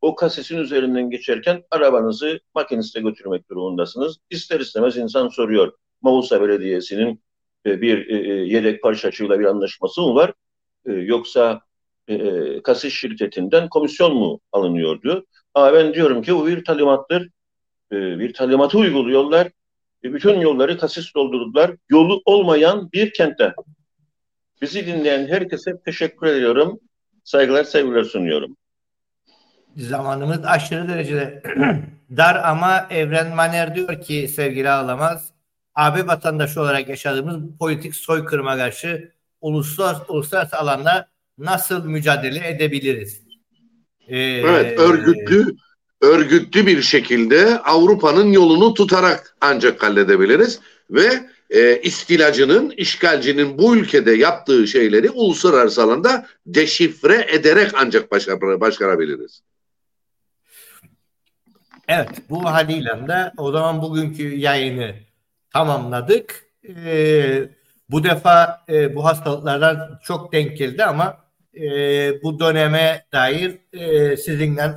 o 0.01 0.15
kasesin 0.15 0.57
üzerinden 0.57 1.09
geçerken 1.09 1.63
arabanızı 1.71 2.39
makiniste 2.55 3.01
götürmek 3.01 3.49
durumundasınız. 3.49 4.17
İster 4.29 4.59
istemez 4.59 4.97
insan 4.97 5.27
soruyor. 5.27 5.73
Mausa 6.01 6.41
Belediyesi'nin 6.41 7.21
e, 7.65 7.81
bir 7.81 8.07
e, 8.07 8.15
e, 8.15 8.33
yedek 8.33 8.81
parçacıyla 8.81 9.39
bir 9.39 9.45
anlaşması 9.45 10.01
mı 10.01 10.15
var? 10.15 10.33
Yoksa 10.85 11.61
kasis 12.63 12.93
şirketinden 12.93 13.69
komisyon 13.69 14.15
mu 14.15 14.39
alınıyor 14.51 15.01
diyor. 15.01 15.23
Ama 15.53 15.73
ben 15.73 15.93
diyorum 15.93 16.21
ki 16.21 16.35
bu 16.35 16.47
bir 16.47 16.63
talimattır. 16.63 17.29
Bir 17.91 18.33
talimatı 18.33 18.77
uyguluyorlar. 18.77 19.51
Bütün 20.03 20.39
yolları 20.39 20.77
kasis 20.77 21.15
doldurdular. 21.15 21.71
Yolu 21.89 22.21
olmayan 22.25 22.91
bir 22.91 23.13
kentte. 23.13 23.53
Bizi 24.61 24.87
dinleyen 24.87 25.27
herkese 25.27 25.81
teşekkür 25.85 26.27
ediyorum. 26.27 26.79
Saygılar, 27.23 27.63
sevgiler 27.63 28.03
sunuyorum 28.03 28.57
zamanımız 29.75 30.45
aşırı 30.45 30.89
derecede 30.89 31.43
dar 32.17 32.35
ama 32.35 32.87
Evren 32.89 33.35
Maner 33.35 33.75
diyor 33.75 34.01
ki 34.01 34.27
sevgili 34.27 34.69
Ağlamaz 34.69 35.31
AB 35.75 36.07
vatandaşı 36.07 36.61
olarak 36.61 36.89
yaşadığımız 36.89 37.57
politik 37.59 37.95
soykırıma 37.95 38.57
karşı 38.57 39.11
uluslararası, 39.41 40.03
uluslararası 40.07 40.57
alanda 40.57 41.07
nasıl 41.37 41.85
mücadele 41.85 42.47
edebiliriz? 42.49 43.21
Ee, 44.07 44.19
evet 44.19 44.79
örgütlü 44.79 45.55
örgütlü 46.01 46.67
bir 46.67 46.81
şekilde 46.81 47.59
Avrupa'nın 47.59 48.31
yolunu 48.31 48.73
tutarak 48.73 49.35
ancak 49.41 49.83
halledebiliriz 49.83 50.59
ve 50.89 51.29
e, 51.49 51.81
istilacının, 51.81 52.73
işgalcinin 52.77 53.57
bu 53.57 53.75
ülkede 53.75 54.11
yaptığı 54.11 54.67
şeyleri 54.67 55.09
uluslararası 55.09 55.83
alanda 55.83 56.25
deşifre 56.45 57.25
ederek 57.29 57.71
ancak 57.73 58.11
başar 58.11 58.41
başarabiliriz. 58.41 59.41
Evet 61.87 62.09
bu 62.29 62.45
haliyle 62.45 63.07
de 63.07 63.31
o 63.37 63.51
zaman 63.51 63.81
bugünkü 63.81 64.35
yayını 64.35 64.95
tamamladık. 65.53 66.45
Ee, 66.85 67.49
bu 67.89 68.03
defa 68.03 68.61
e, 68.69 68.95
bu 68.95 69.05
hastalıklardan 69.05 69.99
çok 70.03 70.33
denk 70.33 70.57
geldi 70.57 70.83
ama 70.83 71.17
e, 71.55 71.63
bu 72.23 72.39
döneme 72.39 73.05
dair 73.13 73.57
e, 73.73 74.17
sizinle 74.17 74.75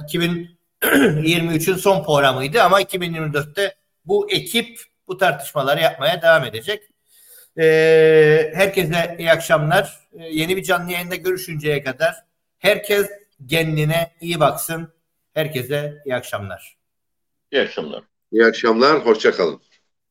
2023'ün 0.84 1.76
son 1.76 2.04
programıydı 2.04 2.62
ama 2.62 2.82
2024'te 2.82 3.76
bu 4.04 4.30
ekip 4.30 4.80
bu 5.08 5.18
tartışmaları 5.18 5.80
yapmaya 5.80 6.22
devam 6.22 6.44
edecek. 6.44 6.82
E, 7.58 8.52
herkese 8.54 9.16
iyi 9.18 9.30
akşamlar. 9.30 10.00
E, 10.18 10.24
yeni 10.24 10.56
bir 10.56 10.62
canlı 10.62 10.92
yayında 10.92 11.14
görüşünceye 11.14 11.84
kadar 11.84 12.14
herkes 12.58 13.10
kendine 13.48 14.12
iyi 14.20 14.40
baksın. 14.40 14.92
Herkese 15.34 16.02
iyi 16.06 16.14
akşamlar. 16.14 16.76
İyi 17.52 17.62
akşamlar. 17.62 18.02
İyi 18.32 18.44
akşamlar, 18.44 19.06
hoşçakalın. 19.06 19.60